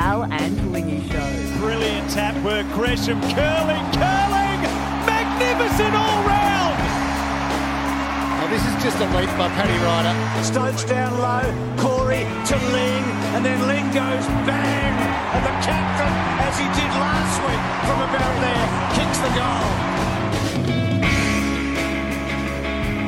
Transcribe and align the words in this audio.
Al 0.00 0.24
and 0.32 0.72
Lingy 0.72 1.06
Show. 1.12 1.28
Brilliant 1.60 2.08
tap 2.08 2.32
work. 2.42 2.64
Gresham 2.72 3.20
curling, 3.36 3.84
curling. 3.92 4.60
Magnificent 5.04 5.92
all 5.92 6.24
round. 6.24 6.80
Oh, 8.40 8.48
this 8.48 8.64
is 8.64 8.76
just 8.80 8.96
a 8.96 9.04
leap 9.12 9.28
by 9.36 9.52
Paddy 9.60 9.76
Ryder. 9.84 10.16
Stokes 10.42 10.84
down 10.88 11.12
low. 11.20 11.44
Corey 11.76 12.24
to 12.48 12.56
Ling. 12.72 13.04
And 13.36 13.44
then 13.44 13.60
Ling 13.68 13.92
goes 13.92 14.24
bang. 14.48 14.96
And 15.36 15.42
the 15.44 15.54
captain, 15.60 16.14
as 16.48 16.56
he 16.56 16.64
did 16.72 16.92
last 16.96 17.36
week 17.44 17.64
from 17.84 18.00
about 18.00 18.34
there, 18.40 18.66
kicks 18.96 19.20
the 19.20 19.28
goal. 19.36 19.89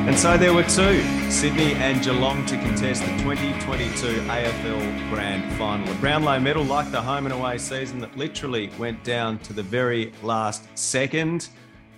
And 0.05 0.19
so 0.19 0.37
there 0.37 0.53
were 0.53 0.63
two, 0.63 1.01
Sydney 1.31 1.75
and 1.75 2.03
Geelong, 2.03 2.45
to 2.47 2.57
contest 2.57 3.03
the 3.03 3.11
2022 3.19 4.07
AFL 4.23 5.09
Grand 5.09 5.49
Final. 5.53 5.89
A 5.89 5.95
Brownlow 5.95 6.41
medal, 6.41 6.65
like 6.65 6.91
the 6.91 7.01
home 7.01 7.25
and 7.25 7.33
away 7.33 7.57
season, 7.57 7.99
that 7.99 8.15
literally 8.17 8.69
went 8.77 9.01
down 9.05 9.39
to 9.39 9.53
the 9.53 9.63
very 9.63 10.11
last 10.21 10.67
second. 10.77 11.47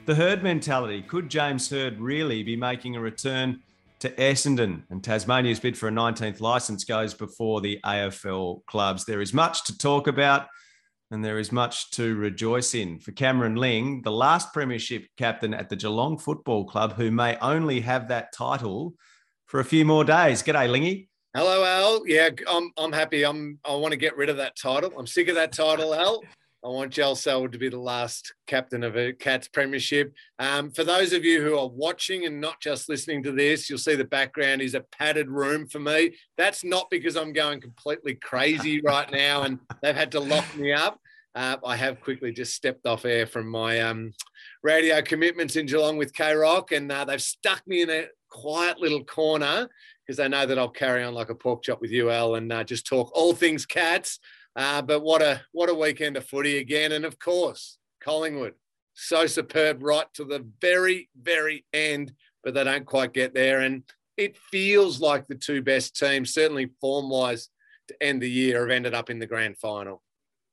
The 0.06 0.14
herd 0.14 0.44
mentality. 0.44 1.02
Could 1.02 1.30
James 1.30 1.68
Hird 1.68 2.00
really 2.00 2.44
be 2.44 2.56
making 2.56 2.96
a 2.96 3.00
return 3.00 3.62
to 4.02 4.12
Essendon? 4.12 4.84
And 4.92 5.04
Tasmania's 5.04 5.60
bid 5.60 5.76
for 5.76 5.88
a 5.88 5.92
19th 5.92 6.40
licence 6.40 6.84
goes 6.84 7.16
before 7.16 7.60
the 7.60 7.80
AFL 7.84 8.68
clubs. 8.68 9.06
There 9.06 9.20
is 9.20 9.34
much 9.34 9.64
to 9.64 9.76
talk 9.76 10.06
about 10.06 10.46
and 11.16 11.24
there 11.24 11.40
is 11.40 11.50
much 11.50 11.92
to 11.92 12.14
rejoice 12.16 12.76
in. 12.76 13.00
For 13.00 13.14
Cameron 13.14 13.56
Ling, 13.56 14.02
the 14.02 14.12
last 14.12 14.52
Premiership 14.52 15.08
captain 15.16 15.54
at 15.54 15.70
the 15.70 15.78
Geelong 15.78 16.18
Football 16.18 16.66
Club, 16.66 16.92
who 16.92 17.10
may 17.10 17.38
only 17.38 17.80
have 17.80 18.10
that 18.10 18.34
title 18.34 18.96
for 19.46 19.62
a 19.62 19.64
few 19.64 19.86
more 19.86 20.04
days. 20.04 20.44
G'day, 20.44 20.70
Lingy. 20.70 21.08
Hello, 21.34 21.64
Al. 21.64 22.06
Yeah, 22.06 22.30
I'm, 22.50 22.70
I'm 22.78 22.92
happy. 22.92 23.24
I'm, 23.24 23.60
I 23.64 23.74
want 23.76 23.94
to 23.94 23.98
get 23.98 24.18
rid 24.18 24.28
of 24.28 24.36
that 24.38 24.58
title. 24.58 24.92
I'm 24.98 25.08
sick 25.08 25.30
of 25.30 25.36
that 25.36 25.54
title, 25.54 25.96
Al. 25.96 26.22
I 26.66 26.70
want 26.70 26.92
Joel 26.92 27.16
Selwood 27.16 27.52
to 27.52 27.60
be 27.60 27.70
the 27.70 27.78
last 27.78 28.34
captain 28.48 28.84
of 28.84 28.98
a 28.98 29.14
Cats 29.14 29.48
Premiership. 29.48 30.16
Um, 30.40 30.72
for 30.72 30.84
those 30.84 31.14
of 31.14 31.24
you 31.24 31.44
who 31.44 31.56
are 31.60 31.68
watching 31.68 32.26
and 32.26 32.42
not 32.42 32.60
just 32.60 32.90
listening 32.90 33.22
to 33.22 33.32
this, 33.32 33.70
you'll 33.70 33.78
see 33.78 33.94
the 33.94 34.04
background 34.04 34.64
is 34.64 34.74
a 34.74 34.82
padded 34.82 35.30
room 35.30 35.68
for 35.68 35.78
me. 35.78 36.16
That's 36.38 36.64
not 36.64 36.90
because 36.90 37.16
I'm 37.16 37.34
going 37.34 37.62
completely 37.62 38.16
crazy 38.16 38.82
right 38.84 39.12
now 39.12 39.44
and 39.44 39.60
they've 39.84 39.96
had 39.96 40.12
to 40.14 40.20
lock 40.20 40.58
me 40.58 40.74
up. 40.74 41.00
Uh, 41.36 41.58
I 41.64 41.76
have 41.76 42.02
quickly 42.02 42.32
just 42.32 42.56
stepped 42.56 42.88
off 42.88 43.06
air 43.06 43.28
from 43.28 43.48
my 43.48 43.82
um, 43.82 44.14
radio 44.64 45.04
commitments 45.04 45.58
in 45.58 45.68
Geelong 45.68 45.98
with 45.98 46.14
K 46.14 46.34
Rock, 46.34 46.72
and 46.72 46.92
uh, 46.92 47.06
they've 47.06 47.22
stuck 47.22 47.62
me 47.68 47.84
in 47.84 47.92
a 47.92 48.06
quiet 48.30 48.80
little 48.80 49.04
corner 49.04 49.68
because 50.06 50.18
they 50.18 50.30
know 50.30 50.46
that 50.46 50.58
I'll 50.58 50.70
carry 50.70 51.04
on 51.04 51.14
like 51.14 51.30
a 51.30 51.36
pork 51.36 51.62
chop 51.62 51.82
with 51.82 51.92
you, 51.92 52.10
Al, 52.10 52.36
and 52.36 52.52
uh, 52.52 52.64
just 52.64 52.88
talk 52.88 53.12
all 53.14 53.34
things 53.34 53.66
cats. 53.66 54.20
Uh, 54.56 54.82
but 54.82 55.02
what 55.02 55.22
a 55.22 55.42
what 55.52 55.70
a 55.70 55.74
weekend 55.74 56.16
of 56.18 56.26
footy 56.26 56.58
again, 56.58 56.94
and 56.94 57.06
of 57.06 57.20
course 57.20 57.78
Collingwood, 58.02 58.54
so 58.94 59.28
superb 59.28 59.84
right 59.84 60.08
to 60.14 60.24
the 60.24 60.46
very 60.62 61.10
very 61.22 61.66
end, 61.74 62.14
but 62.44 62.54
they 62.54 62.64
don't 62.64 62.86
quite 62.86 63.14
get 63.14 63.34
there, 63.34 63.62
and 63.62 63.84
it 64.18 64.38
feels 64.38 65.02
like 65.02 65.28
the 65.28 65.36
two 65.36 65.62
best 65.62 65.98
teams, 65.98 66.34
certainly 66.34 66.70
form 66.80 67.10
wise, 67.10 67.50
to 67.90 67.96
end 68.02 68.22
the 68.22 68.32
year, 68.32 68.62
have 68.62 68.72
ended 68.72 68.94
up 68.94 69.10
in 69.10 69.20
the 69.20 69.28
grand 69.28 69.58
final. 69.58 70.02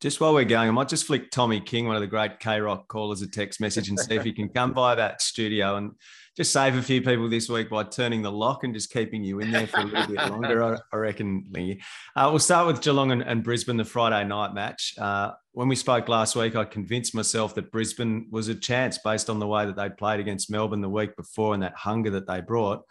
Just 0.03 0.21
while 0.21 0.35
we're 0.35 0.45
going, 0.45 0.69
I 0.69 0.73
might 0.73 0.89
just 0.89 1.07
flick 1.07 1.31
Tommy 1.31 1.61
King, 1.61 1.87
one 1.87 1.95
of 1.95 2.03
the 2.03 2.09
great 2.09 2.41
K 2.41 2.61
Rock 2.61 2.89
callers, 2.89 3.23
a 3.23 3.29
text 3.29 3.61
message 3.61 3.89
and 3.89 3.97
see 3.97 4.17
if 4.17 4.25
he 4.25 4.33
can 4.33 4.49
come 4.49 4.73
by 4.75 4.97
that 4.97 5.23
studio 5.23 5.77
and 5.77 5.93
just 6.37 6.53
save 6.53 6.75
a 6.75 6.83
few 6.83 7.01
people 7.03 7.29
this 7.29 7.49
week 7.49 7.71
by 7.71 7.85
turning 7.85 8.21
the 8.21 8.33
lock 8.33 8.65
and 8.65 8.75
just 8.75 8.93
keeping 8.93 9.23
you 9.23 9.39
in 9.39 9.53
there 9.53 9.69
for 9.69 9.79
a 9.79 9.85
little 9.85 10.12
bit 10.12 10.29
longer, 10.29 10.77
I, 10.93 10.97
reckon, 10.97 11.47
Lingy. 11.53 11.81
Uh, 12.17 12.27
we'll 12.31 12.41
start 12.41 12.67
with 12.67 12.81
Geelong 12.81 13.12
and, 13.12 13.23
and, 13.23 13.45
Brisbane, 13.45 13.77
the 13.77 13.85
Friday 13.85 14.27
night 14.27 14.55
match. 14.55 14.97
Uh, 14.99 15.35
when 15.53 15.69
we 15.69 15.77
spoke 15.77 16.09
last 16.09 16.35
week, 16.35 16.57
I 16.57 16.65
convinced 16.65 17.15
myself 17.15 17.55
that 17.55 17.71
Brisbane 17.71 18.27
was 18.29 18.49
a 18.49 18.57
chance 18.57 18.99
based 18.99 19.31
on 19.31 19.39
the 19.39 19.47
way 19.47 19.67
that 19.67 19.77
they 19.77 19.89
played 19.89 20.19
against 20.19 20.51
Melbourne 20.51 20.81
the 20.81 20.89
week 20.89 21.15
before 21.15 21.55
and 21.55 21.62
that 21.62 21.77
hunger 21.77 22.11
that 22.11 22.27
they 22.27 22.41
brought. 22.41 22.83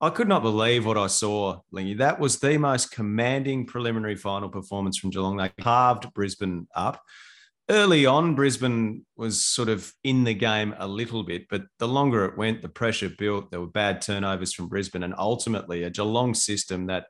I 0.00 0.10
could 0.10 0.28
not 0.28 0.42
believe 0.42 0.84
what 0.84 0.98
I 0.98 1.06
saw, 1.06 1.60
Lingy. 1.70 1.94
That 1.94 2.20
was 2.20 2.38
the 2.38 2.58
most 2.58 2.90
commanding 2.90 3.64
preliminary 3.64 4.16
final 4.16 4.50
performance 4.50 4.98
from 4.98 5.10
Geelong. 5.10 5.38
They 5.38 5.50
carved 5.60 6.12
Brisbane 6.12 6.68
up. 6.74 7.02
Early 7.70 8.04
on, 8.04 8.34
Brisbane 8.34 9.06
was 9.16 9.42
sort 9.42 9.70
of 9.70 9.92
in 10.04 10.24
the 10.24 10.34
game 10.34 10.74
a 10.78 10.86
little 10.86 11.22
bit, 11.22 11.48
but 11.48 11.62
the 11.78 11.88
longer 11.88 12.26
it 12.26 12.36
went, 12.36 12.60
the 12.60 12.68
pressure 12.68 13.08
built. 13.08 13.50
There 13.50 13.60
were 13.60 13.66
bad 13.66 14.02
turnovers 14.02 14.52
from 14.52 14.68
Brisbane, 14.68 15.02
and 15.02 15.14
ultimately 15.16 15.82
a 15.82 15.90
Geelong 15.90 16.34
system 16.34 16.86
that 16.86 17.06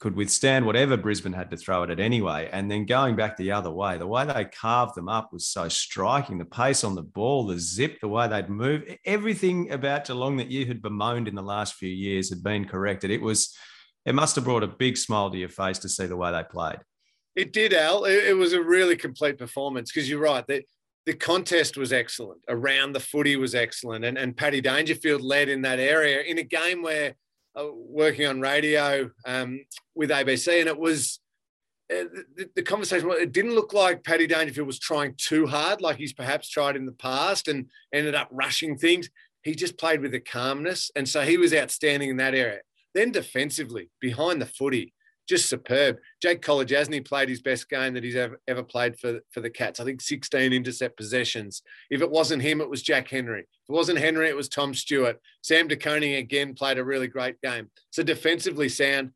could 0.00 0.14
withstand 0.14 0.64
whatever 0.64 0.96
Brisbane 0.96 1.32
had 1.32 1.50
to 1.50 1.56
throw 1.56 1.82
at 1.82 1.90
it 1.90 1.98
anyway. 1.98 2.48
And 2.52 2.70
then 2.70 2.86
going 2.86 3.16
back 3.16 3.36
the 3.36 3.50
other 3.50 3.70
way, 3.70 3.98
the 3.98 4.06
way 4.06 4.24
they 4.24 4.44
carved 4.44 4.94
them 4.94 5.08
up 5.08 5.32
was 5.32 5.46
so 5.46 5.68
striking. 5.68 6.38
The 6.38 6.44
pace 6.44 6.84
on 6.84 6.94
the 6.94 7.02
ball, 7.02 7.46
the 7.46 7.58
zip, 7.58 7.98
the 8.00 8.08
way 8.08 8.28
they'd 8.28 8.48
move, 8.48 8.84
everything 9.04 9.72
about 9.72 10.06
Geelong 10.06 10.36
that 10.36 10.50
you 10.50 10.66
had 10.66 10.82
bemoaned 10.82 11.26
in 11.26 11.34
the 11.34 11.42
last 11.42 11.74
few 11.74 11.88
years 11.88 12.30
had 12.30 12.44
been 12.44 12.64
corrected. 12.64 13.10
It 13.10 13.20
was, 13.20 13.56
it 14.06 14.14
must 14.14 14.36
have 14.36 14.44
brought 14.44 14.62
a 14.62 14.68
big 14.68 14.96
smile 14.96 15.30
to 15.30 15.38
your 15.38 15.48
face 15.48 15.78
to 15.80 15.88
see 15.88 16.06
the 16.06 16.16
way 16.16 16.30
they 16.30 16.44
played. 16.44 16.78
It 17.34 17.52
did, 17.52 17.74
Al. 17.74 18.04
It, 18.04 18.24
it 18.24 18.36
was 18.36 18.52
a 18.52 18.62
really 18.62 18.96
complete 18.96 19.36
performance 19.36 19.90
because 19.90 20.08
you're 20.08 20.20
right. 20.20 20.46
The, 20.46 20.62
the 21.06 21.14
contest 21.14 21.76
was 21.76 21.92
excellent. 21.92 22.40
Around 22.48 22.92
the 22.92 23.00
footy 23.00 23.34
was 23.34 23.56
excellent. 23.56 24.04
And, 24.04 24.16
and 24.16 24.36
Paddy 24.36 24.60
Dangerfield 24.60 25.22
led 25.22 25.48
in 25.48 25.62
that 25.62 25.80
area 25.80 26.20
in 26.20 26.38
a 26.38 26.44
game 26.44 26.82
where 26.82 27.14
working 27.74 28.26
on 28.26 28.40
radio 28.40 29.10
um, 29.26 29.64
with 29.94 30.10
ABC, 30.10 30.60
and 30.60 30.68
it 30.68 30.78
was 30.78 31.20
uh, 31.90 32.04
the, 32.36 32.50
the, 32.56 32.62
conversation. 32.62 33.10
It 33.12 33.32
didn't 33.32 33.54
look 33.54 33.72
like 33.72 34.04
Paddy 34.04 34.26
Dangerfield 34.26 34.66
was 34.66 34.78
trying 34.78 35.14
too 35.16 35.46
hard, 35.46 35.80
like 35.80 35.96
he's 35.96 36.12
perhaps 36.12 36.48
tried 36.48 36.76
in 36.76 36.86
the 36.86 36.92
past, 36.92 37.48
and 37.48 37.66
ended 37.92 38.14
up 38.14 38.28
rushing 38.30 38.76
things. 38.76 39.08
He 39.42 39.54
just 39.54 39.78
played 39.78 40.00
with 40.00 40.14
a 40.14 40.20
calmness, 40.20 40.90
and 40.94 41.08
so 41.08 41.22
he 41.22 41.36
was 41.38 41.54
outstanding 41.54 42.10
in 42.10 42.16
that 42.18 42.34
area. 42.34 42.60
Then 42.94 43.12
defensively, 43.12 43.90
behind 44.00 44.42
the 44.42 44.46
footy, 44.46 44.92
just 45.28 45.48
superb. 45.48 45.98
Jake 46.22 46.40
Kolodjashnij 46.40 47.06
played 47.06 47.28
his 47.28 47.42
best 47.42 47.68
game 47.68 47.94
that 47.94 48.02
he's 48.02 48.16
ever, 48.16 48.40
ever 48.48 48.62
played 48.62 48.98
for, 48.98 49.20
for 49.30 49.40
the 49.40 49.50
Cats. 49.50 49.78
I 49.78 49.84
think 49.84 50.00
16 50.00 50.52
intercept 50.52 50.96
possessions. 50.96 51.62
If 51.90 52.00
it 52.00 52.10
wasn't 52.10 52.42
him, 52.42 52.60
it 52.60 52.70
was 52.70 52.82
Jack 52.82 53.08
Henry. 53.08 53.40
If 53.40 53.68
it 53.68 53.72
wasn't 53.72 53.98
Henry, 53.98 54.28
it 54.28 54.36
was 54.36 54.48
Tom 54.48 54.72
Stewart. 54.74 55.20
Sam 55.42 55.68
De 55.68 55.76
Koning 55.76 56.14
again 56.14 56.54
played 56.54 56.78
a 56.78 56.84
really 56.84 57.08
great 57.08 57.40
game. 57.42 57.70
So 57.90 58.02
defensively 58.02 58.68
sound. 58.68 59.10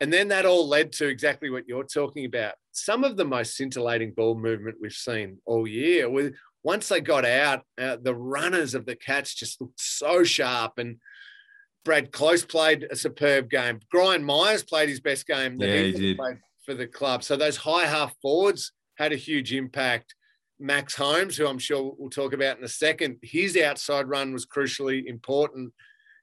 And 0.00 0.12
then 0.12 0.28
that 0.28 0.46
all 0.46 0.66
led 0.66 0.92
to 0.94 1.06
exactly 1.06 1.50
what 1.50 1.68
you're 1.68 1.84
talking 1.84 2.24
about. 2.24 2.54
Some 2.72 3.04
of 3.04 3.16
the 3.16 3.24
most 3.24 3.54
scintillating 3.54 4.12
ball 4.12 4.34
movement 4.34 4.78
we've 4.80 4.92
seen 4.92 5.38
all 5.44 5.68
year. 5.68 6.08
With 6.08 6.34
once 6.64 6.88
they 6.88 7.00
got 7.00 7.24
out, 7.24 7.62
uh, 7.80 7.98
the 8.00 8.14
runners 8.14 8.74
of 8.74 8.86
the 8.86 8.96
Cats 8.96 9.34
just 9.34 9.60
looked 9.60 9.80
so 9.80 10.24
sharp 10.24 10.78
and– 10.78 10.96
Brad 11.84 12.12
Close 12.12 12.44
played 12.44 12.86
a 12.90 12.96
superb 12.96 13.50
game. 13.50 13.80
Brian 13.90 14.22
Myers 14.22 14.62
played 14.62 14.88
his 14.88 15.00
best 15.00 15.26
game 15.26 15.56
that 15.58 15.68
yeah, 15.68 15.82
he, 15.82 15.92
he 15.92 16.14
played 16.14 16.38
for 16.64 16.74
the 16.74 16.86
club. 16.86 17.24
So 17.24 17.36
those 17.36 17.56
high 17.56 17.86
half 17.86 18.14
forwards 18.22 18.72
had 18.96 19.12
a 19.12 19.16
huge 19.16 19.52
impact. 19.52 20.14
Max 20.60 20.94
Holmes, 20.94 21.36
who 21.36 21.46
I'm 21.46 21.58
sure 21.58 21.94
we'll 21.98 22.10
talk 22.10 22.32
about 22.32 22.58
in 22.58 22.64
a 22.64 22.68
second, 22.68 23.16
his 23.22 23.56
outside 23.56 24.08
run 24.08 24.32
was 24.32 24.46
crucially 24.46 25.06
important. 25.06 25.72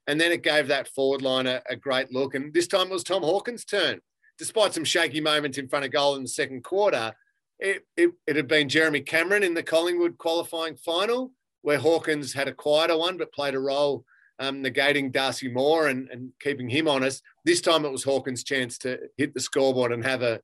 And 0.07 0.19
then 0.19 0.31
it 0.31 0.43
gave 0.43 0.67
that 0.67 0.87
forward 0.87 1.21
line 1.21 1.45
a, 1.45 1.61
a 1.69 1.75
great 1.75 2.11
look. 2.11 2.35
And 2.35 2.53
this 2.53 2.67
time 2.67 2.87
it 2.87 2.93
was 2.93 3.03
Tom 3.03 3.21
Hawkins' 3.21 3.65
turn. 3.65 3.99
Despite 4.37 4.73
some 4.73 4.85
shaky 4.85 5.19
moments 5.19 5.57
in 5.57 5.67
front 5.67 5.83
of 5.83 5.91
goal 5.91 6.15
in 6.15 6.21
the 6.21 6.29
second 6.29 6.63
quarter, 6.63 7.13
it, 7.59 7.85
it, 7.97 8.11
it 8.25 8.37
had 8.37 8.47
been 8.47 8.69
Jeremy 8.69 9.01
Cameron 9.01 9.43
in 9.43 9.53
the 9.53 9.61
Collingwood 9.61 10.17
qualifying 10.17 10.77
final, 10.77 11.33
where 11.61 11.77
Hawkins 11.77 12.31
had 12.31 12.47
a 12.47 12.53
quieter 12.53 12.97
one 12.97 13.17
but 13.17 13.33
played 13.33 13.53
a 13.53 13.59
role 13.59 14.05
um, 14.39 14.63
negating 14.63 15.11
Darcy 15.11 15.49
Moore 15.49 15.87
and, 15.87 16.09
and 16.09 16.31
keeping 16.39 16.69
him 16.69 16.87
honest. 16.87 17.21
This 17.45 17.61
time 17.61 17.85
it 17.85 17.91
was 17.91 18.03
Hawkins' 18.03 18.43
chance 18.43 18.77
to 18.79 18.97
hit 19.17 19.33
the 19.33 19.39
scoreboard 19.39 19.91
and 19.91 20.03
have 20.05 20.21
a 20.21 20.39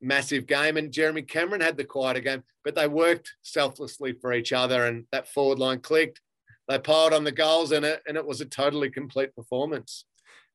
massive 0.00 0.46
game. 0.46 0.76
And 0.76 0.92
Jeremy 0.92 1.22
Cameron 1.22 1.60
had 1.60 1.76
the 1.76 1.84
quieter 1.84 2.20
game, 2.20 2.42
but 2.64 2.74
they 2.74 2.88
worked 2.88 3.32
selflessly 3.42 4.12
for 4.12 4.32
each 4.32 4.52
other 4.52 4.86
and 4.86 5.04
that 5.12 5.28
forward 5.28 5.58
line 5.58 5.80
clicked. 5.80 6.20
They 6.68 6.78
piled 6.78 7.12
on 7.12 7.24
the 7.24 7.32
goals 7.32 7.72
and 7.72 7.84
it, 7.84 8.00
and 8.06 8.16
it 8.16 8.26
was 8.26 8.40
a 8.40 8.46
totally 8.46 8.90
complete 8.90 9.34
performance. 9.34 10.04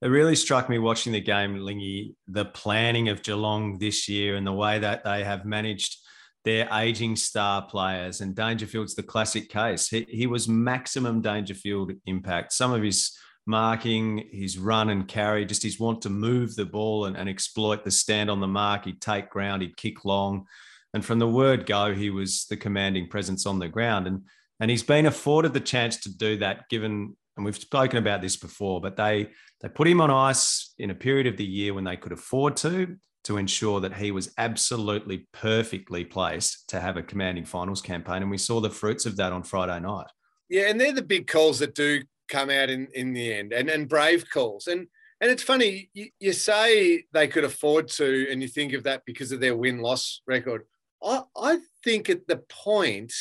it 0.02 0.08
really 0.08 0.36
struck 0.36 0.70
me 0.70 0.80
watching 0.80 1.12
the 1.12 1.20
game, 1.22 1.60
Lingy, 1.60 2.16
the 2.28 2.46
planning 2.46 3.10
of 3.10 3.22
Geelong 3.22 3.78
this 3.80 4.08
year 4.08 4.38
and 4.38 4.48
the 4.48 4.54
way 4.54 4.80
that 4.80 5.04
they 5.04 5.24
have 5.24 5.46
managed 5.46 5.98
their 6.46 6.70
aging 6.72 7.16
star 7.16 7.64
players. 7.64 8.22
And 8.22 8.36
Dangerfield's 8.36 8.96
the 8.96 9.04
classic 9.04 9.50
case. 9.50 9.90
He, 9.90 10.06
he 10.08 10.28
was 10.28 10.48
maximum 10.48 11.22
Dangerfield 11.22 11.92
impact. 12.06 12.54
Some 12.54 12.72
of 12.72 12.82
his 12.82 13.18
marking, 13.46 14.30
his 14.32 14.58
run 14.58 14.90
and 14.90 15.08
carry, 15.08 15.46
just 15.46 15.64
his 15.64 15.80
want 15.80 16.02
to 16.04 16.10
move 16.10 16.56
the 16.56 16.66
ball 16.66 17.06
and, 17.06 17.18
and 17.18 17.28
exploit 17.28 17.84
the 17.84 17.92
stand 17.92 18.30
on 18.30 18.40
the 18.40 18.48
mark. 18.48 18.86
He'd 18.86 19.02
take 19.02 19.30
ground, 19.30 19.62
he'd 19.62 19.78
kick 19.78 20.06
long. 20.06 20.46
And 20.94 21.04
from 21.04 21.20
the 21.20 21.28
word 21.28 21.66
go, 21.66 21.94
he 21.94 22.10
was 22.10 22.46
the 22.50 22.56
commanding 22.56 23.10
presence 23.10 23.46
on 23.46 23.60
the 23.60 23.68
ground. 23.68 24.08
And, 24.08 24.22
and 24.60 24.72
he's 24.72 24.84
been 24.84 25.06
afforded 25.06 25.54
the 25.54 25.60
chance 25.60 25.98
to 26.02 26.18
do 26.18 26.38
that 26.38 26.70
given 26.70 27.16
and 27.38 27.46
we've 27.46 27.58
spoken 27.58 27.98
about 27.98 28.22
this 28.22 28.38
before, 28.38 28.80
but 28.80 28.96
they 28.96 29.30
they 29.62 29.70
put 29.70 29.88
him 29.88 30.02
on 30.02 30.12
ice 30.12 30.74
in 30.78 30.90
a 30.90 30.96
period 30.96 31.28
of 31.28 31.38
the 31.38 31.46
year 31.46 31.74
when 31.74 31.84
they 31.84 31.98
could 31.98 32.12
afford 32.12 32.56
to 32.58 32.98
to 33.26 33.38
ensure 33.38 33.82
that 33.82 33.96
he 33.96 34.12
was 34.12 34.34
absolutely 34.38 35.28
perfectly 35.34 36.06
placed 36.06 36.70
to 36.70 36.80
have 36.80 36.96
a 36.96 37.04
commanding 37.04 37.46
finals 37.46 37.82
campaign, 37.82 38.22
and 38.22 38.32
we 38.32 38.38
saw 38.38 38.62
the 38.62 38.70
fruits 38.70 39.06
of 39.06 39.18
that 39.18 39.34
on 39.34 39.44
Friday 39.44 39.80
night. 39.80 40.08
Yeah, 40.50 40.70
and 40.70 40.80
they're 40.80 40.94
the 40.94 41.02
big 41.02 41.28
calls 41.28 41.60
that 41.60 41.76
do 41.76 42.02
come 42.30 42.50
out 42.50 42.70
in 42.70 42.88
in 42.94 43.14
the 43.14 43.34
end, 43.34 43.52
and 43.52 43.70
and 43.70 43.90
brave 43.90 44.26
calls, 44.32 44.68
and 44.68 44.88
and 45.22 45.32
it's 45.32 45.44
funny 45.44 45.90
you, 45.94 46.10
you 46.20 46.34
say 46.34 47.04
they 47.14 47.28
could 47.28 47.44
afford 47.44 47.88
to, 47.90 48.28
and 48.32 48.42
you 48.42 48.48
think 48.48 48.74
of 48.74 48.84
that 48.84 49.04
because 49.06 49.32
of 49.32 49.40
their 49.40 49.56
win 49.58 49.80
loss 49.80 50.22
record. 50.28 50.64
I 51.04 51.22
I 51.36 51.60
think 51.84 52.10
at 52.10 52.28
the 52.28 52.44
point 52.50 53.14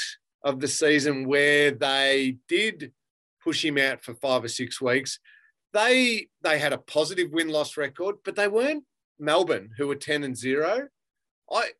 of 0.42 0.60
the 0.60 0.68
season 0.68 1.26
where 1.26 1.70
they 1.70 2.36
did 2.46 2.92
push 3.42 3.64
him 3.64 3.78
out 3.78 4.02
for 4.02 4.14
five 4.14 4.44
or 4.44 4.48
six 4.48 4.80
weeks. 4.80 5.18
They 5.72 6.28
they 6.42 6.58
had 6.58 6.72
a 6.72 6.78
positive 6.78 7.30
win 7.32 7.48
loss 7.48 7.76
record, 7.76 8.16
but 8.24 8.36
they 8.36 8.48
weren't 8.48 8.84
Melbourne, 9.18 9.70
who 9.76 9.88
were 9.88 9.96
ten 9.96 10.24
and 10.24 10.36
zero. 10.36 10.88
I 11.50 11.70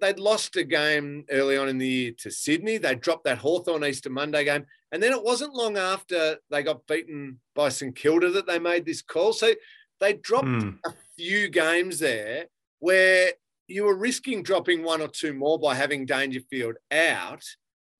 they'd 0.00 0.18
lost 0.18 0.56
a 0.56 0.64
game 0.64 1.24
early 1.30 1.58
on 1.58 1.68
in 1.68 1.76
the 1.76 1.86
year 1.86 2.12
to 2.18 2.30
Sydney. 2.30 2.78
They 2.78 2.94
dropped 2.94 3.24
that 3.24 3.36
Hawthorn 3.38 3.84
Easter 3.84 4.08
Monday 4.08 4.44
game. 4.44 4.64
And 4.92 5.02
then 5.02 5.12
it 5.12 5.22
wasn't 5.22 5.52
long 5.52 5.76
after 5.76 6.38
they 6.50 6.62
got 6.62 6.86
beaten 6.86 7.38
by 7.54 7.68
St 7.68 7.94
Kilda 7.94 8.30
that 8.30 8.46
they 8.46 8.58
made 8.58 8.86
this 8.86 9.02
call. 9.02 9.34
So 9.34 9.52
they 10.00 10.14
dropped 10.14 10.46
mm. 10.46 10.78
a 10.86 10.94
few 11.18 11.50
games 11.50 11.98
there 11.98 12.46
where 12.78 13.32
you 13.68 13.84
were 13.84 13.94
risking 13.94 14.42
dropping 14.42 14.82
one 14.82 15.02
or 15.02 15.08
two 15.08 15.34
more 15.34 15.58
by 15.58 15.74
having 15.74 16.06
Dangerfield 16.06 16.76
out 16.90 17.44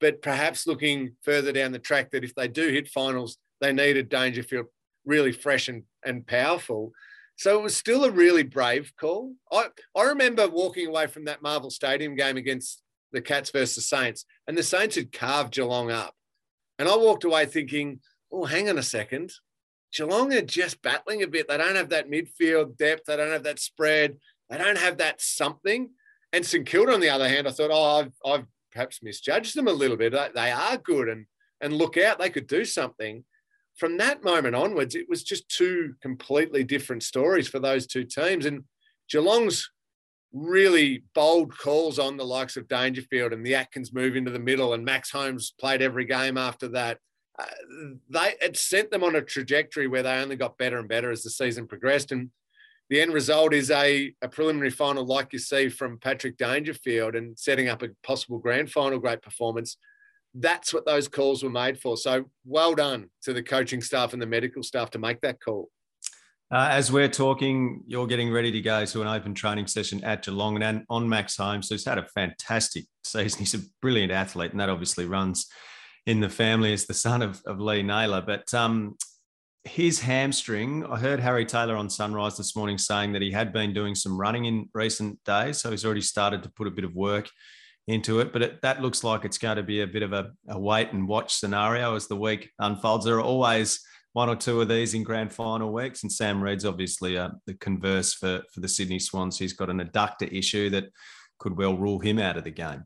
but 0.00 0.22
perhaps 0.22 0.66
looking 0.66 1.12
further 1.22 1.52
down 1.52 1.72
the 1.72 1.78
track 1.78 2.10
that 2.10 2.24
if 2.24 2.34
they 2.34 2.48
do 2.48 2.68
hit 2.68 2.88
finals, 2.88 3.36
they 3.60 3.72
needed 3.72 4.08
Dangerfield 4.08 4.66
really 5.04 5.32
fresh 5.32 5.68
and, 5.68 5.84
and 6.04 6.26
powerful. 6.26 6.92
So 7.40 7.58
it 7.58 7.62
was 7.62 7.74
still 7.74 8.04
a 8.04 8.10
really 8.10 8.42
brave 8.42 8.92
call. 9.00 9.32
I, 9.50 9.68
I 9.96 10.02
remember 10.02 10.46
walking 10.46 10.88
away 10.88 11.06
from 11.06 11.24
that 11.24 11.40
Marvel 11.40 11.70
Stadium 11.70 12.14
game 12.14 12.36
against 12.36 12.82
the 13.12 13.22
Cats 13.22 13.48
versus 13.48 13.76
the 13.76 13.80
Saints, 13.80 14.26
and 14.46 14.58
the 14.58 14.62
Saints 14.62 14.96
had 14.96 15.10
carved 15.10 15.54
Geelong 15.54 15.90
up. 15.90 16.14
And 16.78 16.86
I 16.86 16.94
walked 16.98 17.24
away 17.24 17.46
thinking, 17.46 18.00
oh, 18.30 18.44
hang 18.44 18.68
on 18.68 18.76
a 18.76 18.82
second. 18.82 19.32
Geelong 19.90 20.34
are 20.34 20.42
just 20.42 20.82
battling 20.82 21.22
a 21.22 21.26
bit. 21.26 21.48
They 21.48 21.56
don't 21.56 21.76
have 21.76 21.88
that 21.88 22.10
midfield 22.10 22.76
depth. 22.76 23.06
They 23.06 23.16
don't 23.16 23.32
have 23.32 23.44
that 23.44 23.58
spread. 23.58 24.18
They 24.50 24.58
don't 24.58 24.76
have 24.76 24.98
that 24.98 25.22
something. 25.22 25.88
And 26.34 26.44
St 26.44 26.66
Kilda, 26.66 26.92
on 26.92 27.00
the 27.00 27.08
other 27.08 27.26
hand, 27.26 27.48
I 27.48 27.52
thought, 27.52 27.70
oh, 27.72 28.00
I've, 28.00 28.12
I've 28.22 28.46
perhaps 28.70 29.02
misjudged 29.02 29.56
them 29.56 29.66
a 29.66 29.72
little 29.72 29.96
bit. 29.96 30.12
They 30.12 30.50
are 30.50 30.76
good 30.76 31.08
and 31.08 31.24
and 31.60 31.72
look 31.74 31.96
out, 31.96 32.18
they 32.18 32.30
could 32.30 32.46
do 32.46 32.64
something. 32.64 33.24
From 33.76 33.96
that 33.98 34.22
moment 34.22 34.54
onwards, 34.54 34.94
it 34.94 35.08
was 35.08 35.22
just 35.22 35.48
two 35.48 35.94
completely 36.02 36.64
different 36.64 37.02
stories 37.02 37.48
for 37.48 37.58
those 37.58 37.86
two 37.86 38.04
teams. 38.04 38.44
And 38.44 38.64
Geelong's 39.10 39.70
really 40.32 41.02
bold 41.14 41.56
calls 41.56 41.98
on 41.98 42.16
the 42.16 42.24
likes 42.24 42.56
of 42.56 42.68
Dangerfield 42.68 43.32
and 43.32 43.44
the 43.44 43.54
Atkins 43.54 43.92
move 43.92 44.16
into 44.16 44.30
the 44.30 44.38
middle, 44.38 44.74
and 44.74 44.84
Max 44.84 45.10
Holmes 45.10 45.54
played 45.58 45.82
every 45.82 46.04
game 46.04 46.36
after 46.36 46.68
that. 46.68 46.98
Uh, 47.38 47.44
they 48.10 48.34
it 48.40 48.56
sent 48.56 48.90
them 48.90 49.02
on 49.02 49.16
a 49.16 49.22
trajectory 49.22 49.88
where 49.88 50.02
they 50.02 50.12
only 50.12 50.36
got 50.36 50.58
better 50.58 50.78
and 50.78 50.88
better 50.88 51.10
as 51.10 51.22
the 51.22 51.30
season 51.30 51.66
progressed. 51.66 52.12
And 52.12 52.30
the 52.90 53.00
end 53.00 53.12
result 53.12 53.54
is 53.54 53.70
a, 53.70 54.12
a 54.20 54.28
preliminary 54.28 54.70
final 54.70 55.06
like 55.06 55.32
you 55.32 55.38
see 55.38 55.68
from 55.68 55.98
Patrick 55.98 56.36
Dangerfield 56.36 57.14
and 57.14 57.38
setting 57.38 57.68
up 57.68 57.82
a 57.82 57.88
possible 58.02 58.38
grand 58.38 58.70
final 58.70 58.98
great 58.98 59.22
performance. 59.22 59.76
That's 60.34 60.72
what 60.72 60.86
those 60.86 61.08
calls 61.08 61.42
were 61.42 61.50
made 61.50 61.78
for. 61.78 61.96
So 61.96 62.26
well 62.44 62.74
done 62.74 63.10
to 63.22 63.32
the 63.32 63.42
coaching 63.42 63.80
staff 63.80 64.12
and 64.12 64.22
the 64.22 64.26
medical 64.26 64.62
staff 64.62 64.90
to 64.90 64.98
make 64.98 65.20
that 65.22 65.40
call. 65.40 65.70
Uh, 66.52 66.68
as 66.70 66.90
we're 66.90 67.08
talking, 67.08 67.84
you're 67.86 68.08
getting 68.08 68.32
ready 68.32 68.50
to 68.50 68.60
go 68.60 68.84
to 68.84 69.02
an 69.02 69.06
open 69.06 69.34
training 69.34 69.68
session 69.68 70.02
at 70.02 70.24
Geelong 70.24 70.60
and 70.60 70.84
on 70.90 71.08
Max 71.08 71.36
Holmes, 71.36 71.68
who's 71.68 71.84
had 71.84 71.98
a 71.98 72.06
fantastic 72.06 72.86
season. 73.04 73.38
He's 73.38 73.54
a 73.54 73.60
brilliant 73.80 74.10
athlete, 74.10 74.50
and 74.50 74.58
that 74.60 74.68
obviously 74.68 75.04
runs 75.04 75.46
in 76.06 76.18
the 76.18 76.28
family 76.28 76.72
as 76.72 76.86
the 76.86 76.94
son 76.94 77.22
of, 77.22 77.40
of 77.46 77.60
Lee 77.60 77.84
Naylor. 77.84 78.20
But 78.20 78.52
um, 78.52 78.96
his 79.62 80.00
hamstring, 80.00 80.84
I 80.86 80.98
heard 80.98 81.20
Harry 81.20 81.44
Taylor 81.44 81.76
on 81.76 81.88
Sunrise 81.88 82.36
this 82.36 82.56
morning 82.56 82.78
saying 82.78 83.12
that 83.12 83.22
he 83.22 83.30
had 83.30 83.52
been 83.52 83.72
doing 83.72 83.94
some 83.94 84.18
running 84.18 84.46
in 84.46 84.68
recent 84.74 85.22
days. 85.24 85.58
So 85.58 85.70
he's 85.70 85.84
already 85.84 86.00
started 86.00 86.42
to 86.42 86.50
put 86.50 86.66
a 86.66 86.72
bit 86.72 86.84
of 86.84 86.94
work 86.94 87.28
into 87.90 88.20
it. 88.20 88.32
But 88.32 88.42
it, 88.42 88.62
that 88.62 88.82
looks 88.82 89.04
like 89.04 89.24
it's 89.24 89.38
going 89.38 89.56
to 89.56 89.62
be 89.62 89.82
a 89.82 89.86
bit 89.86 90.02
of 90.02 90.12
a, 90.12 90.30
a, 90.48 90.58
wait 90.58 90.92
and 90.92 91.08
watch 91.08 91.34
scenario 91.34 91.94
as 91.94 92.06
the 92.06 92.16
week 92.16 92.50
unfolds. 92.58 93.04
There 93.04 93.16
are 93.16 93.22
always 93.22 93.80
one 94.12 94.28
or 94.28 94.36
two 94.36 94.60
of 94.60 94.68
these 94.68 94.94
in 94.94 95.02
grand 95.02 95.32
final 95.32 95.72
weeks. 95.72 96.02
And 96.02 96.10
Sam 96.10 96.42
Reid's 96.42 96.64
obviously 96.64 97.16
uh, 97.16 97.30
the 97.46 97.54
converse 97.54 98.14
for, 98.14 98.42
for 98.52 98.60
the 98.60 98.68
Sydney 98.68 98.98
Swans. 98.98 99.38
He's 99.38 99.52
got 99.52 99.70
an 99.70 99.80
adductor 99.80 100.30
issue 100.32 100.70
that 100.70 100.86
could 101.38 101.56
well 101.56 101.76
rule 101.76 101.98
him 101.98 102.18
out 102.18 102.36
of 102.36 102.44
the 102.44 102.50
game. 102.50 102.84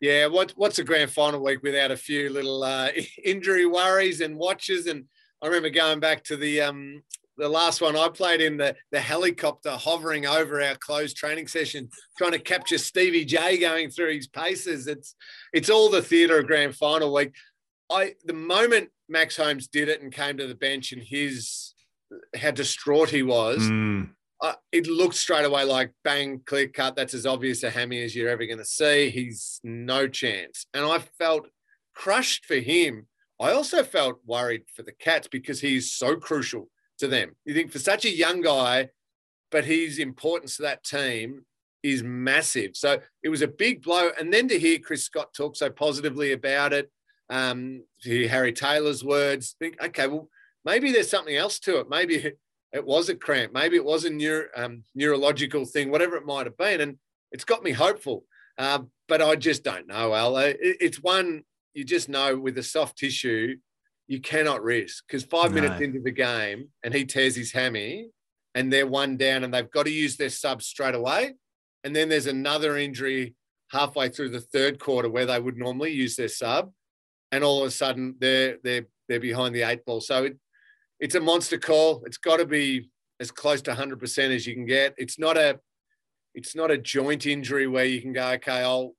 Yeah, 0.00 0.26
what, 0.26 0.52
what's 0.56 0.78
a 0.78 0.84
grand 0.84 1.10
final 1.10 1.42
week 1.42 1.62
without 1.62 1.90
a 1.90 1.96
few 1.96 2.28
little 2.30 2.62
uh, 2.62 2.90
injury 3.24 3.66
worries 3.66 4.20
and 4.20 4.36
watches 4.36 4.86
and 4.86 5.06
I 5.42 5.48
remember 5.48 5.70
going 5.70 6.00
back 6.00 6.24
to 6.24 6.36
the 6.36 6.62
um, 6.62 7.02
the 7.36 7.48
last 7.48 7.80
one 7.80 7.96
I 7.96 8.08
played 8.08 8.40
in 8.40 8.56
the 8.56 8.74
the 8.92 9.00
helicopter 9.00 9.70
hovering 9.70 10.26
over 10.26 10.62
our 10.62 10.76
closed 10.76 11.16
training 11.16 11.48
session, 11.48 11.88
trying 12.18 12.32
to 12.32 12.38
capture 12.38 12.78
Stevie 12.78 13.24
J 13.24 13.58
going 13.58 13.90
through 13.90 14.14
his 14.14 14.28
paces. 14.28 14.86
It's 14.86 15.14
it's 15.52 15.70
all 15.70 15.90
the 15.90 16.02
theatre 16.02 16.38
of 16.38 16.46
grand 16.46 16.76
final 16.76 17.12
week. 17.12 17.34
I 17.90 18.14
the 18.24 18.32
moment 18.32 18.90
Max 19.08 19.36
Holmes 19.36 19.68
did 19.68 19.88
it 19.88 20.02
and 20.02 20.12
came 20.12 20.36
to 20.38 20.46
the 20.46 20.54
bench 20.54 20.92
and 20.92 21.02
his 21.02 21.74
how 22.36 22.50
distraught 22.50 23.10
he 23.10 23.22
was. 23.22 23.58
Mm. 23.58 24.10
Uh, 24.38 24.52
it 24.70 24.86
looked 24.86 25.14
straight 25.14 25.46
away 25.46 25.64
like 25.64 25.92
bang, 26.04 26.42
clear 26.44 26.68
cut. 26.68 26.94
That's 26.94 27.14
as 27.14 27.24
obvious 27.24 27.62
a 27.62 27.70
hammy 27.70 28.02
as 28.02 28.14
you're 28.14 28.28
ever 28.28 28.44
going 28.44 28.58
to 28.58 28.66
see. 28.66 29.08
He's 29.08 29.60
no 29.64 30.06
chance. 30.08 30.66
And 30.74 30.84
I 30.84 30.98
felt 31.18 31.48
crushed 31.94 32.44
for 32.44 32.56
him 32.56 33.06
I 33.38 33.52
also 33.52 33.82
felt 33.82 34.20
worried 34.24 34.62
for 34.74 34.82
the 34.82 34.92
Cats 34.92 35.28
because 35.28 35.60
he's 35.60 35.92
so 35.92 36.16
crucial 36.16 36.68
to 36.98 37.08
them. 37.08 37.36
You 37.44 37.54
think 37.54 37.72
for 37.72 37.78
such 37.78 38.04
a 38.04 38.14
young 38.14 38.40
guy, 38.40 38.90
but 39.50 39.64
his 39.64 39.98
importance 39.98 40.56
to 40.56 40.62
that 40.62 40.84
team 40.84 41.44
is 41.82 42.02
massive. 42.02 42.72
So 42.74 42.98
it 43.22 43.28
was 43.28 43.42
a 43.42 43.48
big 43.48 43.82
blow. 43.82 44.10
And 44.18 44.32
then 44.32 44.48
to 44.48 44.58
hear 44.58 44.78
Chris 44.78 45.04
Scott 45.04 45.32
talk 45.34 45.56
so 45.56 45.70
positively 45.70 46.32
about 46.32 46.72
it, 46.72 46.90
um, 47.30 47.84
to 48.02 48.10
hear 48.10 48.28
Harry 48.28 48.52
Taylor's 48.52 49.04
words, 49.04 49.54
think, 49.58 49.76
okay, 49.82 50.06
well, 50.06 50.28
maybe 50.64 50.92
there's 50.92 51.10
something 51.10 51.36
else 51.36 51.58
to 51.60 51.78
it. 51.78 51.88
Maybe 51.88 52.32
it 52.72 52.84
was 52.84 53.08
a 53.08 53.14
cramp. 53.14 53.52
Maybe 53.52 53.76
it 53.76 53.84
was 53.84 54.04
a 54.04 54.10
neuro, 54.10 54.46
um, 54.56 54.82
neurological 54.94 55.64
thing, 55.64 55.90
whatever 55.90 56.16
it 56.16 56.26
might 56.26 56.46
have 56.46 56.56
been. 56.56 56.80
And 56.80 56.98
it's 57.30 57.44
got 57.44 57.62
me 57.62 57.72
hopeful. 57.72 58.24
Uh, 58.58 58.80
but 59.08 59.22
I 59.22 59.36
just 59.36 59.62
don't 59.62 59.86
know, 59.86 60.14
Al. 60.14 60.36
It's 60.38 61.02
one 61.02 61.44
you 61.74 61.84
just 61.84 62.08
know 62.08 62.38
with 62.38 62.56
a 62.58 62.62
soft 62.62 62.96
tissue, 62.96 63.56
you 64.08 64.20
cannot 64.20 64.62
risk 64.62 65.04
because 65.06 65.24
five 65.24 65.52
no. 65.52 65.60
minutes 65.60 65.80
into 65.80 66.00
the 66.00 66.10
game 66.10 66.68
and 66.84 66.94
he 66.94 67.04
tears 67.04 67.34
his 67.34 67.52
hammy 67.52 68.08
and 68.54 68.72
they're 68.72 68.86
one 68.86 69.16
down 69.16 69.44
and 69.44 69.52
they've 69.52 69.70
got 69.70 69.84
to 69.84 69.92
use 69.92 70.16
their 70.16 70.30
sub 70.30 70.62
straight 70.62 70.94
away. 70.94 71.34
And 71.84 71.94
then 71.94 72.08
there's 72.08 72.26
another 72.26 72.76
injury 72.76 73.34
halfway 73.70 74.08
through 74.08 74.30
the 74.30 74.40
third 74.40 74.78
quarter 74.78 75.10
where 75.10 75.26
they 75.26 75.40
would 75.40 75.56
normally 75.56 75.92
use 75.92 76.16
their 76.16 76.28
sub. 76.28 76.70
And 77.32 77.42
all 77.42 77.62
of 77.62 77.68
a 77.68 77.70
sudden 77.70 78.14
they're 78.18 78.58
they're 78.62 78.86
they're 79.08 79.20
behind 79.20 79.54
the 79.54 79.62
eight 79.62 79.84
ball. 79.84 80.00
So 80.00 80.24
it, 80.24 80.38
it's 81.00 81.14
a 81.14 81.20
monster 81.20 81.58
call. 81.58 82.02
It's 82.06 82.16
got 82.16 82.38
to 82.38 82.46
be 82.46 82.90
as 83.20 83.30
close 83.30 83.62
to 83.62 83.72
100% 83.72 84.34
as 84.34 84.46
you 84.46 84.54
can 84.54 84.66
get. 84.66 84.94
It's 84.96 85.18
not 85.18 85.36
a 85.36 85.58
it's 86.34 86.54
not 86.54 86.70
a 86.70 86.78
joint 86.78 87.26
injury 87.26 87.66
where 87.66 87.86
you 87.86 88.00
can 88.00 88.12
go, 88.12 88.28
okay, 88.32 88.62
I'll 88.62 88.94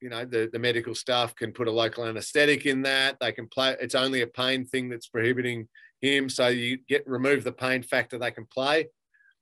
you 0.00 0.08
know 0.08 0.24
the, 0.24 0.48
the 0.52 0.58
medical 0.58 0.94
staff 0.94 1.34
can 1.34 1.52
put 1.52 1.68
a 1.68 1.72
local 1.72 2.04
anesthetic 2.04 2.66
in 2.66 2.82
that. 2.82 3.16
They 3.20 3.32
can 3.32 3.48
play 3.48 3.76
it's 3.80 3.94
only 3.94 4.22
a 4.22 4.26
pain 4.26 4.64
thing 4.64 4.88
that's 4.88 5.08
prohibiting 5.08 5.68
him 6.00 6.28
so 6.28 6.48
you 6.48 6.78
get 6.88 7.06
remove 7.06 7.42
the 7.42 7.52
pain 7.52 7.82
factor 7.82 8.18
they 8.18 8.30
can 8.30 8.46
play 8.46 8.88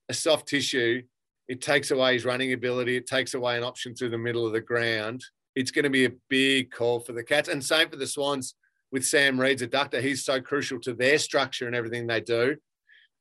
a 0.08 0.14
soft 0.14 0.48
tissue. 0.48 1.02
It 1.48 1.60
takes 1.60 1.90
away 1.90 2.14
his 2.14 2.24
running 2.24 2.52
ability. 2.52 2.96
It 2.96 3.06
takes 3.06 3.34
away 3.34 3.56
an 3.56 3.64
option 3.64 3.94
through 3.94 4.10
the 4.10 4.18
middle 4.18 4.46
of 4.46 4.52
the 4.52 4.60
ground. 4.60 5.22
It's 5.54 5.70
going 5.70 5.84
to 5.84 5.90
be 5.90 6.06
a 6.06 6.12
big 6.28 6.70
call 6.70 7.00
for 7.00 7.12
the 7.12 7.22
cats. 7.22 7.48
And 7.48 7.64
same 7.64 7.90
for 7.90 7.96
the 7.96 8.06
swans 8.06 8.54
with 8.92 9.04
sam 9.04 9.40
reid's 9.40 9.62
adductor 9.62 10.00
he's 10.00 10.24
so 10.24 10.40
crucial 10.40 10.78
to 10.78 10.94
their 10.94 11.18
structure 11.18 11.66
and 11.66 11.74
everything 11.74 12.06
they 12.06 12.20
do. 12.20 12.56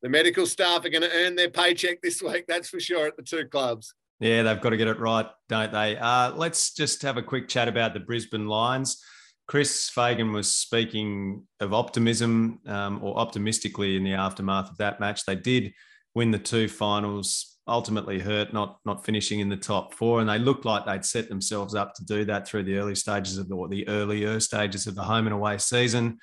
The 0.04 0.10
medical 0.10 0.46
staff 0.46 0.86
are 0.86 0.90
going 0.90 1.02
to 1.02 1.16
earn 1.26 1.36
their 1.36 1.50
paycheck 1.50 2.02
this 2.02 2.22
week. 2.22 2.46
That's 2.48 2.70
for 2.70 2.80
sure 2.80 3.08
at 3.08 3.18
the 3.18 3.24
two 3.24 3.46
clubs. 3.48 3.94
Yeah, 4.24 4.44
they've 4.44 4.62
got 4.62 4.70
to 4.70 4.78
get 4.78 4.88
it 4.88 5.02
right, 5.02 5.28
don't 5.50 5.74
they? 5.74 5.98
Uh, 5.98 6.32
let's 6.32 6.74
just 6.74 7.02
have 7.02 7.18
a 7.18 7.22
quick 7.22 7.50
chat 7.50 7.68
about 7.68 7.94
the 7.94 8.00
Brisbane 8.00 8.48
Lions. 8.48 9.04
Chris 9.48 9.90
Fagan 9.90 10.32
was 10.32 10.50
speaking 10.50 11.44
of 11.60 11.74
optimism 11.74 12.62
um, 12.66 13.04
or 13.04 13.20
optimistically 13.20 13.98
in 13.98 14.06
the 14.06 14.14
aftermath 14.14 14.70
of 14.70 14.78
that 14.78 15.02
match. 15.02 15.26
They 15.26 15.36
did 15.36 15.74
win 16.16 16.32
the 16.32 16.40
two 16.40 16.70
finals, 16.70 17.58
ultimately 17.68 18.18
hurt 18.18 18.54
not 18.54 18.80
not 18.86 19.04
finishing 19.06 19.42
in 19.42 19.50
the 19.50 19.58
top 19.58 19.94
four, 19.94 20.22
and 20.22 20.30
they 20.30 20.40
looked 20.40 20.64
like 20.64 20.86
they'd 20.86 21.04
set 21.04 21.28
themselves 21.28 21.76
up 21.76 21.94
to 21.96 22.06
do 22.06 22.24
that 22.24 22.48
through 22.48 22.64
the 22.64 22.78
early 22.78 22.96
stages 22.96 23.38
of 23.38 23.50
the 23.50 23.56
or 23.56 23.68
the 23.68 23.86
earlier 23.90 24.40
stages 24.40 24.88
of 24.88 24.96
the 24.96 25.04
home 25.04 25.28
and 25.28 25.34
away 25.34 25.58
season. 25.58 26.18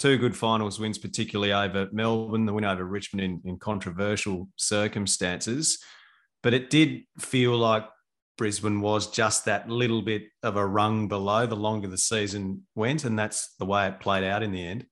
Two 0.00 0.18
good 0.18 0.36
finals 0.36 0.80
wins, 0.80 0.98
particularly 0.98 1.52
over 1.52 1.86
Melbourne, 1.92 2.44
the 2.44 2.52
win 2.52 2.64
over 2.64 2.84
Richmond 2.84 3.24
in, 3.24 3.40
in 3.48 3.56
controversial 3.60 4.48
circumstances. 4.56 5.78
But 6.46 6.54
it 6.54 6.70
did 6.70 7.02
feel 7.18 7.56
like 7.58 7.88
Brisbane 8.38 8.80
was 8.80 9.10
just 9.10 9.46
that 9.46 9.68
little 9.68 10.00
bit 10.00 10.28
of 10.44 10.54
a 10.54 10.64
rung 10.64 11.08
below 11.08 11.44
the 11.44 11.56
longer 11.56 11.88
the 11.88 11.98
season 11.98 12.64
went, 12.76 13.04
and 13.04 13.18
that's 13.18 13.56
the 13.58 13.66
way 13.66 13.88
it 13.88 13.98
played 13.98 14.22
out 14.22 14.44
in 14.44 14.52
the 14.52 14.64
end. 14.64 14.86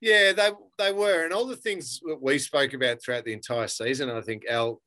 Yeah, 0.00 0.32
they 0.32 0.52
they 0.78 0.92
were, 0.92 1.24
and 1.24 1.34
all 1.34 1.44
the 1.44 1.54
things 1.54 2.00
that 2.06 2.22
we 2.22 2.38
spoke 2.38 2.72
about 2.72 3.02
throughout 3.02 3.26
the 3.26 3.34
entire 3.34 3.68
season, 3.68 4.08
I 4.08 4.22
think 4.22 4.44
Al 4.48 4.80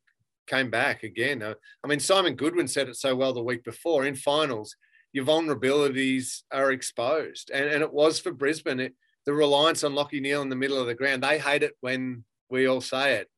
came 0.48 0.72
back 0.72 1.04
again. 1.04 1.44
Uh, 1.44 1.54
I 1.84 1.88
mean, 1.88 2.00
Simon 2.00 2.34
Goodwin 2.34 2.68
said 2.68 2.90
it 2.90 2.96
so 2.96 3.16
well 3.16 3.32
the 3.34 3.44
week 3.44 3.64
before 3.64 4.08
in 4.08 4.16
finals. 4.16 4.76
Your 5.14 5.26
vulnerabilities 5.26 6.42
are 6.52 6.72
exposed, 6.72 7.52
and 7.54 7.70
and 7.70 7.84
it 7.84 7.94
was 7.94 8.20
for 8.20 8.32
Brisbane. 8.32 8.80
It, 8.80 8.96
the 9.28 9.34
reliance 9.34 9.84
on 9.84 9.94
Lachie 9.94 10.24
Neale 10.24 10.42
in 10.42 10.50
the 10.50 10.56
middle 10.56 10.80
of 10.80 10.88
the 10.88 10.96
ground. 10.96 11.22
They 11.22 11.38
hate 11.38 11.62
it 11.62 11.74
when 11.82 12.24
we 12.50 12.66
all 12.66 12.82
say 12.82 13.18
it, 13.18 13.30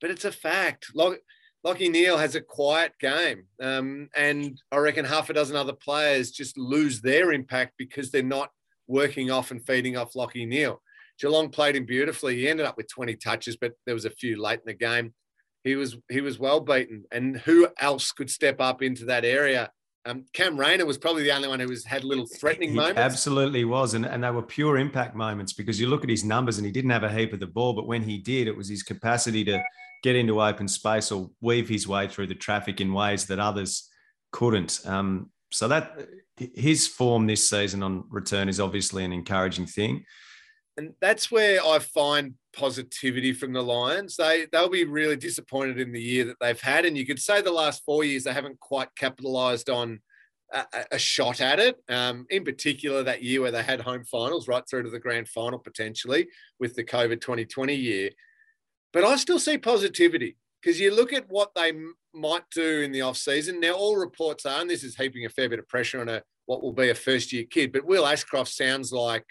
but 0.00 0.10
it's 0.10 0.24
a 0.24 0.32
fact. 0.32 0.86
Lachie 1.66 1.90
Neale 1.90 2.16
has 2.16 2.36
a 2.36 2.40
quiet 2.40 2.92
game, 3.00 3.42
um, 3.60 4.08
and 4.14 4.62
I 4.70 4.76
reckon 4.76 5.04
half 5.04 5.30
a 5.30 5.32
dozen 5.32 5.56
other 5.56 5.72
players 5.72 6.30
just 6.30 6.56
lose 6.56 7.00
their 7.00 7.32
impact 7.32 7.72
because 7.76 8.12
they're 8.12 8.22
not 8.22 8.50
working 8.86 9.32
off 9.32 9.50
and 9.50 9.66
feeding 9.66 9.96
off 9.96 10.12
Lachie 10.12 10.46
Neale. 10.46 10.80
Geelong 11.18 11.48
played 11.48 11.74
him 11.74 11.84
beautifully. 11.84 12.36
He 12.36 12.48
ended 12.48 12.66
up 12.66 12.76
with 12.76 12.88
20 12.88 13.16
touches, 13.16 13.56
but 13.56 13.72
there 13.84 13.96
was 13.96 14.04
a 14.04 14.10
few 14.10 14.40
late 14.40 14.60
in 14.60 14.66
the 14.66 14.74
game. 14.74 15.12
He 15.64 15.74
was 15.74 15.96
he 16.08 16.20
was 16.20 16.38
well 16.38 16.60
beaten. 16.60 17.04
And 17.10 17.36
who 17.38 17.66
else 17.80 18.12
could 18.12 18.30
step 18.30 18.60
up 18.60 18.80
into 18.80 19.06
that 19.06 19.24
area? 19.24 19.70
Um, 20.04 20.24
Cam 20.32 20.56
Rayner 20.56 20.86
was 20.86 20.98
probably 20.98 21.24
the 21.24 21.32
only 21.32 21.48
one 21.48 21.58
who 21.58 21.66
was 21.66 21.84
had 21.84 22.04
little 22.04 22.26
threatening 22.26 22.70
he 22.70 22.76
moments. 22.76 23.00
Absolutely 23.00 23.64
was, 23.64 23.94
and, 23.94 24.06
and 24.06 24.22
they 24.22 24.30
were 24.30 24.42
pure 24.42 24.78
impact 24.78 25.16
moments 25.16 25.52
because 25.52 25.80
you 25.80 25.88
look 25.88 26.04
at 26.04 26.10
his 26.10 26.22
numbers 26.22 26.58
and 26.58 26.66
he 26.66 26.70
didn't 26.70 26.90
have 26.90 27.02
a 27.02 27.12
heap 27.12 27.32
of 27.32 27.40
the 27.40 27.46
ball, 27.48 27.72
but 27.72 27.88
when 27.88 28.02
he 28.02 28.18
did, 28.18 28.46
it 28.46 28.56
was 28.56 28.68
his 28.68 28.84
capacity 28.84 29.42
to 29.46 29.60
get 30.02 30.16
into 30.16 30.42
open 30.42 30.68
space 30.68 31.10
or 31.10 31.30
weave 31.40 31.68
his 31.68 31.86
way 31.88 32.08
through 32.08 32.26
the 32.26 32.34
traffic 32.34 32.80
in 32.80 32.92
ways 32.92 33.26
that 33.26 33.38
others 33.38 33.88
couldn't. 34.32 34.80
Um, 34.84 35.30
so 35.50 35.68
that 35.68 36.08
his 36.36 36.86
form 36.86 37.26
this 37.26 37.48
season 37.48 37.82
on 37.82 38.04
return 38.10 38.48
is 38.48 38.60
obviously 38.60 39.04
an 39.04 39.12
encouraging 39.12 39.66
thing. 39.66 40.04
And 40.76 40.92
that's 41.00 41.30
where 41.30 41.64
I 41.64 41.78
find 41.78 42.34
positivity 42.52 43.32
from 43.32 43.54
the 43.54 43.62
Lions. 43.62 44.16
They 44.16 44.46
they'll 44.52 44.68
be 44.68 44.84
really 44.84 45.16
disappointed 45.16 45.80
in 45.80 45.92
the 45.92 46.02
year 46.02 46.24
that 46.26 46.36
they've 46.38 46.60
had, 46.60 46.84
and 46.84 46.98
you 46.98 47.06
could 47.06 47.18
say 47.18 47.40
the 47.40 47.50
last 47.50 47.82
four 47.84 48.04
years 48.04 48.24
they 48.24 48.32
haven't 48.32 48.60
quite 48.60 48.94
capitalised 48.94 49.70
on 49.70 50.00
a, 50.52 50.64
a, 50.92 50.98
shot 50.98 51.40
at 51.40 51.58
it. 51.58 51.76
Um, 51.88 52.26
in 52.30 52.44
particular, 52.44 53.02
that 53.02 53.22
year 53.22 53.40
where 53.40 53.50
they 53.50 53.62
had 53.62 53.80
home 53.80 54.04
finals 54.04 54.48
right 54.48 54.62
through 54.68 54.84
to 54.84 54.90
the 54.90 55.00
grand 55.00 55.28
final 55.28 55.58
potentially 55.58 56.28
with 56.60 56.74
the 56.74 56.84
COVID 56.84 57.20
2020 57.20 57.74
year. 57.74 58.10
But 58.92 59.04
I 59.04 59.16
still 59.16 59.38
see 59.38 59.58
positivity 59.58 60.36
because 60.62 60.80
you 60.80 60.94
look 60.94 61.12
at 61.12 61.28
what 61.28 61.54
they 61.54 61.70
m- 61.70 61.94
might 62.14 62.48
do 62.54 62.82
in 62.82 62.92
the 62.92 63.02
off 63.02 63.16
season. 63.16 63.60
Now, 63.60 63.72
all 63.72 63.96
reports 63.96 64.46
are, 64.46 64.60
and 64.60 64.70
this 64.70 64.84
is 64.84 64.96
heaping 64.96 65.26
a 65.26 65.30
fair 65.30 65.48
bit 65.48 65.58
of 65.58 65.68
pressure 65.68 66.00
on 66.00 66.08
a 66.08 66.22
what 66.46 66.62
will 66.62 66.72
be 66.72 66.90
a 66.90 66.94
first 66.94 67.32
year 67.32 67.44
kid, 67.44 67.72
but 67.72 67.84
Will 67.84 68.06
Ashcroft 68.06 68.50
sounds 68.50 68.92
like 68.92 69.24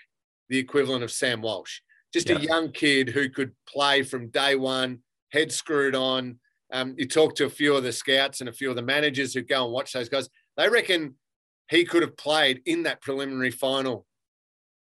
the 0.49 0.57
equivalent 0.57 1.03
of 1.03 1.11
Sam 1.11 1.41
Walsh, 1.41 1.79
just 2.13 2.29
yeah. 2.29 2.37
a 2.37 2.41
young 2.41 2.71
kid 2.71 3.09
who 3.09 3.29
could 3.29 3.51
play 3.67 4.03
from 4.03 4.29
day 4.29 4.55
one, 4.55 4.99
head 5.31 5.51
screwed 5.51 5.95
on. 5.95 6.39
Um, 6.71 6.95
you 6.97 7.07
talk 7.07 7.35
to 7.35 7.45
a 7.45 7.49
few 7.49 7.75
of 7.75 7.83
the 7.83 7.91
scouts 7.91 8.41
and 8.41 8.49
a 8.49 8.53
few 8.53 8.69
of 8.69 8.75
the 8.75 8.81
managers 8.81 9.33
who 9.33 9.41
go 9.41 9.63
and 9.63 9.73
watch 9.73 9.93
those 9.93 10.09
guys. 10.09 10.29
They 10.57 10.69
reckon 10.69 11.15
he 11.69 11.85
could 11.85 12.01
have 12.01 12.17
played 12.17 12.61
in 12.65 12.83
that 12.83 13.01
preliminary 13.01 13.51
final 13.51 14.05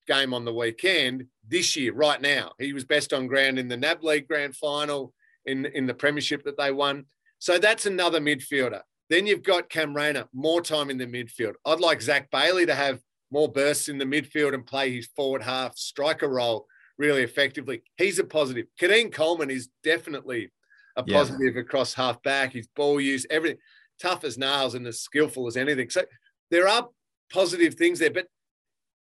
game 0.06 0.34
on 0.34 0.44
the 0.44 0.54
weekend 0.54 1.26
this 1.48 1.76
year, 1.76 1.92
right 1.92 2.20
now. 2.20 2.52
He 2.58 2.72
was 2.72 2.84
best 2.84 3.12
on 3.12 3.26
ground 3.26 3.58
in 3.58 3.68
the 3.68 3.76
NAB 3.76 4.02
League 4.02 4.28
Grand 4.28 4.56
Final, 4.56 5.12
in, 5.46 5.66
in 5.66 5.86
the 5.86 5.94
Premiership 5.94 6.44
that 6.44 6.56
they 6.56 6.70
won. 6.70 7.06
So 7.38 7.58
that's 7.58 7.86
another 7.86 8.20
midfielder. 8.20 8.80
Then 9.10 9.26
you've 9.26 9.42
got 9.42 9.68
Cam 9.68 9.94
Rayner, 9.94 10.26
more 10.32 10.62
time 10.62 10.88
in 10.88 10.98
the 10.98 11.06
midfield. 11.06 11.54
I'd 11.66 11.80
like 11.80 12.00
Zach 12.00 12.30
Bailey 12.30 12.66
to 12.66 12.74
have 12.74 13.00
more 13.30 13.50
bursts 13.50 13.88
in 13.88 13.98
the 13.98 14.04
midfield 14.04 14.54
and 14.54 14.64
play 14.64 14.94
his 14.94 15.08
forward 15.16 15.42
half 15.42 15.76
striker 15.76 16.28
role 16.28 16.66
really 16.98 17.22
effectively. 17.22 17.82
He's 17.96 18.18
a 18.18 18.24
positive. 18.24 18.66
Keidean 18.80 19.12
Coleman 19.12 19.50
is 19.50 19.68
definitely 19.82 20.52
a 20.96 21.02
positive 21.02 21.54
yeah. 21.54 21.60
across 21.60 21.94
half 21.94 22.22
back. 22.22 22.52
His 22.52 22.68
ball 22.76 23.00
use, 23.00 23.26
everything 23.30 23.58
tough 24.00 24.24
as 24.24 24.38
nails 24.38 24.74
and 24.74 24.86
as 24.86 25.00
skillful 25.00 25.46
as 25.46 25.56
anything. 25.56 25.90
So 25.90 26.02
there 26.50 26.68
are 26.68 26.88
positive 27.32 27.74
things 27.74 27.98
there, 27.98 28.10
but 28.10 28.26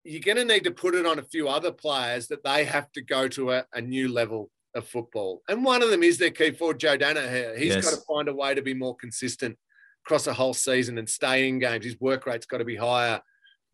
you're 0.04 0.20
going 0.20 0.36
to 0.36 0.44
need 0.44 0.64
to 0.64 0.70
put 0.70 0.94
it 0.94 1.06
on 1.06 1.18
a 1.18 1.24
few 1.24 1.48
other 1.48 1.72
players 1.72 2.28
that 2.28 2.42
they 2.44 2.64
have 2.64 2.90
to 2.92 3.02
go 3.02 3.28
to 3.28 3.52
a, 3.52 3.64
a 3.72 3.80
new 3.80 4.12
level 4.12 4.50
of 4.74 4.86
football. 4.86 5.42
And 5.48 5.64
one 5.64 5.82
of 5.82 5.90
them 5.90 6.02
is 6.02 6.18
their 6.18 6.30
key 6.30 6.52
forward, 6.52 6.80
Joe 6.80 6.96
Daniher. 6.96 7.56
He's 7.56 7.74
yes. 7.74 7.84
got 7.84 7.96
to 7.96 8.04
find 8.06 8.28
a 8.28 8.34
way 8.34 8.54
to 8.54 8.62
be 8.62 8.74
more 8.74 8.96
consistent 8.96 9.58
across 10.06 10.26
a 10.26 10.32
whole 10.32 10.54
season 10.54 10.96
and 10.96 11.08
stay 11.08 11.48
in 11.48 11.58
games. 11.58 11.84
His 11.84 12.00
work 12.00 12.26
rate's 12.26 12.46
got 12.46 12.58
to 12.58 12.64
be 12.64 12.76
higher. 12.76 13.20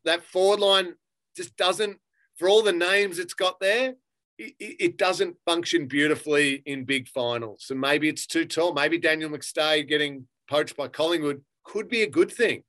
That 0.05 0.25
forward 0.25 0.61
line 0.61 0.95
just 1.37 1.57
doesn't, 1.57 1.99
for 2.37 2.49
all 2.49 2.63
the 2.63 2.73
names 2.73 3.19
it's 3.19 3.35
got 3.35 3.61
there, 3.61 3.95
it, 4.39 4.55
it 4.59 4.99
doesn't 4.99 5.37
function 5.45 5.87
beautifully 5.87 6.63
in 6.67 6.85
big 6.85 7.09
finals. 7.09 7.67
And 7.71 7.81
maybe 7.81 8.09
it's 8.09 8.27
too 8.27 8.45
tall. 8.45 8.75
Maybe 8.75 8.99
Daniel 8.99 9.31
McStay 9.31 9.87
getting 9.87 10.27
poached 10.49 10.77
by 10.77 10.89
Collingwood 10.89 11.43
could 11.65 11.89
be 11.89 12.03
a 12.03 12.11
good 12.11 12.33
thing. 12.33 12.63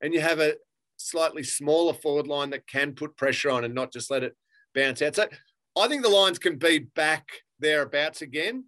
And 0.00 0.12
you 0.12 0.20
have 0.20 0.40
a, 0.40 0.54
slightly 1.04 1.42
smaller 1.42 1.92
forward 1.92 2.26
line 2.26 2.50
that 2.50 2.66
can 2.66 2.94
put 2.94 3.16
pressure 3.16 3.50
on 3.50 3.64
and 3.64 3.74
not 3.74 3.92
just 3.92 4.10
let 4.10 4.22
it 4.22 4.34
bounce 4.74 5.02
out. 5.02 5.16
So 5.16 5.26
I 5.78 5.88
think 5.88 6.02
the 6.02 6.08
Lions 6.08 6.38
can 6.38 6.56
be 6.56 6.78
back 6.78 7.26
thereabouts 7.60 8.22
again. 8.22 8.64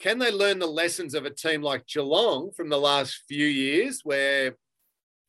Can 0.00 0.18
they 0.18 0.30
learn 0.30 0.58
the 0.58 0.66
lessons 0.66 1.14
of 1.14 1.24
a 1.24 1.30
team 1.30 1.62
like 1.62 1.86
Geelong 1.86 2.52
from 2.56 2.68
the 2.68 2.78
last 2.78 3.22
few 3.28 3.46
years 3.46 4.00
where 4.04 4.56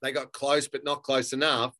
they 0.01 0.11
got 0.11 0.31
close 0.31 0.67
but 0.67 0.85
not 0.85 1.03
close 1.03 1.33
enough 1.33 1.75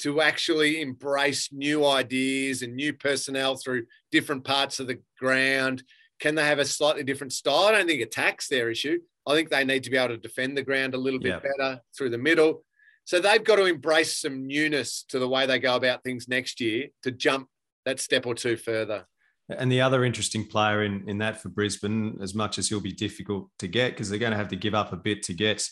to 0.00 0.20
actually 0.20 0.80
embrace 0.80 1.52
new 1.52 1.84
ideas 1.84 2.62
and 2.62 2.76
new 2.76 2.92
personnel 2.92 3.56
through 3.56 3.86
different 4.12 4.44
parts 4.44 4.80
of 4.80 4.86
the 4.86 5.00
ground? 5.18 5.82
Can 6.20 6.34
they 6.34 6.44
have 6.44 6.60
a 6.60 6.64
slightly 6.64 7.02
different 7.02 7.32
style? 7.32 7.66
I 7.66 7.72
don't 7.72 7.86
think 7.86 8.02
attack's 8.02 8.48
their 8.48 8.70
issue. 8.70 9.00
I 9.26 9.34
think 9.34 9.50
they 9.50 9.64
need 9.64 9.82
to 9.84 9.90
be 9.90 9.96
able 9.96 10.14
to 10.14 10.16
defend 10.16 10.56
the 10.56 10.62
ground 10.62 10.94
a 10.94 10.98
little 10.98 11.20
bit 11.20 11.40
yeah. 11.42 11.50
better 11.58 11.80
through 11.96 12.10
the 12.10 12.18
middle. 12.18 12.64
So 13.08 13.20
they've 13.20 13.42
got 13.42 13.56
to 13.56 13.64
embrace 13.64 14.18
some 14.18 14.46
newness 14.46 15.02
to 15.08 15.18
the 15.18 15.26
way 15.26 15.46
they 15.46 15.58
go 15.58 15.76
about 15.76 16.04
things 16.04 16.28
next 16.28 16.60
year 16.60 16.88
to 17.04 17.10
jump 17.10 17.48
that 17.86 18.00
step 18.00 18.26
or 18.26 18.34
two 18.34 18.58
further. 18.58 19.06
And 19.48 19.72
the 19.72 19.80
other 19.80 20.04
interesting 20.04 20.44
player 20.44 20.82
in, 20.82 21.08
in 21.08 21.16
that 21.16 21.40
for 21.40 21.48
Brisbane, 21.48 22.18
as 22.20 22.34
much 22.34 22.58
as 22.58 22.68
he'll 22.68 22.82
be 22.82 22.92
difficult 22.92 23.48
to 23.60 23.66
get, 23.66 23.92
because 23.92 24.10
they're 24.10 24.18
going 24.18 24.32
to 24.32 24.36
have 24.36 24.48
to 24.48 24.56
give 24.56 24.74
up 24.74 24.92
a 24.92 24.96
bit 24.96 25.22
to 25.22 25.32
get 25.32 25.66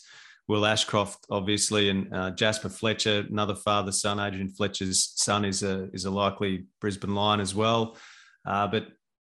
Will 0.49 0.65
Ashcroft, 0.65 1.27
obviously, 1.29 1.91
and 1.91 2.11
uh, 2.15 2.31
Jasper 2.31 2.71
Fletcher, 2.71 3.27
another 3.31 3.55
father 3.55 3.93
son. 3.93 4.19
Adrian 4.19 4.49
Fletcher's 4.49 5.13
son 5.17 5.45
is 5.45 5.63
a 5.63 5.91
is 5.93 6.07
a 6.07 6.11
likely 6.11 6.65
Brisbane 6.81 7.15
line 7.15 7.41
as 7.41 7.55
well. 7.55 7.99
Uh, 8.47 8.67
but 8.67 8.87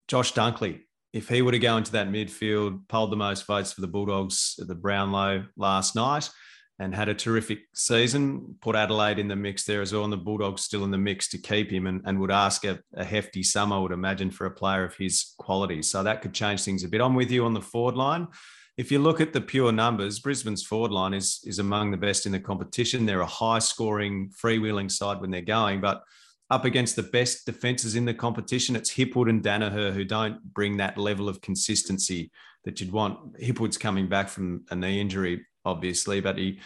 Josh 0.06 0.32
Dunkley, 0.32 0.82
if 1.12 1.28
he 1.28 1.42
were 1.42 1.50
to 1.50 1.58
go 1.58 1.76
into 1.76 1.90
that 1.92 2.10
midfield, 2.10 2.86
polled 2.86 3.10
the 3.10 3.16
most 3.16 3.48
votes 3.48 3.72
for 3.72 3.80
the 3.80 3.88
Bulldogs 3.88 4.60
at 4.60 4.68
the 4.68 4.76
Brownlow 4.76 5.46
last 5.56 5.96
night 5.96 6.30
and 6.78 6.94
had 6.94 7.08
a 7.08 7.14
terrific 7.14 7.60
season. 7.74 8.56
Put 8.60 8.76
Adelaide 8.76 9.18
in 9.18 9.28
the 9.28 9.36
mix 9.36 9.64
there 9.64 9.80
as 9.80 9.92
well, 9.92 10.04
and 10.04 10.12
the 10.12 10.18
Bulldogs 10.18 10.62
still 10.62 10.84
in 10.84 10.90
the 10.90 10.98
mix 10.98 11.28
to 11.28 11.38
keep 11.38 11.70
him, 11.70 11.86
and, 11.86 12.02
and 12.04 12.20
would 12.20 12.30
ask 12.30 12.64
a, 12.64 12.78
a, 12.94 13.04
hefty 13.04 13.42
sum, 13.42 13.72
I 13.72 13.78
would 13.78 13.92
imagine, 13.92 14.30
for 14.30 14.46
a 14.46 14.50
player 14.50 14.84
of 14.84 14.94
his 14.94 15.34
quality. 15.38 15.82
So 15.82 16.02
that 16.02 16.22
could 16.22 16.34
change 16.34 16.64
things 16.64 16.84
a 16.84 16.88
bit. 16.88 17.00
I'm 17.00 17.14
with 17.14 17.30
you 17.30 17.44
on 17.44 17.54
the 17.54 17.62
forward 17.62 17.96
line. 17.96 18.28
If 18.76 18.92
you 18.92 18.98
look 18.98 19.22
at 19.22 19.32
the 19.32 19.40
pure 19.40 19.72
numbers, 19.72 20.20
Brisbane's 20.20 20.62
forward 20.62 20.92
line 20.92 21.14
is 21.14 21.40
is 21.44 21.58
among 21.58 21.90
the 21.90 21.96
best 21.96 22.26
in 22.26 22.32
the 22.32 22.40
competition. 22.40 23.06
They're 23.06 23.20
a 23.20 23.26
high 23.26 23.58
scoring, 23.58 24.30
freewheeling 24.30 24.90
side 24.90 25.20
when 25.20 25.30
they're 25.30 25.40
going, 25.40 25.80
but 25.80 26.02
up 26.50 26.64
against 26.64 26.94
the 26.94 27.02
best 27.02 27.44
defenses 27.46 27.96
in 27.96 28.04
the 28.04 28.14
competition, 28.14 28.76
it's 28.76 28.94
Hipwood 28.94 29.28
and 29.28 29.42
Daniher 29.42 29.92
who 29.92 30.04
don't 30.04 30.42
bring 30.54 30.76
that 30.76 30.96
level 30.96 31.28
of 31.28 31.40
consistency 31.40 32.30
that 32.64 32.80
you'd 32.80 32.92
want. 32.92 33.40
Hipwood's 33.40 33.78
coming 33.78 34.08
back 34.08 34.28
from 34.28 34.64
a 34.70 34.76
knee 34.76 35.00
injury 35.00 35.44
obviously, 35.66 36.20
but 36.20 36.38
he 36.38 36.60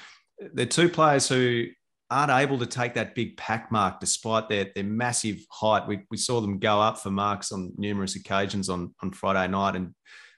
they're 0.54 0.66
two 0.66 0.88
players 0.88 1.28
who 1.28 1.66
aren't 2.10 2.32
able 2.32 2.58
to 2.58 2.66
take 2.66 2.94
that 2.94 3.14
big 3.14 3.36
pack 3.36 3.70
mark 3.70 4.00
despite 4.00 4.48
their, 4.48 4.68
their 4.74 4.84
massive 4.84 5.44
height. 5.50 5.86
We, 5.86 6.00
we 6.10 6.16
saw 6.16 6.40
them 6.40 6.58
go 6.58 6.80
up 6.80 6.98
for 6.98 7.10
marks 7.10 7.52
on 7.52 7.72
numerous 7.76 8.16
occasions 8.16 8.68
on, 8.68 8.94
on 9.02 9.12
Friday 9.12 9.46
night 9.50 9.76
and 9.76 9.94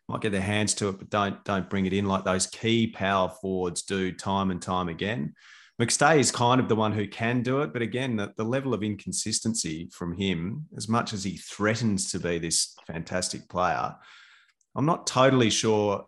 might 0.08 0.20
get 0.20 0.32
their 0.32 0.40
hands 0.40 0.74
to 0.74 0.88
it, 0.88 0.98
but 0.98 1.08
don't 1.10 1.42
don't 1.44 1.70
bring 1.70 1.86
it 1.86 1.92
in 1.92 2.06
like 2.06 2.24
those 2.24 2.46
key 2.46 2.88
power 2.88 3.28
forwards 3.28 3.82
do 3.82 4.12
time 4.12 4.50
and 4.50 4.60
time 4.60 4.88
again. 4.88 5.34
McStay 5.80 6.18
is 6.18 6.30
kind 6.30 6.60
of 6.60 6.68
the 6.68 6.76
one 6.76 6.92
who 6.92 7.08
can 7.08 7.42
do 7.42 7.62
it, 7.62 7.72
but 7.72 7.82
again, 7.82 8.16
the, 8.16 8.32
the 8.36 8.44
level 8.44 8.74
of 8.74 8.82
inconsistency 8.82 9.88
from 9.90 10.12
him, 10.12 10.66
as 10.76 10.88
much 10.88 11.12
as 11.12 11.24
he 11.24 11.38
threatens 11.38 12.12
to 12.12 12.18
be 12.18 12.38
this 12.38 12.76
fantastic 12.86 13.48
player, 13.48 13.94
I'm 14.76 14.86
not 14.86 15.06
totally 15.06 15.50
sure 15.50 16.06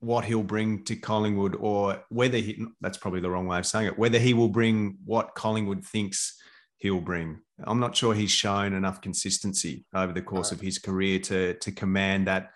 what 0.00 0.24
he'll 0.24 0.42
bring 0.42 0.84
to 0.84 0.96
Collingwood 0.96 1.56
or 1.58 2.04
whether 2.10 2.38
he, 2.38 2.64
that's 2.80 2.98
probably 2.98 3.20
the 3.20 3.30
wrong 3.30 3.46
way 3.46 3.58
of 3.58 3.66
saying 3.66 3.86
it, 3.86 3.98
whether 3.98 4.18
he 4.18 4.34
will 4.34 4.48
bring 4.48 4.98
what 5.04 5.34
Collingwood 5.34 5.84
thinks 5.84 6.36
he'll 6.78 7.00
bring. 7.00 7.40
I'm 7.64 7.80
not 7.80 7.96
sure 7.96 8.14
he's 8.14 8.30
shown 8.30 8.74
enough 8.74 9.00
consistency 9.00 9.86
over 9.94 10.12
the 10.12 10.22
course 10.22 10.52
right. 10.52 10.58
of 10.58 10.64
his 10.64 10.78
career 10.78 11.18
to, 11.20 11.54
to 11.54 11.72
command 11.72 12.26
that 12.26 12.50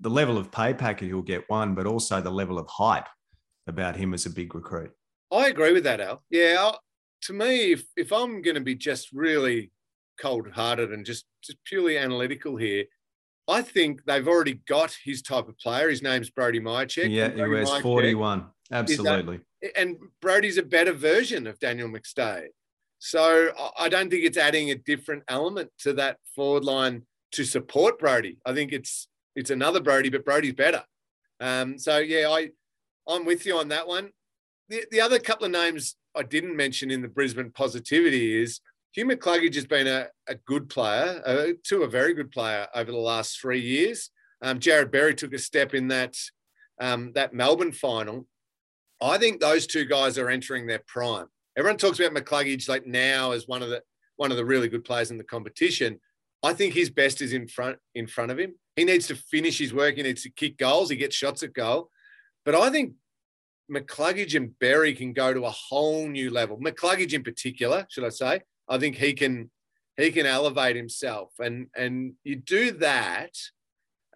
the 0.00 0.10
level 0.10 0.36
of 0.36 0.52
pay 0.52 0.74
packet 0.74 1.06
he'll 1.06 1.22
get 1.22 1.48
one, 1.48 1.74
but 1.74 1.86
also 1.86 2.20
the 2.20 2.30
level 2.30 2.58
of 2.58 2.68
hype 2.68 3.08
about 3.66 3.96
him 3.96 4.12
as 4.12 4.26
a 4.26 4.30
big 4.30 4.54
recruit. 4.54 4.92
I 5.32 5.46
agree 5.46 5.72
with 5.72 5.84
that, 5.84 6.00
Al. 6.00 6.22
Yeah, 6.30 6.56
I'll, 6.58 6.80
to 7.22 7.32
me, 7.32 7.72
if, 7.72 7.84
if 7.96 8.12
I'm 8.12 8.42
going 8.42 8.56
to 8.56 8.60
be 8.60 8.74
just 8.74 9.12
really 9.12 9.72
cold 10.20 10.48
hearted 10.50 10.92
and 10.92 11.06
just, 11.06 11.24
just 11.42 11.58
purely 11.64 11.96
analytical 11.96 12.56
here, 12.56 12.84
I 13.50 13.62
think 13.62 14.04
they've 14.04 14.26
already 14.26 14.60
got 14.68 14.96
his 15.04 15.22
type 15.22 15.48
of 15.48 15.58
player. 15.58 15.90
His 15.90 16.02
name's 16.02 16.30
Brody 16.30 16.60
Mihocek. 16.60 17.10
Yeah, 17.10 17.30
he 17.30 17.42
wears 17.42 17.70
41. 17.80 18.46
Absolutely. 18.70 19.40
That, 19.62 19.72
and 19.76 19.96
Brody's 20.22 20.56
a 20.56 20.62
better 20.62 20.92
version 20.92 21.48
of 21.48 21.58
Daniel 21.58 21.88
McStay. 21.88 22.46
So 23.00 23.50
I 23.78 23.88
don't 23.88 24.10
think 24.10 24.24
it's 24.24 24.36
adding 24.36 24.70
a 24.70 24.76
different 24.76 25.24
element 25.26 25.70
to 25.80 25.94
that 25.94 26.18
forward 26.36 26.64
line 26.64 27.02
to 27.32 27.44
support 27.44 27.98
Brody. 27.98 28.38
I 28.46 28.52
think 28.52 28.72
it's 28.72 29.08
it's 29.34 29.50
another 29.50 29.80
Brody, 29.80 30.10
but 30.10 30.24
Brody's 30.24 30.52
better. 30.52 30.84
Um, 31.40 31.78
so 31.78 31.98
yeah, 31.98 32.28
I 32.28 32.50
I'm 33.08 33.24
with 33.24 33.46
you 33.46 33.56
on 33.56 33.68
that 33.68 33.88
one. 33.88 34.10
The 34.68 34.84
the 34.90 35.00
other 35.00 35.18
couple 35.18 35.46
of 35.46 35.52
names 35.52 35.96
I 36.14 36.22
didn't 36.22 36.56
mention 36.56 36.90
in 36.90 37.00
the 37.00 37.08
Brisbane 37.08 37.50
positivity 37.50 38.40
is 38.40 38.60
Hugh 38.92 39.06
McCluggage 39.06 39.54
has 39.54 39.66
been 39.66 39.86
a, 39.86 40.08
a 40.28 40.34
good 40.34 40.68
player, 40.68 41.22
uh, 41.24 41.46
to 41.64 41.82
a 41.82 41.88
very 41.88 42.12
good 42.12 42.30
player 42.30 42.66
over 42.74 42.90
the 42.90 42.98
last 42.98 43.40
three 43.40 43.60
years. 43.60 44.10
Um, 44.42 44.58
Jarrod 44.58 44.90
Berry 44.90 45.14
took 45.14 45.32
a 45.32 45.38
step 45.38 45.74
in 45.74 45.88
that 45.88 46.16
um, 46.80 47.12
that 47.14 47.34
Melbourne 47.34 47.72
final. 47.72 48.26
I 49.00 49.18
think 49.18 49.40
those 49.40 49.66
two 49.66 49.84
guys 49.84 50.18
are 50.18 50.30
entering 50.30 50.66
their 50.66 50.82
prime. 50.86 51.26
Everyone 51.56 51.78
talks 51.78 52.00
about 52.00 52.14
McCluggage 52.14 52.68
like 52.68 52.86
now 52.86 53.32
as 53.32 53.46
one 53.46 53.62
of 53.62 53.68
the 53.68 53.82
one 54.16 54.30
of 54.30 54.36
the 54.36 54.44
really 54.44 54.68
good 54.68 54.84
players 54.84 55.10
in 55.10 55.18
the 55.18 55.24
competition. 55.24 56.00
I 56.42 56.54
think 56.54 56.74
his 56.74 56.90
best 56.90 57.20
is 57.20 57.32
in 57.32 57.48
front 57.48 57.78
in 57.94 58.06
front 58.06 58.30
of 58.30 58.38
him. 58.38 58.54
He 58.76 58.84
needs 58.84 59.06
to 59.08 59.14
finish 59.14 59.58
his 59.58 59.74
work. 59.74 59.96
He 59.96 60.02
needs 60.02 60.22
to 60.22 60.30
kick 60.30 60.56
goals. 60.56 60.90
He 60.90 60.96
gets 60.96 61.14
shots 61.14 61.42
at 61.42 61.52
goal. 61.52 61.90
But 62.44 62.54
I 62.54 62.70
think 62.70 62.94
McCluggage 63.70 64.34
and 64.34 64.58
Berry 64.58 64.94
can 64.94 65.12
go 65.12 65.32
to 65.32 65.44
a 65.44 65.50
whole 65.50 66.08
new 66.08 66.30
level. 66.30 66.58
McCluggage 66.58 67.12
in 67.12 67.22
particular, 67.22 67.86
should 67.90 68.04
I 68.04 68.08
say? 68.08 68.40
I 68.70 68.78
think 68.78 68.96
he 68.96 69.12
can 69.12 69.50
he 69.96 70.10
can 70.12 70.24
elevate 70.24 70.76
himself, 70.76 71.32
and 71.38 71.66
and 71.76 72.14
you 72.24 72.36
do 72.36 72.72
that. 72.72 73.34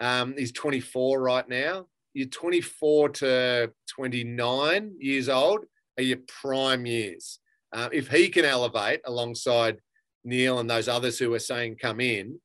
Um, 0.00 0.34
he's 0.36 0.52
24 0.52 1.20
right 1.20 1.48
now. 1.48 1.86
You're 2.14 2.28
24 2.28 3.08
to 3.10 3.72
29 3.88 4.94
years 4.98 5.28
old 5.28 5.66
are 5.98 6.02
your 6.02 6.18
prime 6.26 6.86
years. 6.86 7.38
Uh, 7.72 7.88
if 7.92 8.08
he 8.08 8.28
can 8.28 8.44
elevate 8.44 9.00
alongside 9.04 9.78
Neale 10.24 10.58
and 10.58 10.70
those 10.70 10.88
others 10.88 11.18
who 11.18 11.32
are 11.34 11.40
saying 11.40 11.76
come 11.80 12.00
in, 12.00 12.40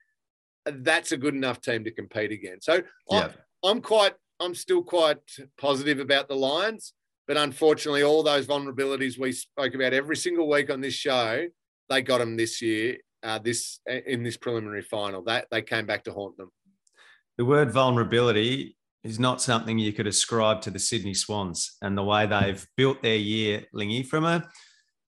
that's 0.65 1.11
a 1.11 1.17
good 1.17 1.35
enough 1.35 1.61
team 1.61 1.83
to 1.83 1.91
compete 1.91 2.31
against. 2.31 2.65
So 2.65 2.81
yeah. 3.09 3.19
I'm, 3.19 3.31
I'm 3.63 3.81
quite, 3.81 4.13
I'm 4.39 4.55
still 4.55 4.83
quite 4.83 5.17
positive 5.57 5.99
about 5.99 6.27
the 6.27 6.35
Lions, 6.35 6.93
but 7.27 7.37
unfortunately, 7.37 8.03
all 8.03 8.23
those 8.23 8.47
vulnerabilities 8.47 9.19
we 9.19 9.31
spoke 9.31 9.73
about 9.75 9.93
every 9.93 10.17
single 10.17 10.49
week 10.49 10.69
on 10.69 10.81
this 10.81 10.93
show, 10.93 11.47
they 11.89 12.01
got 12.01 12.19
them 12.19 12.37
this 12.37 12.61
year, 12.61 12.97
uh, 13.23 13.39
this 13.39 13.79
in 13.87 14.23
this 14.23 14.37
preliminary 14.37 14.81
final. 14.81 15.23
That 15.23 15.47
they 15.51 15.61
came 15.61 15.85
back 15.85 16.03
to 16.05 16.13
haunt 16.13 16.37
them. 16.37 16.51
The 17.37 17.45
word 17.45 17.71
vulnerability 17.71 18.77
is 19.03 19.19
not 19.19 19.41
something 19.41 19.79
you 19.79 19.93
could 19.93 20.07
ascribe 20.07 20.61
to 20.61 20.71
the 20.71 20.79
Sydney 20.79 21.13
Swans 21.13 21.77
and 21.81 21.97
the 21.97 22.03
way 22.03 22.25
they've 22.25 22.65
built 22.75 23.01
their 23.01 23.15
year, 23.15 23.65
Lingy, 23.73 24.03
from 24.03 24.25
a 24.25 24.47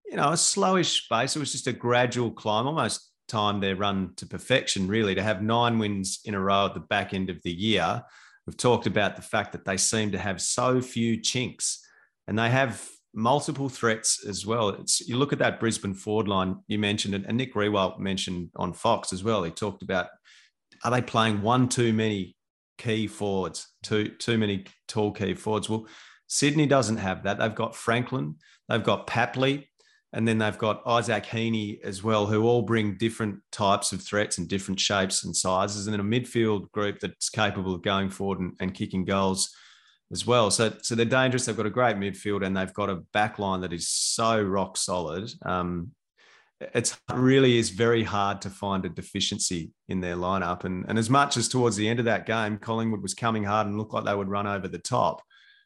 you 0.06 0.17
know 0.17 0.30
a 0.30 0.34
slowish 0.34 1.04
base. 1.10 1.36
It 1.36 1.39
was 1.39 1.52
just 1.52 1.67
a 1.67 1.74
gradual 1.74 2.32
climb, 2.32 2.67
almost 2.67 3.12
time 3.28 3.60
their 3.60 3.76
run 3.76 4.13
to 4.17 4.26
perfection, 4.26 4.88
really, 4.88 5.15
to 5.15 5.24
have 5.24 5.41
nine 5.41 5.80
wins 5.80 6.20
in 6.26 6.34
a 6.34 6.39
row 6.39 6.65
at 6.65 6.74
the 6.74 6.82
back 6.82 7.13
end 7.13 7.30
of 7.30 7.41
the 7.44 7.52
year. 7.52 8.04
We've 8.46 8.58
talked 8.58 8.88
about 8.88 9.15
the 9.15 9.22
fact 9.22 9.52
that 9.54 9.65
they 9.65 9.78
seem 9.78 10.12
to 10.12 10.17
have 10.17 10.41
so 10.41 10.82
few 10.82 11.22
chinks 11.22 11.86
and 12.28 12.38
they 12.38 12.50
have 12.50 12.86
multiple 13.13 13.69
threats 13.69 14.26
as 14.26 14.45
well. 14.45 14.69
It's 14.69 15.02
you 15.02 15.17
look 15.17 15.34
at 15.34 15.39
that 15.39 15.60
Brisbane 15.60 15.93
forward 15.93 16.28
line 16.28 16.58
you 16.67 16.80
mentioned 16.80 17.13
it, 17.13 17.24
and 17.28 17.38
Nick 17.38 17.54
Riewoldt 17.54 18.00
mentioned 18.00 18.50
on 18.56 18.74
Fox 18.74 19.12
as 19.13 19.24
well. 19.24 19.43
He 19.43 19.52
talked 19.52 19.84
about 19.84 20.08
are 20.84 20.91
they 20.91 21.02
playing 21.02 21.41
one 21.41 21.69
too 21.69 21.93
many 21.93 22.36
key 22.78 23.08
forwards, 23.08 23.67
too 23.84 24.10
too 24.19 24.38
many 24.38 24.65
tall 24.88 25.12
key 25.12 25.34
forwards. 25.34 25.69
Well, 25.69 25.88
Sydney 26.28 26.65
doesn't 26.65 26.97
have 26.97 27.24
that. 27.24 27.39
They've 27.39 27.54
got 27.54 27.76
Franklin, 27.76 28.36
they've 28.69 28.84
got 28.84 29.08
Papley, 29.08 29.65
and 30.13 30.28
then 30.28 30.38
they've 30.38 30.58
got 30.58 30.82
Isaac 30.86 31.26
Heaney 31.26 31.82
as 31.84 32.04
well, 32.04 32.26
who 32.26 32.43
all 32.43 32.62
bring 32.62 32.97
different 32.97 33.39
types 33.52 33.91
of 33.91 34.02
threats 34.02 34.38
and 34.38 34.47
different 34.47 34.80
shapes 34.80 35.24
and 35.26 35.36
sizes, 35.36 35.88
and 35.88 35.93
then 35.93 36.00
a 36.00 36.04
midfield 36.04 36.71
group 36.71 37.00
that's 37.00 37.30
capable 37.30 37.76
of 37.76 37.82
going 37.82 38.10
forward 38.10 38.39
and, 38.39 38.54
and 38.60 38.74
kicking 38.74 39.04
goals 39.04 39.54
as 40.12 40.26
well. 40.26 40.52
So, 40.52 40.74
so 40.82 40.95
they're 40.95 41.06
dangerous. 41.06 41.45
They've 41.45 41.58
got 41.58 41.65
a 41.65 41.71
great 41.71 41.95
midfield 41.95 42.45
and 42.45 42.56
they've 42.56 42.74
got 42.74 42.89
a 42.89 43.04
back 43.13 43.39
line 43.39 43.62
that 43.62 43.74
is 43.74 43.88
so 43.88 44.41
rock 44.41 44.78
solid. 44.78 45.32
Um, 45.43 45.91
it's 46.74 47.00
really 47.13 47.58
is 47.58 47.69
very 47.69 48.04
hard 48.04 48.41
to 48.41 48.50
find 48.50 48.86
a 48.86 48.89
deficiency 48.89 49.71
in 49.88 50.02
their 50.02 50.15
lineup. 50.15 50.63
And, 50.63 50.86
and 50.88 51.00
as 51.00 51.10
much 51.10 51.38
as 51.38 51.47
towards 51.47 51.76
the 51.76 51.88
end 51.88 52.00
of 52.00 52.06
that 52.06 52.26
game, 52.26 52.58
Collingwood 52.58 53.02
was 53.02 53.13
coming 53.13 53.43
hard 53.43 53.67
and 53.67 53.78
looked 53.78 53.93
like 53.93 54.06
they 54.06 54.15
would 54.15 54.30
run 54.30 54.47
over 54.47 54.67
the 54.67 54.78
top, 54.78 55.21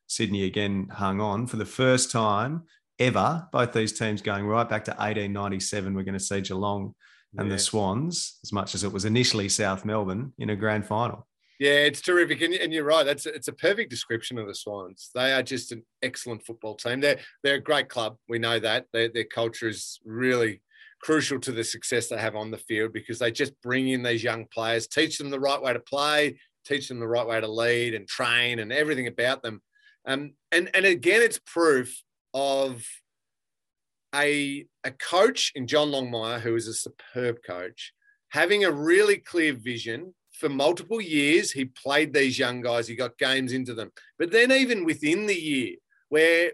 Sydney 0.08 0.46
again 0.46 0.88
hung 0.92 1.20
on 1.20 1.48
for 1.48 1.58
the 1.58 1.66
first 1.66 2.12
time 2.12 2.64
ever. 3.00 3.48
Both 3.52 3.74
these 3.74 3.94
teams 3.94 4.22
going 4.22 4.46
right 4.46 4.70
back 4.70 4.86
to 4.86 4.92
1897. 4.92 5.94
We're 5.94 6.04
going 6.04 6.14
to 6.14 6.20
see 6.20 6.42
Geelong 6.42 6.94
and 7.38 7.50
yeah. 7.50 7.56
the 7.56 7.60
Swans, 7.60 8.40
as 8.44 8.54
much 8.54 8.76
as 8.76 8.84
it 8.84 8.92
was 8.92 9.06
initially 9.06 9.50
South 9.50 9.84
Melbourne, 9.84 10.34
in 10.38 10.50
a 10.50 10.56
grand 10.56 10.86
final. 10.86 11.28
Yeah, 11.60 11.72
it's 11.72 12.02
terrific, 12.02 12.42
and, 12.42 12.54
and 12.54 12.74
you're 12.74 12.84
right. 12.84 13.06
That's 13.06 13.26
it's 13.26 13.48
a 13.48 13.54
perfect 13.54 13.90
description 13.90 14.38
of 14.38 14.48
the 14.48 14.56
Swans. 14.56 15.10
They 15.16 15.32
are 15.32 15.44
just 15.44 15.72
an 15.72 15.84
excellent 16.02 16.46
football 16.46 16.76
team. 16.76 17.00
They're 17.00 17.20
they're 17.44 17.56
a 17.56 17.62
great 17.62 17.88
club. 17.88 18.18
We 18.28 18.40
know 18.40 18.60
that 18.60 18.88
their 18.92 19.08
their 19.10 19.24
culture 19.24 19.70
is 19.70 20.00
really 20.04 20.62
crucial 21.02 21.40
to 21.40 21.52
the 21.52 21.64
success 21.64 22.08
they 22.08 22.18
have 22.18 22.36
on 22.36 22.52
the 22.52 22.58
field 22.58 22.92
because 22.92 23.20
they 23.20 23.32
just 23.32 23.54
bring 23.62 23.90
in 23.90 24.04
these 24.04 24.24
young 24.24 24.46
players, 24.54 24.88
teach 24.88 25.18
them 25.18 25.30
the 25.30 25.40
right 25.40 25.62
way 25.62 25.72
to 25.72 25.80
play, 25.80 26.40
teach 26.66 26.88
them 26.88 27.00
the 27.00 27.08
right 27.08 27.28
way 27.28 27.40
to 27.40 27.48
lead 27.48 27.94
and 27.94 28.08
train 28.08 28.60
and 28.60 28.74
everything 28.74 29.08
about 29.08 29.44
them. 29.44 29.62
Um, 30.06 30.34
and, 30.52 30.70
and 30.74 30.86
again, 30.86 31.22
it's 31.22 31.40
proof 31.46 32.02
of 32.34 32.84
a, 34.14 34.66
a 34.84 34.92
coach 34.92 35.52
in 35.56 35.68
John 35.68 35.90
Longmire, 35.90 36.42
who 36.42 36.56
is 36.56 36.68
a 36.68 36.74
superb 36.74 37.38
coach, 37.46 37.94
having 38.30 38.64
a 38.64 38.72
really 38.72 39.18
clear 39.18 39.54
vision 39.54 40.14
for 40.40 40.50
multiple 40.50 41.02
years. 41.02 41.52
He 41.52 41.66
played 41.66 42.14
these 42.14 42.38
young 42.38 42.62
guys, 42.62 42.88
he 42.88 42.96
got 42.96 43.18
games 43.18 43.54
into 43.54 43.74
them. 43.74 43.92
But 44.20 44.32
then, 44.32 44.52
even 44.52 44.86
within 44.86 45.26
the 45.26 45.40
year, 45.40 45.76
where 46.10 46.52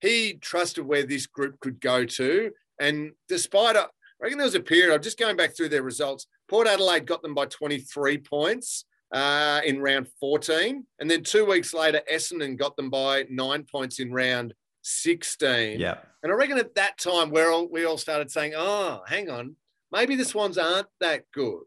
he 0.00 0.34
trusted 0.34 0.86
where 0.86 1.04
this 1.04 1.26
group 1.26 1.60
could 1.60 1.80
go 1.80 2.04
to, 2.04 2.50
and 2.80 3.12
despite, 3.28 3.76
I 3.76 3.86
reckon 4.20 4.38
there 4.38 4.46
was 4.46 4.54
a 4.54 4.60
period, 4.60 4.94
I'm 4.94 5.02
just 5.02 5.18
going 5.18 5.36
back 5.36 5.56
through 5.56 5.68
their 5.68 5.82
results. 5.82 6.26
Port 6.48 6.66
Adelaide 6.66 7.06
got 7.06 7.22
them 7.22 7.34
by 7.34 7.46
23 7.46 8.18
points 8.18 8.84
uh, 9.12 9.60
in 9.64 9.80
round 9.80 10.08
14. 10.18 10.84
And 10.98 11.10
then 11.10 11.22
two 11.22 11.44
weeks 11.44 11.74
later, 11.74 12.00
Essendon 12.10 12.56
got 12.56 12.76
them 12.76 12.90
by 12.90 13.26
nine 13.28 13.64
points 13.70 14.00
in 14.00 14.12
round 14.12 14.54
16. 14.82 15.78
Yeah. 15.78 15.98
And 16.22 16.32
I 16.32 16.34
reckon 16.34 16.58
at 16.58 16.74
that 16.74 16.98
time, 16.98 17.30
we 17.30 17.42
all, 17.42 17.68
we 17.68 17.84
all 17.84 17.98
started 17.98 18.30
saying, 18.30 18.54
oh, 18.56 19.02
hang 19.06 19.30
on, 19.30 19.56
maybe 19.92 20.16
the 20.16 20.24
Swans 20.24 20.58
aren't 20.58 20.88
that 21.00 21.24
good. 21.32 21.62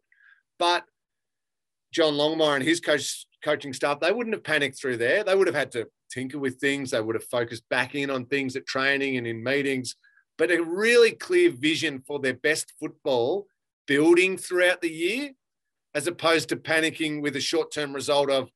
But 0.57 0.85
John 1.93 2.13
Longmire 2.13 2.55
and 2.55 2.63
his 2.63 2.79
coach, 2.79 3.25
coaching 3.43 3.73
staff, 3.73 3.99
they 3.99 4.11
wouldn't 4.11 4.35
have 4.35 4.43
panicked 4.43 4.79
through 4.79 4.97
there. 4.97 5.23
They 5.23 5.35
would 5.35 5.47
have 5.47 5.55
had 5.55 5.71
to 5.73 5.87
tinker 6.11 6.39
with 6.39 6.59
things. 6.59 6.91
They 6.91 7.01
would 7.01 7.15
have 7.15 7.25
focused 7.25 7.63
back 7.69 7.95
in 7.95 8.09
on 8.09 8.25
things 8.25 8.55
at 8.55 8.65
training 8.65 9.17
and 9.17 9.25
in 9.25 9.43
meetings 9.43 9.95
but 10.37 10.51
a 10.51 10.63
really 10.63 11.11
clear 11.11 11.51
vision 11.51 12.01
for 12.05 12.19
their 12.19 12.33
best 12.33 12.73
football 12.79 13.47
building 13.87 14.37
throughout 14.37 14.81
the 14.81 14.89
year, 14.89 15.31
as 15.93 16.07
opposed 16.07 16.49
to 16.49 16.55
panicking 16.55 17.21
with 17.21 17.35
a 17.35 17.41
short 17.41 17.71
term 17.71 17.93
result 17.93 18.29
of, 18.29 18.49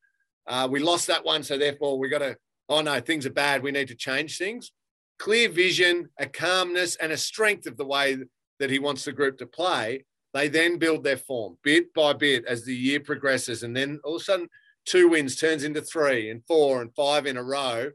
uh, 0.47 0.67
we 0.69 0.80
lost 0.80 1.08
that 1.08 1.26
one, 1.26 1.43
so 1.43 1.58
therefore 1.58 2.00
we 2.00 2.10
got 2.10 2.19
to, 2.19 2.38
oh 2.69 2.82
no, 2.82 3.00
things 3.00 3.26
are 3.26 3.32
bad, 3.32 3.62
we 3.62 3.71
need 3.71 3.88
to 3.89 3.95
change 3.95 4.38
things. 4.38 4.71
Clear 5.19 5.50
vision, 5.50 6.10
a 6.17 6.26
calmness, 6.26 6.95
and 6.95 7.12
a 7.12 7.17
strength 7.17 7.67
of 7.67 7.78
the 7.78 7.86
way 7.86 8.17
that 8.60 8.69
he 8.69 8.80
wants 8.80 9.06
the 9.06 9.12
group 9.12 9.38
to 9.38 9.45
play. 9.45 10.06
They 10.33 10.47
then 10.47 10.77
build 10.77 11.03
their 11.03 11.17
form 11.17 11.57
bit 11.63 11.93
by 11.93 12.13
bit 12.13 12.45
as 12.45 12.63
the 12.63 12.75
year 12.75 12.99
progresses. 12.99 13.63
And 13.63 13.75
then 13.75 13.99
all 14.03 14.15
of 14.15 14.21
a 14.21 14.23
sudden, 14.23 14.49
two 14.85 15.09
wins 15.09 15.35
turns 15.35 15.63
into 15.63 15.81
three 15.81 16.29
and 16.29 16.43
four 16.47 16.81
and 16.81 16.93
five 16.95 17.25
in 17.25 17.37
a 17.37 17.43
row. 17.43 17.91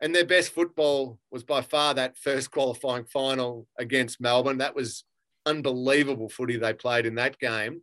And 0.00 0.14
their 0.14 0.26
best 0.26 0.50
football 0.50 1.18
was 1.30 1.42
by 1.42 1.62
far 1.62 1.94
that 1.94 2.18
first 2.18 2.50
qualifying 2.50 3.04
final 3.04 3.66
against 3.78 4.20
Melbourne. 4.20 4.58
That 4.58 4.74
was 4.74 5.04
unbelievable 5.46 6.28
footy 6.28 6.56
they 6.56 6.74
played 6.74 7.06
in 7.06 7.14
that 7.14 7.38
game. 7.38 7.80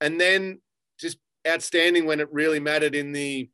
And 0.00 0.20
then 0.20 0.60
just 0.98 1.18
outstanding 1.48 2.04
when 2.04 2.20
it 2.20 2.32
really 2.32 2.60
mattered 2.60 2.94
in 2.94 3.12
the 3.12 3.48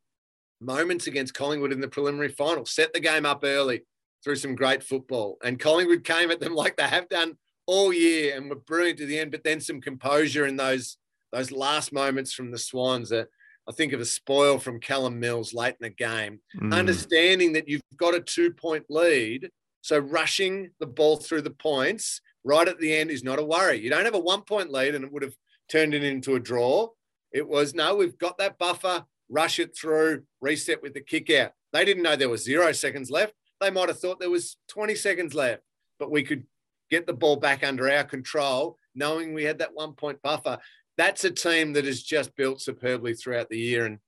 moments 0.61 1.07
against 1.07 1.35
Collingwood 1.35 1.73
in 1.73 1.81
the 1.81 1.89
preliminary 1.89 2.31
final. 2.31 2.65
Set 2.65 2.93
the 2.93 3.01
game 3.01 3.27
up 3.27 3.41
early 3.45 3.83
through 4.25 4.37
some 4.37 4.55
great 4.55 4.83
football. 4.83 5.39
And 5.45 5.59
Collingwood 5.59 6.05
came 6.05 6.31
at 6.31 6.41
them 6.41 6.55
like 6.57 6.77
they 6.77 6.85
have 6.85 7.09
done 7.09 7.37
all 7.73 7.91
year 7.91 8.37
and 8.37 8.51
were 8.51 8.57
brilliant 8.57 8.99
to 8.99 9.07
the 9.07 9.19
end, 9.19 9.31
but 9.31 9.45
then 9.45 9.59
some 9.59 9.81
composure 9.81 10.47
in 10.47 10.57
those 10.57 10.99
those 11.33 11.51
last 11.51 11.91
moments 11.93 12.35
from 12.35 12.51
the 12.51 12.59
Swans. 12.59 13.09
That 13.09 13.29
I 13.67 13.73
think 13.73 13.95
of 13.95 14.01
a 14.01 14.05
spoil 14.05 14.59
from 14.59 14.79
Callum 14.79 15.19
Mills 15.19 15.55
late 15.55 15.77
in 15.81 15.85
the 15.85 15.91
game, 15.91 16.41
mm. 16.55 16.75
understanding 16.75 17.55
that 17.55 17.69
you've 17.69 17.81
got 17.97 18.15
a 18.15 18.21
two 18.21 18.53
point 18.53 18.85
lead. 18.91 19.49
So 19.81 19.99
rushing 19.99 20.71
the 20.81 20.87
ball 20.87 21.17
through 21.17 21.43
the 21.43 21.51
points 21.51 22.21
right 22.45 22.69
at 22.69 22.79
the 22.79 22.95
end 22.95 23.11
is 23.11 23.25
not 23.25 23.39
a 23.39 23.45
worry. 23.45 23.81
You 23.81 23.91
don't 23.91 24.05
have 24.05 24.15
a 24.15 24.19
one 24.19 24.43
point 24.43 24.71
lead 24.71 24.95
and 24.95 25.05
it 25.05 25.13
would 25.13 25.23
have 25.23 25.35
turned 25.71 25.95
it 25.95 26.05
into 26.05 26.35
a 26.35 26.41
draw. 26.41 26.89
It 27.33 27.49
was 27.49 27.75
no, 27.75 27.95
we've 27.97 28.19
got 28.19 28.39
that 28.39 28.59
buffer, 28.59 29.05
rush 29.31 29.59
it 29.59 29.77
through, 29.77 30.25
reset 30.41 30.83
with 30.83 30.95
the 30.95 31.01
kick 31.01 31.31
out. 31.31 31.53
They 31.73 31.85
didn't 31.85 32.03
know 32.03 32.17
there 32.17 32.29
was 32.29 32.45
zero 32.45 32.73
seconds 32.73 33.11
left. 33.11 33.33
They 33.61 33.71
might 33.71 33.89
have 33.89 33.99
thought 33.99 34.21
there 34.21 34.31
was 34.31 34.57
20 34.69 34.95
seconds 34.95 35.35
left, 35.35 35.63
but 35.99 36.11
we 36.11 36.23
could 36.23 36.45
get 36.93 37.07
the 37.07 37.15
ball 37.15 37.37
back 37.37 37.67
under 37.67 37.91
our 37.91 38.05
control, 38.05 38.77
knowing 38.95 39.33
we 39.33 39.45
had 39.45 39.59
that 39.59 39.75
one 39.75 39.95
point 39.95 40.21
buffer. 40.23 40.59
That's 40.99 41.25
a 41.25 41.31
team 41.31 41.73
that 41.73 41.87
has 41.87 42.03
just 42.03 42.37
built 42.37 42.61
superbly 42.61 43.15
throughout 43.15 43.49
the 43.49 43.59
year. 43.59 43.87
And 43.87 43.99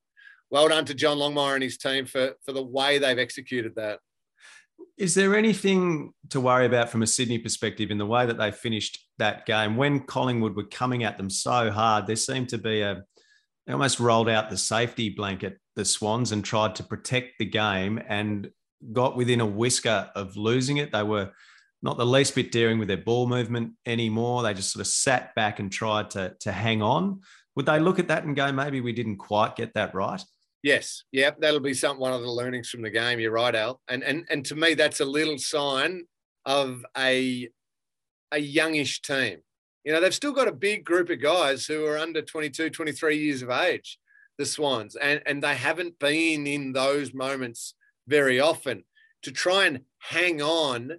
well 0.50 0.68
done 0.68 0.84
to 0.84 0.94
John 0.94 1.16
Longmire 1.16 1.54
and 1.54 1.62
his 1.62 1.78
team 1.78 2.04
for, 2.04 2.34
for 2.44 2.52
the 2.52 2.62
way 2.62 2.98
they've 2.98 3.18
executed 3.18 3.74
that. 3.76 4.00
Is 4.98 5.14
there 5.14 5.34
anything 5.34 6.12
to 6.28 6.40
worry 6.40 6.66
about 6.66 6.90
from 6.90 7.02
a 7.02 7.06
Sydney 7.06 7.38
perspective 7.38 7.90
in 7.90 7.98
the 7.98 8.06
way 8.06 8.26
that 8.26 8.36
they 8.36 8.52
finished 8.52 8.98
that 9.18 9.46
game? 9.46 9.76
When 9.76 10.00
Collingwood 10.00 10.54
were 10.54 10.64
coming 10.64 11.04
at 11.04 11.16
them 11.16 11.30
so 11.30 11.70
hard, 11.70 12.06
there 12.06 12.16
seemed 12.16 12.50
to 12.50 12.58
be 12.58 12.82
a, 12.82 13.02
they 13.66 13.72
almost 13.72 13.98
rolled 13.98 14.28
out 14.28 14.50
the 14.50 14.58
safety 14.58 15.08
blanket, 15.08 15.58
the 15.74 15.86
Swans, 15.86 16.32
and 16.32 16.44
tried 16.44 16.74
to 16.76 16.84
protect 16.84 17.38
the 17.38 17.46
game 17.46 17.98
and 18.06 18.50
got 18.92 19.16
within 19.16 19.40
a 19.40 19.46
whisker 19.46 20.10
of 20.14 20.36
losing 20.36 20.76
it. 20.76 20.92
They 20.92 21.02
were 21.02 21.32
not 21.84 21.98
the 21.98 22.06
least 22.06 22.34
bit 22.34 22.50
daring 22.50 22.78
with 22.78 22.88
their 22.88 22.96
ball 22.96 23.28
movement 23.28 23.74
anymore. 23.84 24.42
They 24.42 24.54
just 24.54 24.72
sort 24.72 24.80
of 24.80 24.86
sat 24.86 25.34
back 25.34 25.60
and 25.60 25.70
tried 25.70 26.10
to, 26.10 26.34
to 26.40 26.50
hang 26.50 26.80
on. 26.80 27.20
Would 27.56 27.66
they 27.66 27.78
look 27.78 27.98
at 27.98 28.08
that 28.08 28.24
and 28.24 28.34
go, 28.34 28.50
maybe 28.50 28.80
we 28.80 28.94
didn't 28.94 29.18
quite 29.18 29.54
get 29.54 29.74
that 29.74 29.94
right? 29.94 30.20
Yes, 30.62 31.04
yep, 31.12 31.38
that'll 31.40 31.60
be 31.60 31.74
some 31.74 31.98
one 31.98 32.14
of 32.14 32.22
the 32.22 32.30
learnings 32.30 32.70
from 32.70 32.80
the 32.80 32.90
game. 32.90 33.20
You're 33.20 33.32
right, 33.32 33.54
Al, 33.54 33.82
and 33.86 34.02
and 34.02 34.24
and 34.30 34.46
to 34.46 34.54
me, 34.54 34.72
that's 34.72 35.00
a 35.00 35.04
little 35.04 35.36
sign 35.36 36.04
of 36.46 36.86
a 36.96 37.50
a 38.32 38.38
youngish 38.38 39.02
team. 39.02 39.40
You 39.84 39.92
know, 39.92 40.00
they've 40.00 40.14
still 40.14 40.32
got 40.32 40.48
a 40.48 40.52
big 40.52 40.86
group 40.86 41.10
of 41.10 41.20
guys 41.20 41.66
who 41.66 41.84
are 41.84 41.98
under 41.98 42.22
22, 42.22 42.70
23 42.70 43.18
years 43.18 43.42
of 43.42 43.50
age, 43.50 43.98
the 44.38 44.46
Swans, 44.46 44.96
and 44.96 45.20
and 45.26 45.42
they 45.42 45.54
haven't 45.54 45.98
been 45.98 46.46
in 46.46 46.72
those 46.72 47.12
moments 47.12 47.74
very 48.08 48.40
often. 48.40 48.84
To 49.24 49.32
try 49.32 49.66
and 49.66 49.80
hang 49.98 50.40
on 50.40 50.92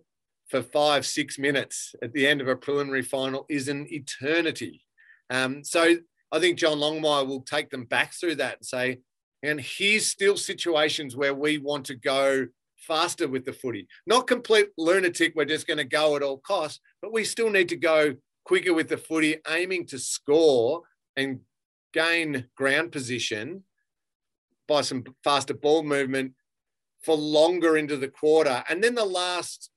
for 0.56 0.62
five, 0.62 1.06
six 1.06 1.38
minutes 1.38 1.94
at 2.02 2.14
the 2.14 2.26
end 2.26 2.40
of 2.40 2.48
a 2.48 2.56
preliminary 2.56 3.02
final 3.02 3.46
is 3.50 3.68
an 3.68 3.88
eternity. 3.92 4.82
Um, 5.30 5.66
so 5.66 5.98
I 6.32 6.40
think 6.40 6.58
John 6.58 6.78
Longmire 6.78 7.28
will 7.28 7.42
take 7.42 7.70
them 7.70 7.84
back 7.84 8.14
through 8.14 8.36
that 8.36 8.58
and 8.58 8.66
say, 8.66 9.00
and 9.44 9.60
here's 9.60 10.08
still 10.08 10.38
situations 10.38 11.16
where 11.16 11.34
we 11.34 11.58
want 11.58 11.86
to 11.88 11.96
go 11.96 12.48
faster 12.78 13.28
with 13.28 13.44
the 13.44 13.52
footy. 13.52 13.88
Not 14.08 14.28
complete 14.28 14.70
lunatic, 14.78 15.34
we're 15.36 15.44
just 15.44 15.68
going 15.68 15.78
to 15.78 15.84
go 15.84 16.16
at 16.16 16.24
all 16.24 16.38
costs, 16.38 16.80
but 17.02 17.12
we 17.12 17.26
still 17.26 17.50
need 17.50 17.70
to 17.70 17.76
go 17.76 18.16
quicker 18.46 18.74
with 18.74 18.88
the 18.88 18.98
footy, 18.98 19.38
aiming 19.50 19.88
to 19.88 20.00
score 20.00 20.84
and 21.18 21.42
gain 21.94 22.46
ground 22.56 22.94
position 22.94 23.64
by 24.70 24.82
some 24.82 25.04
faster 25.22 25.54
ball 25.54 25.84
movement 25.84 26.32
for 27.04 27.16
longer 27.16 27.76
into 27.76 27.98
the 27.98 28.08
quarter. 28.08 28.64
And 28.70 28.82
then 28.82 28.96
the 28.96 29.06
last 29.06 29.70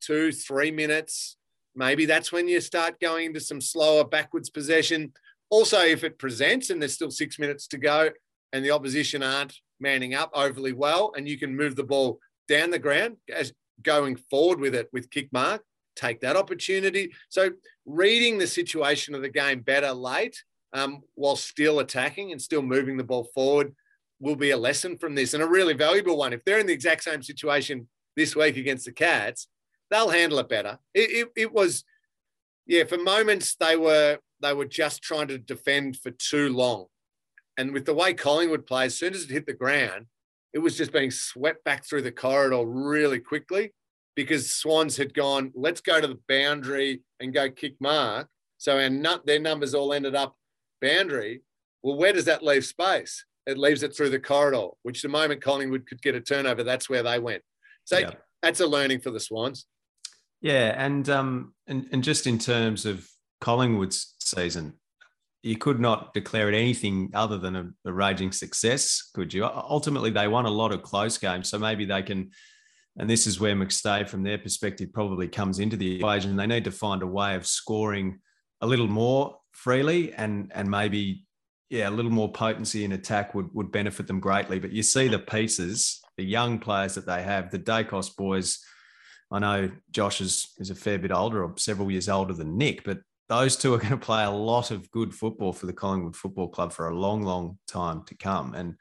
two, 0.00 0.32
three 0.32 0.70
minutes, 0.70 1.36
maybe 1.74 2.06
that's 2.06 2.32
when 2.32 2.48
you 2.48 2.60
start 2.60 3.00
going 3.00 3.26
into 3.26 3.40
some 3.40 3.60
slower 3.60 4.04
backwards 4.04 4.50
possession. 4.50 5.12
Also, 5.50 5.80
if 5.80 6.04
it 6.04 6.18
presents 6.18 6.70
and 6.70 6.80
there's 6.80 6.94
still 6.94 7.10
six 7.10 7.38
minutes 7.38 7.66
to 7.68 7.78
go, 7.78 8.10
and 8.52 8.64
the 8.64 8.70
opposition 8.70 9.22
aren't 9.22 9.56
manning 9.78 10.14
up 10.14 10.30
overly 10.34 10.72
well, 10.72 11.12
and 11.16 11.28
you 11.28 11.38
can 11.38 11.56
move 11.56 11.76
the 11.76 11.84
ball 11.84 12.18
down 12.48 12.70
the 12.70 12.78
ground 12.78 13.16
as 13.32 13.52
going 13.82 14.16
forward 14.16 14.60
with 14.60 14.74
it 14.74 14.88
with 14.92 15.10
kick 15.10 15.32
mark, 15.32 15.62
take 15.96 16.20
that 16.20 16.36
opportunity. 16.36 17.12
So 17.28 17.50
reading 17.86 18.38
the 18.38 18.46
situation 18.46 19.14
of 19.14 19.22
the 19.22 19.28
game 19.28 19.60
better 19.60 19.92
late 19.92 20.42
um, 20.72 21.02
while 21.14 21.36
still 21.36 21.80
attacking 21.80 22.32
and 22.32 22.40
still 22.40 22.62
moving 22.62 22.96
the 22.96 23.04
ball 23.04 23.24
forward 23.34 23.74
will 24.20 24.36
be 24.36 24.50
a 24.50 24.56
lesson 24.56 24.98
from 24.98 25.14
this 25.14 25.34
and 25.34 25.42
a 25.42 25.46
really 25.46 25.74
valuable 25.74 26.16
one. 26.16 26.32
If 26.32 26.44
they're 26.44 26.58
in 26.58 26.66
the 26.66 26.72
exact 26.72 27.04
same 27.04 27.22
situation 27.22 27.88
this 28.16 28.36
week 28.36 28.56
against 28.56 28.84
the 28.84 28.92
Cats, 28.92 29.48
they'll 29.90 30.10
handle 30.10 30.38
it 30.38 30.48
better. 30.48 30.78
It, 30.94 31.10
it, 31.10 31.28
it 31.36 31.52
was, 31.52 31.84
yeah, 32.66 32.84
for 32.84 32.98
moments 32.98 33.56
they 33.56 33.76
were 33.76 34.18
they 34.40 34.54
were 34.54 34.64
just 34.64 35.02
trying 35.02 35.28
to 35.28 35.38
defend 35.38 35.96
for 35.98 36.10
too 36.10 36.48
long. 36.48 36.86
And 37.58 37.72
with 37.72 37.84
the 37.84 37.94
way 37.94 38.14
Collingwood 38.14 38.66
play, 38.66 38.86
as 38.86 38.96
soon 38.96 39.12
as 39.12 39.24
it 39.24 39.30
hit 39.30 39.46
the 39.46 39.52
ground, 39.52 40.06
it 40.52 40.60
was 40.60 40.76
just 40.78 40.92
being 40.92 41.10
swept 41.10 41.62
back 41.64 41.84
through 41.84 42.02
the 42.02 42.12
corridor 42.12 42.64
really 42.64 43.20
quickly 43.20 43.72
because 44.16 44.52
Swans 44.52 44.96
had 44.96 45.14
gone, 45.14 45.52
let's 45.54 45.80
go 45.80 46.00
to 46.00 46.06
the 46.06 46.18
boundary 46.28 47.02
and 47.20 47.34
go 47.34 47.50
kick 47.50 47.74
mark. 47.80 48.28
So 48.58 48.78
our 48.78 48.90
nut, 48.90 49.26
their 49.26 49.38
numbers 49.38 49.74
all 49.74 49.92
ended 49.92 50.14
up 50.14 50.36
boundary. 50.80 51.42
Well, 51.82 51.96
where 51.96 52.12
does 52.12 52.24
that 52.24 52.42
leave 52.42 52.64
space? 52.64 53.24
It 53.46 53.58
leaves 53.58 53.82
it 53.82 53.96
through 53.96 54.10
the 54.10 54.20
corridor, 54.20 54.68
which 54.82 55.02
the 55.02 55.08
moment 55.08 55.42
Collingwood 55.42 55.86
could 55.86 56.02
get 56.02 56.14
a 56.14 56.20
turnover, 56.20 56.62
that's 56.64 56.88
where 56.88 57.02
they 57.02 57.18
went. 57.18 57.42
So 57.84 57.98
yeah. 57.98 58.10
that's 58.42 58.60
a 58.60 58.66
learning 58.66 59.00
for 59.00 59.10
the 59.10 59.20
Swans. 59.20 59.66
Yeah, 60.40 60.74
and 60.76 61.08
um, 61.08 61.54
and 61.66 61.86
and 61.92 62.02
just 62.02 62.26
in 62.26 62.38
terms 62.38 62.86
of 62.86 63.06
Collingwood's 63.40 64.14
season, 64.20 64.74
you 65.42 65.56
could 65.56 65.80
not 65.80 66.14
declare 66.14 66.48
it 66.48 66.54
anything 66.54 67.10
other 67.14 67.38
than 67.38 67.56
a, 67.56 67.70
a, 67.84 67.92
raging 67.92 68.32
success, 68.32 69.10
could 69.14 69.32
you? 69.32 69.44
Ultimately, 69.44 70.10
they 70.10 70.28
won 70.28 70.46
a 70.46 70.50
lot 70.50 70.72
of 70.72 70.82
close 70.82 71.18
games, 71.18 71.48
so 71.48 71.58
maybe 71.58 71.84
they 71.84 72.02
can. 72.02 72.30
And 72.98 73.08
this 73.08 73.26
is 73.26 73.38
where 73.40 73.54
McStay, 73.54 74.08
from 74.08 74.22
their 74.22 74.36
perspective, 74.36 74.92
probably 74.92 75.28
comes 75.28 75.58
into 75.58 75.76
the 75.76 75.96
equation. 75.96 76.36
They 76.36 76.46
need 76.46 76.64
to 76.64 76.72
find 76.72 77.02
a 77.02 77.06
way 77.06 77.34
of 77.34 77.46
scoring 77.46 78.20
a 78.60 78.66
little 78.66 78.88
more 78.88 79.38
freely, 79.52 80.12
and 80.12 80.50
and 80.54 80.70
maybe 80.70 81.24
yeah, 81.70 81.88
a 81.88 81.90
little 81.90 82.10
more 82.10 82.32
potency 82.32 82.84
in 82.84 82.92
attack 82.92 83.34
would 83.34 83.48
would 83.54 83.70
benefit 83.70 84.06
them 84.06 84.20
greatly. 84.20 84.58
But 84.58 84.72
you 84.72 84.82
see 84.82 85.08
the 85.08 85.18
pieces, 85.18 86.00
the 86.16 86.24
young 86.24 86.58
players 86.58 86.94
that 86.94 87.06
they 87.06 87.22
have, 87.22 87.50
the 87.50 87.58
Daicos 87.58 88.14
boys. 88.16 88.58
I 89.30 89.38
know 89.38 89.70
Josh 89.90 90.20
is, 90.20 90.48
is 90.58 90.70
a 90.70 90.74
fair 90.74 90.98
bit 90.98 91.12
older 91.12 91.44
or 91.44 91.54
several 91.56 91.90
years 91.90 92.08
older 92.08 92.34
than 92.34 92.58
Nick, 92.58 92.84
but 92.84 92.98
those 93.28 93.56
two 93.56 93.72
are 93.74 93.78
going 93.78 93.90
to 93.90 93.96
play 93.96 94.24
a 94.24 94.30
lot 94.30 94.70
of 94.70 94.90
good 94.90 95.14
football 95.14 95.52
for 95.52 95.66
the 95.66 95.72
Collingwood 95.72 96.16
Football 96.16 96.48
Club 96.48 96.72
for 96.72 96.88
a 96.88 96.94
long, 96.94 97.22
long 97.22 97.58
time 97.68 98.02
to 98.06 98.16
come. 98.16 98.54
And 98.54 98.74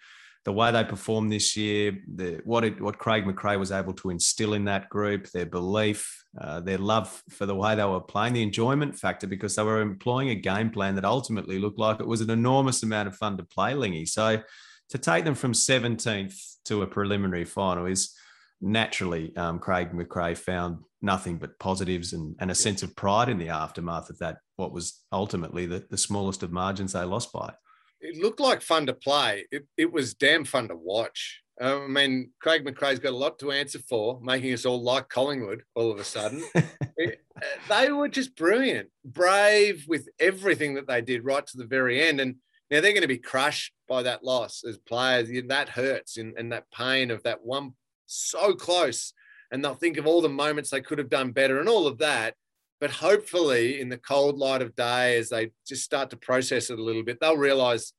the 0.45 0.53
way 0.53 0.71
they 0.71 0.83
performed 0.83 1.31
this 1.31 1.55
year, 1.55 1.99
the, 2.15 2.41
what 2.45 2.63
it, 2.63 2.81
what 2.81 2.97
Craig 2.97 3.25
McRae 3.25 3.59
was 3.59 3.71
able 3.71 3.93
to 3.93 4.09
instill 4.09 4.55
in 4.55 4.65
that 4.65 4.89
group, 4.89 5.29
their 5.29 5.45
belief, 5.45 6.23
uh, 6.39 6.61
their 6.61 6.79
love 6.79 7.21
for 7.29 7.45
the 7.45 7.55
way 7.55 7.75
they 7.75 7.85
were 7.85 7.99
playing, 7.99 8.33
the 8.33 8.41
enjoyment 8.41 8.97
factor, 8.97 9.27
because 9.27 9.55
they 9.55 9.63
were 9.63 9.81
employing 9.81 10.29
a 10.29 10.35
game 10.35 10.71
plan 10.71 10.95
that 10.95 11.05
ultimately 11.05 11.59
looked 11.59 11.77
like 11.77 11.99
it 11.99 12.07
was 12.07 12.21
an 12.21 12.31
enormous 12.31 12.81
amount 12.81 13.07
of 13.07 13.15
fun 13.15 13.37
to 13.37 13.43
play, 13.43 13.75
Lingy. 13.75 14.05
So 14.05 14.41
to 14.89 14.97
take 14.97 15.25
them 15.25 15.35
from 15.35 15.53
17th 15.53 16.55
to 16.65 16.81
a 16.81 16.87
preliminary 16.87 17.45
final 17.45 17.85
is 17.85 18.15
naturally 18.61 19.35
um, 19.35 19.59
Craig 19.59 19.91
McRae 19.91 20.37
found 20.37 20.79
nothing 21.01 21.37
but 21.37 21.57
positives 21.59 22.13
and, 22.13 22.35
and 22.39 22.51
a 22.51 22.55
sense 22.55 22.83
of 22.83 22.95
pride 22.95 23.29
in 23.29 23.37
the 23.37 23.49
aftermath 23.49 24.09
of 24.09 24.19
that, 24.19 24.39
what 24.57 24.73
was 24.73 25.01
ultimately 25.11 25.65
the, 25.65 25.85
the 25.89 25.97
smallest 25.97 26.43
of 26.43 26.51
margins 26.51 26.93
they 26.93 27.03
lost 27.03 27.31
by. 27.31 27.53
It 28.01 28.21
looked 28.21 28.39
like 28.39 28.61
fun 28.61 28.85
to 28.87 28.93
play. 28.93 29.45
It, 29.51 29.67
it 29.77 29.91
was 29.91 30.13
damn 30.13 30.45
fun 30.45 30.67
to 30.69 30.75
watch. 30.75 31.41
Um, 31.61 31.83
I 31.83 31.87
mean, 31.87 32.31
Craig 32.41 32.65
McRae's 32.65 32.99
got 32.99 33.11
a 33.11 33.17
lot 33.17 33.39
to 33.39 33.51
answer 33.51 33.79
for, 33.79 34.19
making 34.21 34.53
us 34.53 34.65
all 34.65 34.81
like 34.81 35.09
Collingwood 35.09 35.63
all 35.75 35.91
of 35.91 35.99
a 35.99 36.05
sudden. 36.05 36.43
it, 36.97 37.21
they 37.67 37.91
were 37.91 38.07
just 38.07 38.35
brilliant, 38.35 38.89
brave 39.03 39.85
with 39.87 40.07
everything 40.19 40.75
that 40.75 40.87
they 40.87 41.01
did 41.01 41.25
right 41.25 41.45
to 41.47 41.57
the 41.57 41.65
very 41.65 42.01
end. 42.01 42.21
And 42.21 42.35
now 42.71 42.79
they're 42.79 42.93
going 42.93 43.01
to 43.01 43.07
be 43.07 43.17
crushed 43.17 43.73
by 43.89 44.03
that 44.03 44.23
loss 44.23 44.63
as 44.67 44.77
players. 44.77 45.29
That 45.47 45.67
hurts 45.67 46.17
and, 46.17 46.33
and 46.37 46.53
that 46.53 46.71
pain 46.71 47.11
of 47.11 47.23
that 47.23 47.43
one 47.43 47.73
so 48.09 48.53
close 48.53 49.13
and 49.51 49.63
they'll 49.63 49.75
think 49.75 49.97
of 49.97 50.05
all 50.05 50.21
the 50.21 50.29
moments 50.29 50.69
they 50.69 50.81
could 50.81 50.97
have 50.97 51.09
done 51.09 51.31
better 51.31 51.59
and 51.59 51.69
all 51.69 51.87
of 51.87 51.97
that. 51.99 52.35
But 52.79 52.91
hopefully, 52.91 53.81
in 53.81 53.89
the 53.89 53.97
cold 53.97 54.37
light 54.37 54.61
of 54.61 54.75
day, 54.75 55.17
as 55.17 55.29
they 55.29 55.51
just 55.67 55.83
start 55.83 56.09
to 56.11 56.17
process 56.17 56.69
it 56.69 56.79
a 56.79 56.83
little 56.83 57.03
bit, 57.03 57.19
they'll 57.19 57.35
realize 57.35 57.93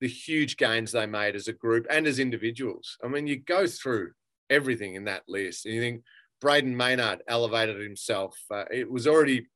the 0.00 0.08
huge 0.08 0.56
gains 0.56 0.90
they 0.90 1.06
made 1.06 1.36
as 1.36 1.46
a 1.46 1.52
group 1.52 1.86
and 1.88 2.06
as 2.06 2.18
individuals. 2.18 2.98
I 3.04 3.08
mean, 3.08 3.26
you 3.26 3.36
go 3.36 3.66
through 3.66 4.12
everything 4.50 4.96
in 4.96 5.04
that 5.04 5.22
list 5.28 5.66
and 5.66 5.74
you 5.74 5.80
think 5.80 6.02
Brayden 6.42 6.74
Maynard 6.74 7.22
elevated 7.28 7.80
himself. 7.80 8.36
Uh, 8.50 8.64
it 8.72 8.90
was 8.90 9.06
already 9.06 9.46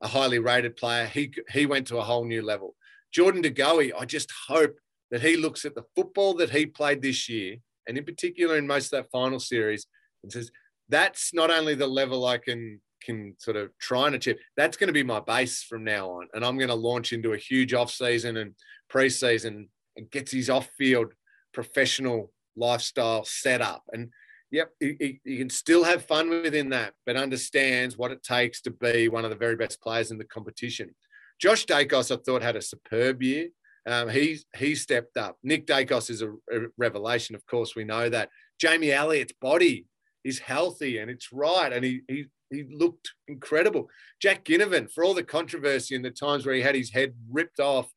a 0.00 0.08
highly 0.08 0.38
rated 0.38 0.76
player. 0.76 1.06
He, 1.06 1.32
he 1.50 1.66
went 1.66 1.88
to 1.88 1.98
a 1.98 2.04
whole 2.04 2.24
new 2.24 2.42
level. 2.42 2.76
Jordan 3.12 3.42
De 3.42 3.50
Goey, 3.50 3.92
I 3.98 4.04
just 4.04 4.30
hope 4.46 4.76
that 5.10 5.22
he 5.22 5.36
looks 5.36 5.64
at 5.64 5.74
the 5.74 5.84
football 5.96 6.34
that 6.34 6.50
he 6.50 6.66
played 6.66 7.02
this 7.02 7.28
year, 7.28 7.56
and 7.88 7.98
in 7.98 8.04
particular 8.04 8.56
in 8.56 8.66
most 8.66 8.92
of 8.92 9.02
that 9.02 9.10
final 9.10 9.40
series, 9.40 9.86
and 10.22 10.30
says, 10.30 10.50
that's 10.88 11.34
not 11.34 11.50
only 11.50 11.74
the 11.74 11.86
level 11.86 12.26
I 12.26 12.38
can 12.38 12.80
can 13.02 13.34
sort 13.38 13.56
of 13.56 13.70
try 13.78 14.06
and 14.06 14.16
achieve. 14.16 14.38
That's 14.56 14.76
going 14.76 14.88
to 14.88 14.92
be 14.92 15.02
my 15.02 15.20
base 15.20 15.62
from 15.62 15.84
now 15.84 16.10
on, 16.10 16.28
and 16.34 16.44
I'm 16.44 16.58
going 16.58 16.68
to 16.68 16.74
launch 16.74 17.12
into 17.12 17.32
a 17.32 17.38
huge 17.38 17.74
off 17.74 17.90
season 17.90 18.36
and 18.36 18.54
preseason 18.92 19.68
and 19.96 20.10
gets 20.10 20.32
his 20.32 20.50
off 20.50 20.68
field 20.76 21.12
professional 21.52 22.32
lifestyle 22.56 23.24
set 23.24 23.60
up. 23.60 23.82
And 23.92 24.10
yep, 24.50 24.70
he, 24.80 25.20
he, 25.24 25.38
can 25.38 25.50
still 25.50 25.84
have 25.84 26.06
fun 26.06 26.30
within 26.30 26.70
that, 26.70 26.94
but 27.06 27.16
understands 27.16 27.96
what 27.96 28.12
it 28.12 28.22
takes 28.22 28.60
to 28.62 28.70
be 28.70 29.08
one 29.08 29.24
of 29.24 29.30
the 29.30 29.36
very 29.36 29.56
best 29.56 29.80
players 29.80 30.10
in 30.10 30.18
the 30.18 30.24
competition. 30.24 30.94
Josh 31.40 31.66
Daicos, 31.66 32.10
I 32.10 32.20
thought, 32.20 32.42
had 32.42 32.56
a 32.56 32.62
superb 32.62 33.22
year. 33.22 33.48
Um, 33.88 34.08
he 34.10 34.38
he 34.56 34.74
stepped 34.74 35.16
up. 35.16 35.38
Nick 35.42 35.66
Daicos 35.66 36.10
is 36.10 36.20
a, 36.20 36.30
a, 36.30 36.68
revelation, 36.76 37.34
of 37.34 37.46
course. 37.46 37.74
We 37.74 37.84
know 37.84 38.08
that. 38.08 38.28
Jamie 38.60 38.90
Elliott's 38.90 39.32
body 39.40 39.86
is 40.24 40.40
healthy 40.40 40.98
and 40.98 41.10
it's 41.10 41.32
right, 41.32 41.72
and 41.72 41.84
he 41.84 42.02
he 42.08 42.26
he 42.50 42.64
looked 42.70 43.12
incredible. 43.28 43.88
Jack 44.20 44.44
Ginnivan, 44.44 44.90
for 44.90 45.04
all 45.04 45.14
the 45.14 45.22
controversy 45.22 45.94
and 45.94 46.04
the 46.04 46.10
times 46.10 46.44
where 46.44 46.54
he 46.54 46.62
had 46.62 46.74
his 46.74 46.90
head 46.90 47.14
ripped 47.30 47.60
off 47.60 47.90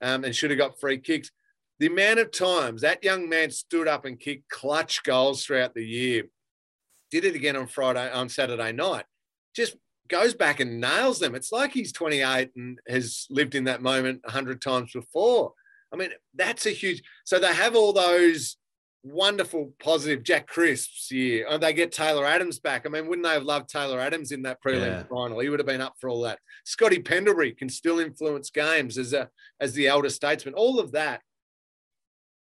um, 0.00 0.24
and 0.24 0.34
should 0.34 0.50
have 0.50 0.58
got 0.58 0.80
free 0.80 0.98
kicks, 0.98 1.30
the 1.78 1.86
amount 1.86 2.18
of 2.18 2.30
times 2.30 2.80
that 2.80 3.04
young 3.04 3.28
man 3.28 3.50
stood 3.50 3.88
up 3.88 4.04
and 4.04 4.18
kicked 4.18 4.48
clutch 4.48 5.02
goals 5.02 5.44
throughout 5.44 5.74
the 5.74 5.84
year, 5.84 6.24
did 7.10 7.24
it 7.24 7.36
again 7.36 7.56
on 7.56 7.66
Friday 7.66 8.10
on 8.10 8.28
Saturday 8.28 8.72
night, 8.72 9.04
just 9.54 9.76
goes 10.08 10.34
back 10.34 10.60
and 10.60 10.80
nails 10.80 11.18
them. 11.18 11.34
It's 11.34 11.52
like 11.52 11.72
he's 11.72 11.92
28 11.92 12.50
and 12.56 12.78
has 12.88 13.26
lived 13.30 13.54
in 13.54 13.64
that 13.64 13.82
moment 13.82 14.22
100 14.24 14.60
times 14.60 14.92
before. 14.92 15.52
I 15.92 15.96
mean, 15.96 16.10
that's 16.34 16.66
a 16.66 16.70
huge. 16.70 17.02
So 17.24 17.38
they 17.38 17.54
have 17.54 17.76
all 17.76 17.92
those 17.92 18.56
wonderful, 19.06 19.72
positive 19.78 20.22
Jack 20.22 20.46
Crisp's 20.46 21.10
year. 21.10 21.46
And 21.46 21.56
oh, 21.56 21.58
they 21.58 21.72
get 21.72 21.92
Taylor 21.92 22.26
Adams 22.26 22.58
back. 22.58 22.86
I 22.86 22.88
mean, 22.88 23.06
wouldn't 23.06 23.26
they 23.26 23.32
have 23.32 23.44
loved 23.44 23.68
Taylor 23.68 24.00
Adams 24.00 24.32
in 24.32 24.42
that 24.42 24.58
prelim 24.62 24.86
yeah. 24.86 25.02
final? 25.04 25.38
He 25.38 25.48
would 25.48 25.60
have 25.60 25.66
been 25.66 25.80
up 25.80 25.94
for 26.00 26.10
all 26.10 26.22
that. 26.22 26.38
Scotty 26.64 26.98
Pendlebury 26.98 27.52
can 27.52 27.68
still 27.68 28.00
influence 28.00 28.50
games 28.50 28.98
as 28.98 29.12
a 29.12 29.28
as 29.60 29.74
the 29.74 29.86
elder 29.86 30.10
statesman. 30.10 30.54
All 30.54 30.80
of 30.80 30.92
that. 30.92 31.20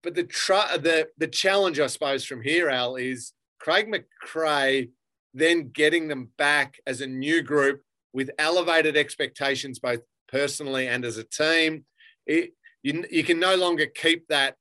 But 0.03 0.15
the 0.15 0.23
tr- 0.23 0.77
the 0.77 1.07
the 1.17 1.27
challenge, 1.27 1.79
I 1.79 1.87
suppose, 1.87 2.25
from 2.25 2.41
here, 2.41 2.69
Al, 2.69 2.95
is 2.95 3.33
Craig 3.59 3.91
McRae 3.91 4.89
then 5.33 5.69
getting 5.69 6.07
them 6.07 6.29
back 6.37 6.79
as 6.87 7.01
a 7.01 7.07
new 7.07 7.41
group 7.41 7.81
with 8.13 8.31
elevated 8.39 8.97
expectations, 8.97 9.79
both 9.79 10.01
personally 10.27 10.87
and 10.87 11.05
as 11.05 11.17
a 11.17 11.23
team. 11.23 11.85
It, 12.25 12.53
you, 12.83 13.05
you 13.09 13.23
can 13.23 13.39
no 13.39 13.55
longer 13.55 13.85
keep 13.85 14.27
that 14.27 14.55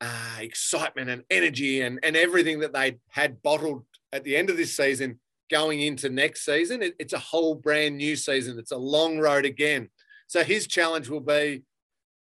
uh, 0.00 0.36
excitement 0.40 1.10
and 1.10 1.22
energy 1.30 1.80
and, 1.82 2.00
and 2.02 2.16
everything 2.16 2.60
that 2.60 2.72
they 2.72 2.98
had 3.10 3.42
bottled 3.42 3.84
at 4.12 4.24
the 4.24 4.36
end 4.36 4.50
of 4.50 4.56
this 4.56 4.76
season 4.76 5.20
going 5.50 5.80
into 5.80 6.08
next 6.08 6.44
season. 6.44 6.82
It, 6.82 6.94
it's 6.98 7.12
a 7.12 7.18
whole 7.18 7.54
brand 7.54 7.98
new 7.98 8.16
season. 8.16 8.58
It's 8.58 8.72
a 8.72 8.76
long 8.76 9.18
road 9.18 9.44
again. 9.44 9.90
So 10.26 10.42
his 10.42 10.66
challenge 10.66 11.08
will 11.08 11.20
be 11.20 11.62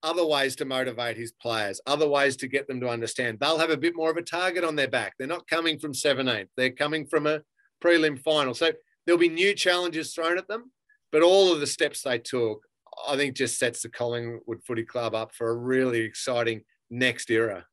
other 0.02 0.24
ways 0.24 0.56
to 0.56 0.64
motivate 0.64 1.16
his 1.16 1.32
players, 1.32 1.80
other 1.86 2.08
ways 2.08 2.36
to 2.38 2.48
get 2.48 2.66
them 2.66 2.80
to 2.80 2.88
understand. 2.88 3.38
They'll 3.38 3.58
have 3.58 3.70
a 3.70 3.76
bit 3.76 3.94
more 3.94 4.10
of 4.10 4.16
a 4.16 4.22
target 4.22 4.64
on 4.64 4.76
their 4.76 4.88
back. 4.88 5.14
They're 5.18 5.28
not 5.28 5.46
coming 5.46 5.78
from 5.78 5.92
17th, 5.92 6.48
they're 6.56 6.70
coming 6.70 7.06
from 7.06 7.26
a 7.26 7.42
prelim 7.82 8.18
final. 8.18 8.54
So 8.54 8.72
there'll 9.04 9.18
be 9.18 9.28
new 9.28 9.54
challenges 9.54 10.14
thrown 10.14 10.38
at 10.38 10.48
them, 10.48 10.70
but 11.12 11.22
all 11.22 11.52
of 11.52 11.60
the 11.60 11.66
steps 11.66 12.02
they 12.02 12.18
took, 12.18 12.62
I 13.08 13.16
think, 13.16 13.36
just 13.36 13.58
sets 13.58 13.82
the 13.82 13.88
Collingwood 13.88 14.62
Footy 14.64 14.84
Club 14.84 15.14
up 15.14 15.34
for 15.34 15.50
a 15.50 15.56
really 15.56 16.00
exciting 16.00 16.62
next 16.90 17.30
era. 17.30 17.66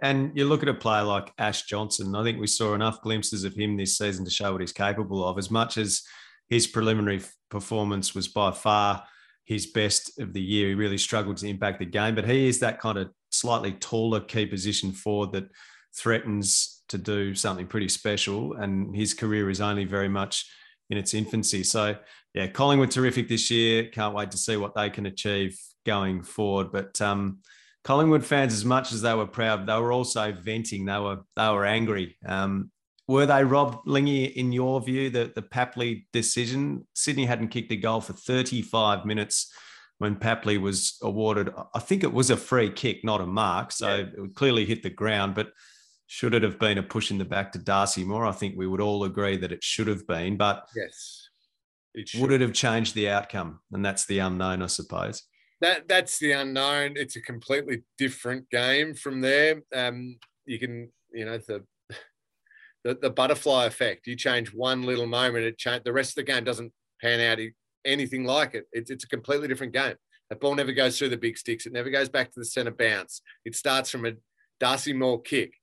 And 0.00 0.30
you 0.36 0.44
look 0.44 0.62
at 0.62 0.68
a 0.68 0.74
player 0.74 1.02
like 1.02 1.32
Ash 1.38 1.64
Johnson. 1.64 2.14
I 2.14 2.22
think 2.22 2.40
we 2.40 2.46
saw 2.46 2.74
enough 2.74 3.02
glimpses 3.02 3.44
of 3.44 3.54
him 3.54 3.76
this 3.76 3.98
season 3.98 4.24
to 4.24 4.30
show 4.30 4.52
what 4.52 4.60
he's 4.60 4.72
capable 4.72 5.26
of. 5.26 5.38
As 5.38 5.50
much 5.50 5.76
as 5.76 6.02
his 6.48 6.66
preliminary 6.66 7.20
performance 7.50 8.14
was 8.14 8.28
by 8.28 8.52
far 8.52 9.04
his 9.44 9.66
best 9.66 10.20
of 10.20 10.32
the 10.32 10.40
year, 10.40 10.68
he 10.68 10.74
really 10.74 10.98
struggled 10.98 11.36
to 11.38 11.48
impact 11.48 11.80
the 11.80 11.84
game. 11.84 12.14
But 12.14 12.28
he 12.28 12.46
is 12.46 12.60
that 12.60 12.80
kind 12.80 12.96
of 12.96 13.10
slightly 13.30 13.72
taller 13.72 14.20
key 14.20 14.46
position 14.46 14.92
forward 14.92 15.32
that 15.32 15.50
threatens 15.96 16.81
to 16.92 16.98
do 16.98 17.34
something 17.34 17.66
pretty 17.66 17.88
special. 17.88 18.54
And 18.54 18.94
his 18.94 19.14
career 19.14 19.50
is 19.50 19.60
only 19.60 19.84
very 19.84 20.08
much 20.08 20.46
in 20.90 20.98
its 20.98 21.14
infancy. 21.14 21.64
So, 21.64 21.96
yeah, 22.34 22.46
Collingwood 22.46 22.90
terrific 22.90 23.28
this 23.28 23.50
year. 23.50 23.86
Can't 23.86 24.14
wait 24.14 24.30
to 24.30 24.38
see 24.38 24.56
what 24.56 24.74
they 24.74 24.90
can 24.90 25.06
achieve 25.06 25.58
going 25.84 26.22
forward. 26.22 26.70
But 26.70 27.00
um, 27.00 27.38
Collingwood 27.84 28.24
fans, 28.24 28.52
as 28.52 28.64
much 28.64 28.92
as 28.92 29.02
they 29.02 29.14
were 29.14 29.26
proud, 29.26 29.66
they 29.66 29.78
were 29.78 29.92
also 29.92 30.32
venting. 30.32 30.84
They 30.84 30.98
were 30.98 31.20
they 31.34 31.48
were 31.48 31.64
angry. 31.64 32.16
Um, 32.26 32.70
were 33.08 33.26
they 33.26 33.42
Rob 33.42 33.80
Lingy 33.86 34.24
in 34.24 34.52
your 34.52 34.80
view 34.80 35.10
the 35.10 35.32
the 35.34 35.42
Papley 35.42 36.06
decision? 36.12 36.86
Sydney 36.94 37.24
hadn't 37.24 37.48
kicked 37.48 37.72
a 37.72 37.76
goal 37.76 38.00
for 38.00 38.12
35 38.12 39.04
minutes 39.04 39.52
when 39.98 40.16
Papley 40.16 40.60
was 40.60 40.98
awarded. 41.02 41.50
I 41.74 41.80
think 41.80 42.04
it 42.04 42.12
was 42.12 42.30
a 42.30 42.36
free 42.36 42.70
kick, 42.70 43.04
not 43.04 43.20
a 43.20 43.26
mark, 43.26 43.72
so 43.72 43.96
yeah. 43.96 44.24
it 44.24 44.34
clearly 44.34 44.64
hit 44.64 44.82
the 44.82 44.90
ground. 44.90 45.34
But 45.34 45.52
should 46.12 46.34
it 46.34 46.42
have 46.42 46.58
been 46.58 46.78
a 46.78 46.82
push 46.82 47.10
in 47.10 47.18
the 47.18 47.24
back 47.24 47.52
to 47.52 47.58
Darcy 47.58 48.04
Moore? 48.04 48.26
I 48.26 48.32
think 48.32 48.54
we 48.56 48.66
would 48.66 48.80
all 48.80 49.04
agree 49.04 49.36
that 49.38 49.52
it 49.52 49.64
should 49.64 49.86
have 49.86 50.06
been. 50.06 50.36
But 50.36 50.68
yes, 50.76 51.28
it 51.94 52.10
would 52.20 52.32
it 52.32 52.40
have 52.40 52.52
changed 52.52 52.94
the 52.94 53.08
outcome? 53.08 53.60
And 53.72 53.84
that's 53.84 54.04
the 54.06 54.18
unknown, 54.18 54.62
I 54.62 54.66
suppose 54.66 55.22
that 55.62 55.88
that's 55.88 56.18
the 56.18 56.32
unknown. 56.32 56.94
It's 56.96 57.16
a 57.16 57.22
completely 57.22 57.84
different 57.96 58.50
game 58.50 58.94
from 58.94 59.20
there. 59.20 59.62
Um, 59.74 60.18
you 60.44 60.58
can, 60.58 60.90
you 61.14 61.24
know, 61.24 61.38
the, 61.38 61.64
the 62.84 62.98
the 63.00 63.10
butterfly 63.10 63.66
effect. 63.66 64.06
You 64.06 64.16
change 64.16 64.52
one 64.52 64.82
little 64.82 65.06
moment, 65.06 65.44
it 65.44 65.56
change 65.56 65.84
the 65.84 65.92
rest 65.92 66.10
of 66.10 66.16
the 66.16 66.32
game 66.32 66.44
doesn't 66.44 66.72
pan 67.00 67.20
out 67.20 67.38
anything 67.84 68.24
like 68.24 68.54
it. 68.54 68.66
It's 68.72 68.90
it's 68.90 69.04
a 69.04 69.08
completely 69.08 69.48
different 69.48 69.72
game. 69.72 69.94
That 70.28 70.40
ball 70.40 70.54
never 70.54 70.72
goes 70.72 70.98
through 70.98 71.10
the 71.10 71.16
big 71.16 71.38
sticks. 71.38 71.64
It 71.64 71.72
never 71.72 71.90
goes 71.90 72.08
back 72.08 72.32
to 72.32 72.40
the 72.40 72.44
centre 72.44 72.72
bounce. 72.72 73.22
It 73.44 73.54
starts 73.54 73.88
from 73.88 74.04
a 74.04 74.12
Darcy 74.58 74.92
Moore 74.92 75.22
kick. 75.22 75.54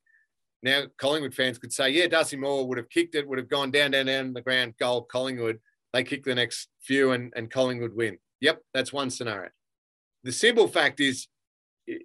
Now, 0.61 0.83
Collingwood 0.97 1.33
fans 1.33 1.57
could 1.57 1.71
say, 1.71 1.89
yeah, 1.89 2.07
Darcy 2.07 2.35
Moore 2.35 2.67
would 2.67 2.77
have 2.77 2.89
kicked 2.89 3.15
it, 3.15 3.27
would 3.27 3.37
have 3.37 3.49
gone 3.49 3.71
down, 3.71 3.91
down, 3.91 4.07
down 4.07 4.33
the 4.33 4.41
ground, 4.41 4.73
goal, 4.77 5.03
Collingwood. 5.03 5.59
They 5.93 6.03
kick 6.03 6.23
the 6.23 6.35
next 6.35 6.67
few 6.81 7.11
and, 7.13 7.31
and 7.35 7.49
Collingwood 7.49 7.95
win. 7.95 8.17
Yep, 8.41 8.61
that's 8.73 8.93
one 8.93 9.09
scenario 9.09 9.49
the 10.23 10.31
simple 10.31 10.67
fact 10.67 10.99
is, 10.99 11.27
it, 11.87 12.03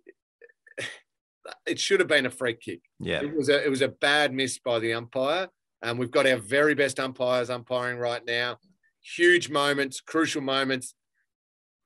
it 1.67 1.79
should 1.79 2.01
have 2.01 2.09
been 2.09 2.27
a 2.27 2.31
free 2.31 2.55
kick. 2.55 2.83
Yeah, 3.01 3.23
it 3.23 3.37
was 3.37 3.49
a 3.49 3.65
it 3.65 3.69
was 3.69 3.83
a 3.83 3.89
bad 3.89 4.33
miss 4.33 4.59
by 4.59 4.79
the 4.79 4.95
umpire. 4.95 5.49
And 5.83 5.93
um, 5.93 5.99
we've 5.99 6.11
got 6.11 6.27
our 6.27 6.39
very 6.39 6.75
best 6.75 6.99
umpires 6.99 7.51
umpiring 7.51 7.99
right 7.99 8.25
now. 8.25 8.57
Huge 9.17 9.51
moments, 9.51 10.01
crucial 10.01 10.41
moments. 10.41 10.95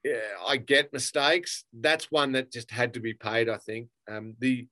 Yeah, 0.04 0.20
I 0.46 0.58
get 0.58 0.92
mistakes. 0.92 1.64
That's 1.72 2.10
one 2.10 2.32
that 2.32 2.52
just 2.52 2.70
had 2.70 2.94
to 2.94 3.00
be 3.00 3.14
paid. 3.14 3.48
I 3.48 3.56
think 3.56 3.88
um, 4.08 4.36
the 4.38 4.68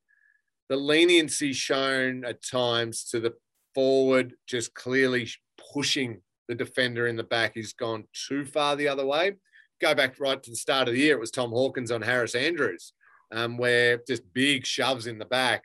the 0.69 0.77
leniency 0.77 1.53
shown 1.53 2.25
at 2.25 2.45
times 2.45 3.05
to 3.11 3.21
the 3.21 3.35
forward, 3.75 4.35
just 4.47 4.75
clearly 4.75 5.29
pushing 5.73 6.21
the 6.49 6.55
defender 6.55 7.07
in 7.07 7.17
the 7.17 7.25
back, 7.25 7.57
has 7.57 7.73
gone 7.73 8.05
too 8.13 8.45
far 8.45 8.77
the 8.77 8.89
other 8.89 9.07
way 9.07 9.33
go 9.81 9.95
back 9.95 10.19
right 10.19 10.43
to 10.43 10.51
the 10.51 10.57
start 10.57 10.89
of 10.89 10.95
the 10.95 11.01
year, 11.01 11.17
it 11.17 11.21
was 11.21 11.31
Tom 11.31 11.51
Hawkins 11.51 11.91
on 11.91 12.03
Harris 12.03 12.35
Andrews, 12.35 12.93
um, 13.33 13.57
where 13.59 14.01
just 14.07 14.23
big 14.33 14.67
shoves 14.67 15.07
in 15.07 15.19
the 15.19 15.25
back, 15.25 15.65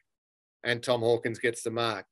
and 0.63 0.81
Tom 0.81 1.01
Hawkins 1.01 1.39
gets 1.39 1.63
the 1.63 1.71
mark. 1.71 2.05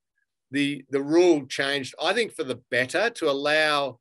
The 0.51 0.83
the 0.89 1.01
rule 1.01 1.45
changed, 1.45 1.93
I 2.01 2.13
think, 2.13 2.33
for 2.33 2.43
the 2.43 2.61
better 2.71 3.09
to 3.09 3.29
allow 3.29 3.99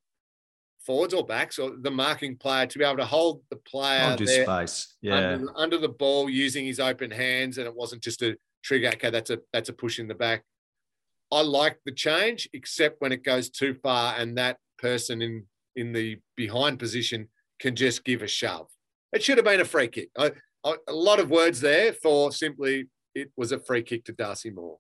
forwards 0.81 1.13
or 1.13 1.27
backs 1.27 1.59
or 1.59 1.73
the 1.79 1.91
marking 1.91 2.37
player 2.37 2.67
to 2.67 2.79
be 2.79 2.85
able 2.85 2.97
to 2.97 3.05
hold 3.05 3.43
the 3.51 3.57
player 3.57 4.07
hold 4.07 4.27
space, 4.27 4.97
yeah, 5.03 5.35
under, 5.35 5.53
under, 5.57 5.79
the 5.79 5.89
ball 5.89 6.31
using 6.31 6.65
his 6.65 6.81
open 6.81 7.11
hands, 7.11 7.59
and 7.59 7.67
it 7.67 7.75
wasn't 7.75 8.03
just 8.03 8.23
a 8.23 8.37
trigger. 8.69 8.89
Okay, 8.89 9.11
that's 9.11 9.31
a 9.31 9.39
that's 9.53 9.71
a 9.71 9.73
push 9.73 9.99
in 9.99 10.07
the 10.07 10.15
back. 10.15 10.45
I 11.33 11.41
like 11.43 11.79
the 11.85 11.93
change, 11.93 12.49
except 12.53 13.01
when 13.01 13.13
it 13.13 13.25
goes 13.25 13.51
too 13.51 13.75
far 13.83 14.15
and 14.17 14.37
that 14.39 14.59
person 14.79 15.23
in 15.23 15.47
in 15.75 15.93
the 15.93 16.19
behind 16.37 16.79
position 16.79 17.29
can 17.61 17.75
just 17.75 18.05
give 18.05 18.23
a 18.23 18.29
shove. 18.29 18.69
It 19.13 19.23
should 19.23 19.39
have 19.39 19.45
been 19.45 19.61
a 19.61 19.65
free 19.65 19.89
kick. 19.89 20.11
I, 20.17 20.33
I, 20.65 20.77
a 20.87 20.93
lot 20.93 21.19
of 21.19 21.31
words 21.31 21.61
there 21.61 21.93
for 21.93 22.31
simply 22.31 22.87
it 23.15 23.31
was 23.37 23.53
a 23.53 23.59
free 23.59 23.83
kick 23.83 24.05
to 24.05 24.13
Darcy 24.13 24.51
Moore. 24.51 24.79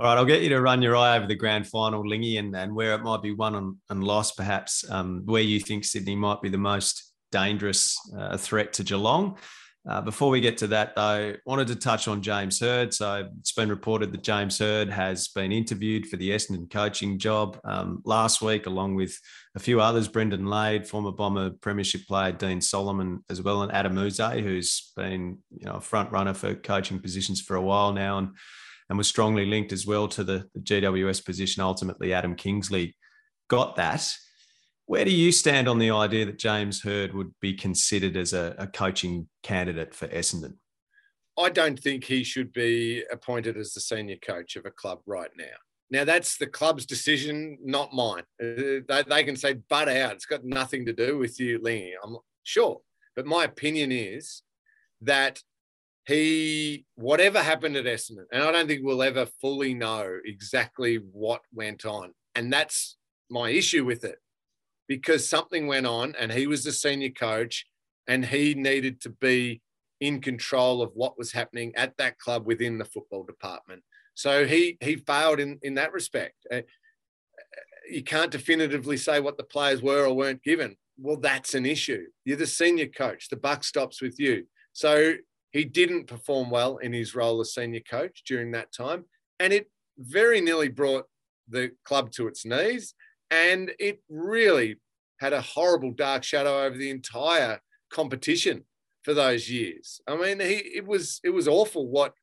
All 0.00 0.06
right, 0.06 0.16
I'll 0.16 0.24
get 0.24 0.42
you 0.42 0.48
to 0.50 0.60
run 0.60 0.82
your 0.82 0.96
eye 0.96 1.16
over 1.16 1.26
the 1.26 1.34
grand 1.36 1.66
final, 1.68 2.06
Lingy, 2.06 2.38
and, 2.38 2.54
and 2.56 2.74
where 2.74 2.94
it 2.94 3.02
might 3.02 3.22
be 3.22 3.32
won 3.32 3.54
and, 3.54 3.76
and 3.90 4.02
lost, 4.02 4.36
perhaps, 4.36 4.84
um, 4.90 5.22
where 5.24 5.42
you 5.42 5.60
think 5.60 5.84
Sydney 5.84 6.16
might 6.16 6.42
be 6.42 6.48
the 6.48 6.58
most 6.58 7.12
dangerous 7.30 7.96
uh, 8.18 8.36
threat 8.36 8.72
to 8.74 8.82
Geelong. 8.82 9.38
Uh, 9.86 10.00
before 10.00 10.30
we 10.30 10.40
get 10.40 10.56
to 10.56 10.66
that, 10.66 10.96
though, 10.96 11.34
wanted 11.44 11.66
to 11.66 11.76
touch 11.76 12.08
on 12.08 12.22
James 12.22 12.58
Hird. 12.58 12.94
So 12.94 13.28
it's 13.38 13.52
been 13.52 13.68
reported 13.68 14.12
that 14.12 14.22
James 14.22 14.58
Hird 14.58 14.88
has 14.88 15.28
been 15.28 15.52
interviewed 15.52 16.06
for 16.06 16.16
the 16.16 16.30
Essendon 16.30 16.70
coaching 16.70 17.18
job 17.18 17.60
um, 17.64 18.00
last 18.06 18.40
week, 18.40 18.66
along 18.66 18.94
with 18.94 19.18
a 19.54 19.58
few 19.58 19.82
others: 19.82 20.08
Brendan 20.08 20.46
Lade, 20.46 20.88
former 20.88 21.12
Bomber 21.12 21.50
Premiership 21.50 22.06
player 22.06 22.32
Dean 22.32 22.62
Solomon, 22.62 23.22
as 23.28 23.42
well, 23.42 23.62
and 23.62 23.72
Adam 23.72 23.98
Yze, 23.98 24.40
who's 24.42 24.92
been 24.96 25.38
you 25.50 25.66
know 25.66 25.74
a 25.74 25.80
front 25.82 26.10
runner 26.10 26.32
for 26.32 26.54
coaching 26.54 26.98
positions 26.98 27.42
for 27.42 27.56
a 27.56 27.62
while 27.62 27.92
now, 27.92 28.16
and 28.16 28.30
and 28.88 28.96
was 28.96 29.08
strongly 29.08 29.44
linked 29.44 29.72
as 29.72 29.86
well 29.86 30.08
to 30.08 30.24
the, 30.24 30.48
the 30.54 30.60
GWS 30.60 31.24
position. 31.24 31.62
Ultimately, 31.62 32.14
Adam 32.14 32.34
Kingsley 32.34 32.96
got 33.48 33.76
that. 33.76 34.10
Where 34.86 35.04
do 35.04 35.10
you 35.10 35.32
stand 35.32 35.66
on 35.66 35.78
the 35.78 35.90
idea 35.90 36.26
that 36.26 36.38
James 36.38 36.82
Hird 36.82 37.14
would 37.14 37.32
be 37.40 37.54
considered 37.54 38.16
as 38.16 38.32
a, 38.32 38.54
a 38.58 38.66
coaching 38.66 39.28
candidate 39.42 39.94
for 39.94 40.08
Essendon? 40.08 40.54
I 41.38 41.48
don't 41.48 41.78
think 41.78 42.04
he 42.04 42.22
should 42.22 42.52
be 42.52 43.02
appointed 43.10 43.56
as 43.56 43.72
the 43.72 43.80
senior 43.80 44.16
coach 44.16 44.56
of 44.56 44.66
a 44.66 44.70
club 44.70 45.00
right 45.06 45.30
now. 45.36 45.56
Now, 45.90 46.04
that's 46.04 46.36
the 46.36 46.46
club's 46.46 46.86
decision, 46.86 47.58
not 47.62 47.92
mine. 47.92 48.24
Uh, 48.42 48.82
they, 48.88 49.04
they 49.06 49.24
can 49.24 49.36
say, 49.36 49.54
butt 49.54 49.88
out. 49.88 50.12
It's 50.12 50.26
got 50.26 50.44
nothing 50.44 50.86
to 50.86 50.92
do 50.92 51.18
with 51.18 51.40
you, 51.40 51.60
Lingy. 51.62 51.94
I'm 52.02 52.16
sure. 52.42 52.80
But 53.16 53.26
my 53.26 53.44
opinion 53.44 53.90
is 53.90 54.42
that 55.02 55.40
he, 56.06 56.84
whatever 56.96 57.42
happened 57.42 57.76
at 57.76 57.86
Essendon, 57.86 58.26
and 58.32 58.42
I 58.42 58.52
don't 58.52 58.66
think 58.66 58.82
we'll 58.84 59.02
ever 59.02 59.26
fully 59.40 59.72
know 59.72 60.18
exactly 60.24 60.96
what 60.96 61.40
went 61.52 61.86
on. 61.86 62.12
And 62.34 62.52
that's 62.52 62.96
my 63.30 63.50
issue 63.50 63.84
with 63.84 64.04
it 64.04 64.18
because 64.88 65.28
something 65.28 65.66
went 65.66 65.86
on 65.86 66.14
and 66.18 66.32
he 66.32 66.46
was 66.46 66.64
the 66.64 66.72
senior 66.72 67.10
coach 67.10 67.66
and 68.06 68.24
he 68.26 68.54
needed 68.54 69.00
to 69.02 69.10
be 69.10 69.62
in 70.00 70.20
control 70.20 70.82
of 70.82 70.90
what 70.94 71.18
was 71.18 71.32
happening 71.32 71.72
at 71.76 71.96
that 71.96 72.18
club 72.18 72.46
within 72.46 72.78
the 72.78 72.84
football 72.84 73.24
department. 73.24 73.82
So 74.14 74.46
he 74.46 74.76
he 74.80 74.96
failed 74.96 75.40
in 75.40 75.58
in 75.62 75.74
that 75.74 75.92
respect. 75.92 76.34
Uh, 76.52 76.62
you 77.90 78.02
can't 78.02 78.30
definitively 78.30 78.96
say 78.96 79.20
what 79.20 79.36
the 79.36 79.44
players 79.44 79.82
were 79.82 80.06
or 80.06 80.14
weren't 80.14 80.42
given. 80.42 80.76
Well, 80.98 81.16
that's 81.16 81.54
an 81.54 81.66
issue. 81.66 82.06
You're 82.24 82.36
the 82.36 82.46
senior 82.46 82.86
coach. 82.86 83.28
The 83.28 83.36
buck 83.36 83.64
stops 83.64 84.00
with 84.00 84.18
you. 84.18 84.46
So 84.72 85.14
he 85.52 85.64
didn't 85.64 86.06
perform 86.06 86.50
well 86.50 86.78
in 86.78 86.92
his 86.92 87.14
role 87.14 87.40
as 87.40 87.54
senior 87.54 87.80
coach 87.80 88.22
during 88.26 88.52
that 88.52 88.72
time, 88.72 89.04
and 89.38 89.52
it 89.52 89.70
very 89.98 90.40
nearly 90.40 90.68
brought 90.68 91.06
the 91.48 91.72
club 91.84 92.10
to 92.12 92.26
its 92.26 92.44
knees. 92.44 92.94
And 93.34 93.72
it 93.80 94.00
really 94.08 94.76
had 95.18 95.32
a 95.32 95.40
horrible 95.40 95.90
dark 95.90 96.22
shadow 96.22 96.62
over 96.62 96.76
the 96.76 96.90
entire 96.90 97.60
competition 97.90 98.64
for 99.02 99.12
those 99.12 99.50
years. 99.50 100.00
I 100.06 100.16
mean, 100.16 100.38
he, 100.38 100.54
it 100.54 100.86
was 100.86 101.20
it 101.24 101.30
was 101.30 101.48
awful 101.48 101.88
what 101.88 102.14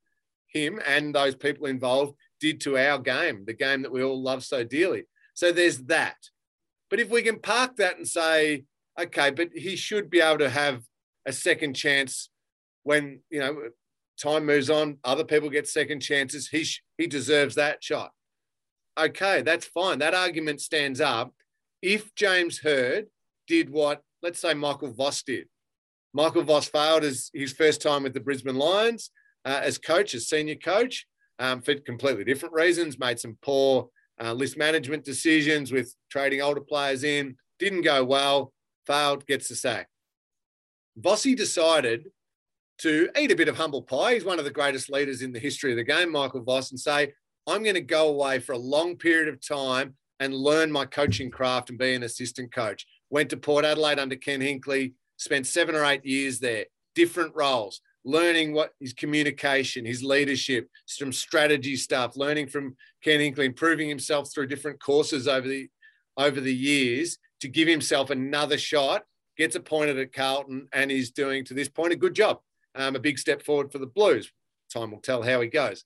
him 0.47 0.79
and 0.87 1.13
those 1.13 1.35
people 1.35 1.65
involved 1.65 2.15
did 2.39 2.61
to 2.61 2.77
our 2.77 2.97
game, 2.97 3.43
the 3.45 3.53
game 3.53 3.81
that 3.81 3.91
we 3.91 4.01
all 4.01 4.21
love 4.21 4.43
so 4.45 4.63
dearly. 4.63 5.03
So 5.33 5.51
there's 5.51 5.79
that. 5.83 6.15
But 6.89 7.01
if 7.01 7.09
we 7.09 7.21
can 7.23 7.39
park 7.39 7.75
that 7.75 7.97
and 7.97 8.07
say, 8.07 8.63
okay, 8.99 9.31
but 9.31 9.49
he 9.53 9.75
should 9.75 10.09
be 10.09 10.21
able 10.21 10.39
to 10.39 10.49
have 10.49 10.81
a 11.25 11.33
second 11.33 11.73
chance 11.73 12.29
when 12.83 13.19
you 13.29 13.41
know 13.41 13.57
time 14.17 14.45
moves 14.45 14.69
on, 14.69 14.97
other 15.03 15.25
people 15.25 15.49
get 15.49 15.67
second 15.67 15.99
chances. 15.99 16.47
He 16.47 16.65
he 16.97 17.07
deserves 17.07 17.55
that 17.55 17.83
shot 17.83 18.11
okay, 18.99 19.41
that's 19.41 19.65
fine. 19.65 19.99
That 19.99 20.13
argument 20.13 20.61
stands 20.61 21.01
up. 21.01 21.33
If 21.81 22.13
James 22.15 22.59
Hird 22.59 23.07
did 23.47 23.69
what, 23.69 24.01
let's 24.21 24.39
say, 24.39 24.53
Michael 24.53 24.93
Voss 24.93 25.23
did, 25.23 25.47
Michael 26.13 26.43
Voss 26.43 26.67
failed 26.67 27.03
his 27.03 27.53
first 27.57 27.81
time 27.81 28.03
with 28.03 28.13
the 28.13 28.19
Brisbane 28.19 28.57
Lions 28.57 29.11
uh, 29.45 29.61
as 29.63 29.77
coach, 29.77 30.13
as 30.13 30.27
senior 30.27 30.55
coach, 30.55 31.05
um, 31.39 31.61
for 31.61 31.75
completely 31.75 32.23
different 32.23 32.53
reasons, 32.53 32.99
made 32.99 33.19
some 33.19 33.37
poor 33.41 33.89
uh, 34.21 34.33
list 34.33 34.57
management 34.57 35.03
decisions 35.03 35.71
with 35.71 35.95
trading 36.09 36.41
older 36.41 36.61
players 36.61 37.03
in, 37.03 37.35
didn't 37.59 37.81
go 37.81 38.03
well, 38.03 38.53
failed, 38.85 39.25
gets 39.25 39.47
the 39.47 39.55
sack. 39.55 39.87
Vossi 40.99 41.35
decided 41.35 42.05
to 42.79 43.09
eat 43.17 43.31
a 43.31 43.35
bit 43.35 43.47
of 43.47 43.57
humble 43.57 43.81
pie. 43.81 44.15
He's 44.15 44.25
one 44.25 44.39
of 44.39 44.45
the 44.45 44.51
greatest 44.51 44.91
leaders 44.91 45.21
in 45.21 45.31
the 45.31 45.39
history 45.39 45.71
of 45.71 45.77
the 45.77 45.83
game, 45.83 46.11
Michael 46.11 46.43
Voss, 46.43 46.71
and 46.71 46.79
say, 46.79 47.13
I'm 47.51 47.63
going 47.63 47.75
to 47.75 47.81
go 47.81 48.07
away 48.07 48.39
for 48.39 48.53
a 48.53 48.57
long 48.57 48.95
period 48.95 49.27
of 49.27 49.45
time 49.45 49.95
and 50.21 50.33
learn 50.33 50.71
my 50.71 50.85
coaching 50.85 51.29
craft 51.29 51.69
and 51.69 51.77
be 51.77 51.93
an 51.93 52.03
assistant 52.03 52.53
coach. 52.53 52.85
Went 53.09 53.29
to 53.31 53.37
Port 53.37 53.65
Adelaide 53.65 53.99
under 53.99 54.15
Ken 54.15 54.39
Hinkley, 54.39 54.93
spent 55.17 55.45
seven 55.45 55.75
or 55.75 55.83
eight 55.83 56.05
years 56.05 56.39
there, 56.39 56.67
different 56.95 57.35
roles, 57.35 57.81
learning 58.05 58.53
what 58.53 58.71
his 58.79 58.93
communication, 58.93 59.85
his 59.85 60.01
leadership, 60.01 60.69
some 60.85 61.11
strategy 61.11 61.75
stuff, 61.75 62.15
learning 62.15 62.47
from 62.47 62.77
Ken 63.03 63.19
Hinkley, 63.19 63.43
improving 63.43 63.89
himself 63.89 64.31
through 64.33 64.47
different 64.47 64.81
courses 64.81 65.27
over 65.27 65.47
the 65.47 65.67
over 66.15 66.39
the 66.39 66.55
years 66.55 67.17
to 67.41 67.49
give 67.49 67.67
himself 67.67 68.11
another 68.11 68.57
shot. 68.57 69.03
Gets 69.35 69.57
appointed 69.57 69.99
at 69.99 70.13
Carlton 70.13 70.69
and 70.71 70.89
is 70.89 71.11
doing 71.11 71.43
to 71.45 71.53
this 71.53 71.67
point 71.67 71.91
a 71.91 71.97
good 71.97 72.13
job. 72.13 72.39
Um, 72.75 72.95
a 72.95 72.99
big 72.99 73.19
step 73.19 73.41
forward 73.41 73.73
for 73.73 73.79
the 73.79 73.87
Blues. 73.87 74.31
Time 74.71 74.91
will 74.91 75.01
tell 75.01 75.21
how 75.21 75.41
he 75.41 75.49
goes. 75.49 75.83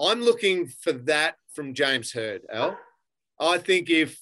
I'm 0.00 0.20
looking 0.20 0.66
for 0.66 0.92
that 0.92 1.36
from 1.54 1.74
James 1.74 2.12
Hird, 2.12 2.40
Al. 2.52 2.76
I 3.40 3.58
think 3.58 3.90
if 3.90 4.20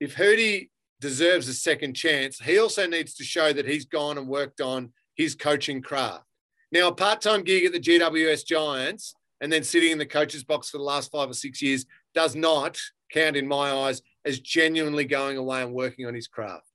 if 0.00 0.14
Hirdy 0.14 0.70
deserves 1.00 1.48
a 1.48 1.54
second 1.54 1.94
chance, 1.94 2.38
he 2.38 2.58
also 2.58 2.86
needs 2.86 3.14
to 3.14 3.24
show 3.24 3.52
that 3.52 3.66
he's 3.66 3.84
gone 3.84 4.18
and 4.18 4.28
worked 4.28 4.60
on 4.60 4.92
his 5.16 5.34
coaching 5.34 5.82
craft. 5.82 6.24
Now, 6.70 6.88
a 6.88 6.94
part-time 6.94 7.42
gig 7.42 7.64
at 7.64 7.72
the 7.72 7.80
GWS 7.80 8.46
Giants 8.46 9.14
and 9.40 9.52
then 9.52 9.64
sitting 9.64 9.90
in 9.90 9.98
the 9.98 10.06
coach's 10.06 10.44
box 10.44 10.70
for 10.70 10.78
the 10.78 10.84
last 10.84 11.10
five 11.10 11.30
or 11.30 11.34
six 11.34 11.62
years 11.62 11.86
does 12.14 12.36
not 12.36 12.78
count 13.12 13.36
in 13.36 13.48
my 13.48 13.72
eyes 13.72 14.02
as 14.24 14.40
genuinely 14.40 15.04
going 15.04 15.36
away 15.36 15.62
and 15.62 15.72
working 15.72 16.06
on 16.06 16.14
his 16.14 16.28
craft. 16.28 16.66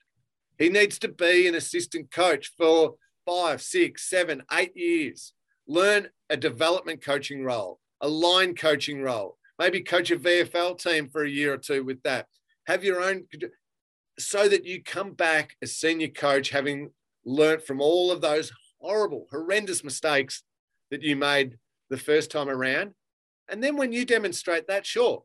He 0.58 0.69
needs 0.69 0.99
to 0.99 1.08
be 1.08 1.47
an 1.47 1.56
assistant 1.56 2.12
coach 2.12 2.51
for 2.58 2.95
five, 3.25 3.62
six, 3.62 4.10
seven, 4.10 4.43
eight 4.51 4.75
years. 4.75 5.34
Learn 5.67 6.10
a 6.29 6.38
development 6.38 7.03
coaching 7.03 7.43
role 7.43 7.79
a 8.04 8.08
line 8.08 8.54
coaching 8.54 9.02
role, 9.02 9.38
maybe 9.58 9.82
coach 9.82 10.12
a 10.12 10.18
VFL 10.18 10.78
team 10.78 11.10
for 11.10 11.24
a 11.24 11.30
year 11.30 11.54
or 11.54 11.58
two 11.58 11.84
with 11.84 12.04
that. 12.04 12.28
Have 12.68 12.84
your 12.84 13.02
own, 13.02 13.26
so 14.20 14.48
that 14.48 14.66
you 14.66 14.84
come 14.84 15.13
back 15.13 15.56
as 15.62 15.78
senior 15.78 16.10
coach 16.10 16.50
having 16.50 16.92
learnt 17.26 17.63
from 17.66 17.82
all 17.82 18.12
of 18.12 18.22
those 18.22 18.52
horrible, 18.80 19.28
horrendous 19.32 19.84
mistakes 19.84 20.44
that 20.92 21.02
you 21.02 21.16
made 21.16 21.58
the 21.89 21.98
first 21.98 22.30
time 22.30 22.50
around. 22.50 22.94
And 23.50 23.63
then 23.63 23.78
when 23.78 23.94
you 23.94 24.06
demonstrate 24.06 24.68
that, 24.68 24.86
sure, 24.86 25.24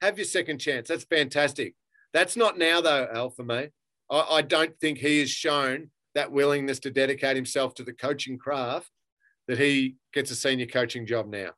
have 0.00 0.16
your 0.16 0.24
second 0.24 0.58
chance. 0.58 0.88
That's 0.88 1.04
fantastic. 1.04 1.74
That's 2.12 2.36
not 2.36 2.56
now, 2.56 2.80
though, 2.80 3.08
Al, 3.12 3.30
for 3.30 3.44
me. 3.44 3.68
I, 4.10 4.20
I 4.20 4.42
don't 4.42 4.78
think 4.80 4.98
he 4.98 5.20
has 5.20 5.30
shown 5.30 5.90
that 6.14 6.30
willingness 6.30 6.78
to 6.80 6.90
dedicate 6.90 7.36
himself 7.36 7.74
to 7.74 7.82
the 7.82 7.92
coaching 7.92 8.38
craft 8.38 8.90
that 9.48 9.58
he 9.58 9.96
gets 10.12 10.30
a 10.30 10.36
senior 10.36 10.66
coaching 10.66 11.06
job 11.06 11.26
now. 11.26 11.50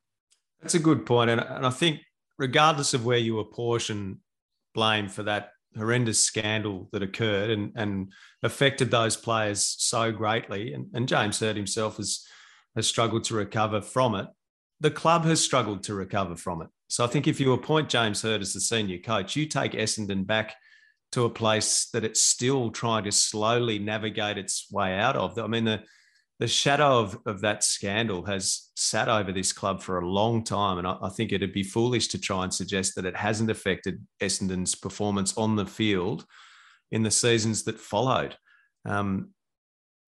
That's 0.61 0.75
a 0.75 0.81
good 0.81 1.07
point. 1.07 1.31
And, 1.31 1.41
and 1.41 1.67
I 1.67 1.71
think, 1.71 2.01
regardless 2.39 2.95
of 2.95 3.05
where 3.05 3.19
you 3.19 3.39
apportion 3.39 4.21
blame 4.75 5.09
for 5.09 5.23
that 5.25 5.51
horrendous 5.77 6.25
scandal 6.25 6.89
that 6.93 7.03
occurred 7.03 7.51
and, 7.51 7.73
and 7.77 8.13
affected 8.43 8.91
those 8.91 9.17
players 9.17 9.77
so 9.79 10.13
greatly, 10.13 10.73
and, 10.73 10.87
and 10.95 11.09
James 11.09 11.41
Hird 11.41 11.57
himself 11.57 11.97
has, 11.99 12.27
has 12.75 12.87
struggled 12.87 13.25
to 13.25 13.35
recover 13.35 13.81
from 13.81 14.15
it, 14.15 14.27
the 14.81 14.91
club 14.91 15.25
has 15.25 15.43
struggled 15.43 15.83
to 15.85 15.95
recover 15.95 16.37
from 16.37 16.63
it. 16.63 16.69
So 16.89 17.05
I 17.05 17.09
think 17.09 17.27
if 17.27 17.41
you 17.41 17.53
appoint 17.53 17.89
James 17.89 18.23
Hird 18.23 18.41
as 18.41 18.53
the 18.53 18.61
senior 18.61 18.99
coach, 18.99 19.37
you 19.37 19.47
take 19.47 19.73
Essendon 19.73 20.27
back 20.27 20.55
to 21.13 21.25
a 21.25 21.31
place 21.31 21.89
that 21.93 22.05
it's 22.05 22.23
still 22.23 22.71
trying 22.71 23.05
to 23.05 23.13
slowly 23.13 23.79
navigate 23.79 24.39
its 24.39 24.71
way 24.71 24.99
out 24.99 25.17
of. 25.17 25.39
I 25.39 25.47
mean, 25.47 25.65
the 25.65 25.83
the 26.39 26.49
shadow 26.49 27.01
of, 27.01 27.19
of 27.27 27.41
that 27.41 27.65
scandal 27.65 28.25
has 28.25 28.71
sat 28.77 29.09
over 29.09 29.33
this 29.33 29.53
club 29.53 29.83
for 29.83 29.99
a 29.99 30.09
long 30.09 30.45
time. 30.45 30.79
And 30.79 30.87
I, 30.87 30.97
I, 31.03 31.09
think 31.09 31.33
it'd 31.33 31.53
be 31.53 31.65
foolish 31.65 32.09
to 32.09 32.21
try 32.21 32.45
and 32.45 32.55
suggest 32.55 32.95
that 32.95 33.05
it 33.05 33.17
hasn't 33.17 33.51
affected 33.51 34.07
Essendon's 34.21 34.77
performance 34.77 35.37
on 35.37 35.57
the 35.57 35.67
field 35.67 36.25
in 36.93 37.03
the 37.03 37.11
seasons 37.11 37.65
that 37.65 37.81
followed. 37.81 38.37
Um, 38.85 39.31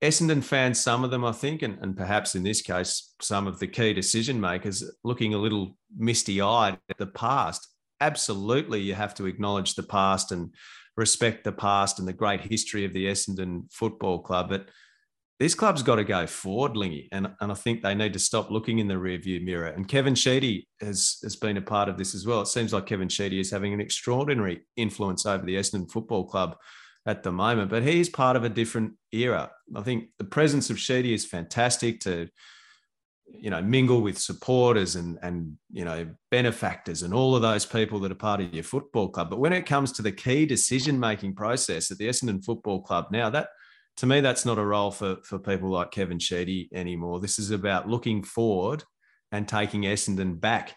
Essendon 0.03 0.43
fans, 0.43 0.81
some 0.81 1.05
of 1.05 1.11
them, 1.11 1.24
I 1.24 1.33
think, 1.33 1.62
and, 1.62 1.78
and 1.83 1.97
perhaps 1.97 2.35
in 2.35 2.43
this 2.43 2.62
case, 2.62 3.12
some 3.20 3.47
of 3.47 3.59
the 3.59 3.66
key 3.66 3.93
decision 3.93 4.41
makers 4.41 4.83
looking 5.05 5.35
a 5.35 5.39
little 5.39 5.76
misty 5.95 6.41
eyed 6.41 6.78
at 6.89 6.97
the 6.97 7.07
past. 7.07 7.68
Absolutely, 8.01 8.81
you 8.81 8.95
have 8.95 9.14
to 9.16 9.26
acknowledge 9.26 9.74
the 9.74 9.83
past 9.83 10.33
and 10.33 10.55
respect 10.97 11.45
the 11.45 11.53
past 11.53 11.99
and 11.99 12.09
the 12.09 12.14
great 12.14 12.41
history 12.41 12.87
of 12.87 12.95
the 12.95 13.07
Essendon 13.07 13.70
Football 13.70 14.20
Club. 14.20 14.49
But 14.49 14.68
this 15.41 15.55
club's 15.55 15.82
got 15.82 15.97
to 15.97 16.05
go 16.05 16.26
forward, 16.26 16.76
Lingy, 16.76 17.09
and, 17.12 17.28
and 17.41 17.51
I 17.51 17.55
think 17.55 17.80
they 17.80 17.95
need 17.95 18.12
to 18.12 18.18
stop 18.18 18.51
looking 18.51 18.78
in 18.78 18.88
the 18.88 18.95
rearview 18.95 19.43
mirror. 19.43 19.68
And 19.68 19.88
Kevin 19.88 20.14
Sheedy 20.14 20.68
has, 20.82 21.16
has 21.22 21.34
been 21.34 21.57
a 21.57 21.62
part 21.62 21.88
of 21.88 21.97
this 21.97 22.14
as 22.14 22.26
well. 22.26 22.43
It 22.43 22.49
seems 22.49 22.74
like 22.74 22.84
Kevin 22.84 23.09
Sheedy 23.09 23.41
is 23.41 23.51
having 23.51 23.72
an 23.72 23.80
extraordinary 23.80 24.61
influence 24.76 25.24
over 25.24 25.47
the 25.47 25.57
Essendon 25.57 25.91
Football 25.91 26.26
Club 26.26 26.57
at 27.07 27.22
the 27.22 27.32
moment, 27.32 27.70
but 27.70 27.82
he's 27.82 28.11
part 28.11 28.36
of 28.36 28.45
a 28.45 28.51
different 28.51 28.93
era. 29.12 29.51
I 29.74 29.80
think 29.80 30.11
the 30.18 30.24
presence 30.24 30.68
of 30.68 30.78
Sheedy 30.78 31.14
is 31.14 31.24
fantastic 31.24 32.01
to, 32.01 32.28
you 33.26 33.49
know, 33.49 33.62
mingle 33.62 34.03
with 34.03 34.18
supporters 34.18 34.97
and 34.97 35.18
and 35.22 35.57
you 35.70 35.86
know 35.86 36.07
benefactors 36.30 37.03
and 37.03 37.14
all 37.14 37.34
of 37.34 37.41
those 37.41 37.64
people 37.64 38.01
that 38.01 38.12
are 38.12 38.16
part 38.16 38.43
of 38.43 38.53
your 38.53 38.64
football 38.64 39.09
club. 39.09 39.30
But 39.30 39.38
when 39.38 39.55
it 39.55 39.64
comes 39.64 39.93
to 39.93 40.03
the 40.03 40.12
key 40.12 40.45
decision 40.45 41.01
making 41.01 41.36
process 41.36 41.91
at 41.91 41.97
the 41.97 42.09
Essendon 42.09 42.45
Football 42.45 42.82
Club 42.82 43.07
now, 43.11 43.30
that 43.30 43.49
to 44.01 44.07
me 44.07 44.22
that's 44.22 44.46
not 44.46 44.57
a 44.57 44.64
role 44.64 44.90
for 44.90 45.16
for 45.24 45.38
people 45.38 45.68
like 45.68 45.90
Kevin 45.90 46.18
Sheedy 46.18 46.70
anymore. 46.72 47.20
This 47.20 47.38
is 47.38 47.51
about 47.51 47.86
looking 47.86 48.22
forward 48.22 48.82
and 49.30 49.46
taking 49.46 49.82
Essendon 49.82 50.40
back 50.40 50.74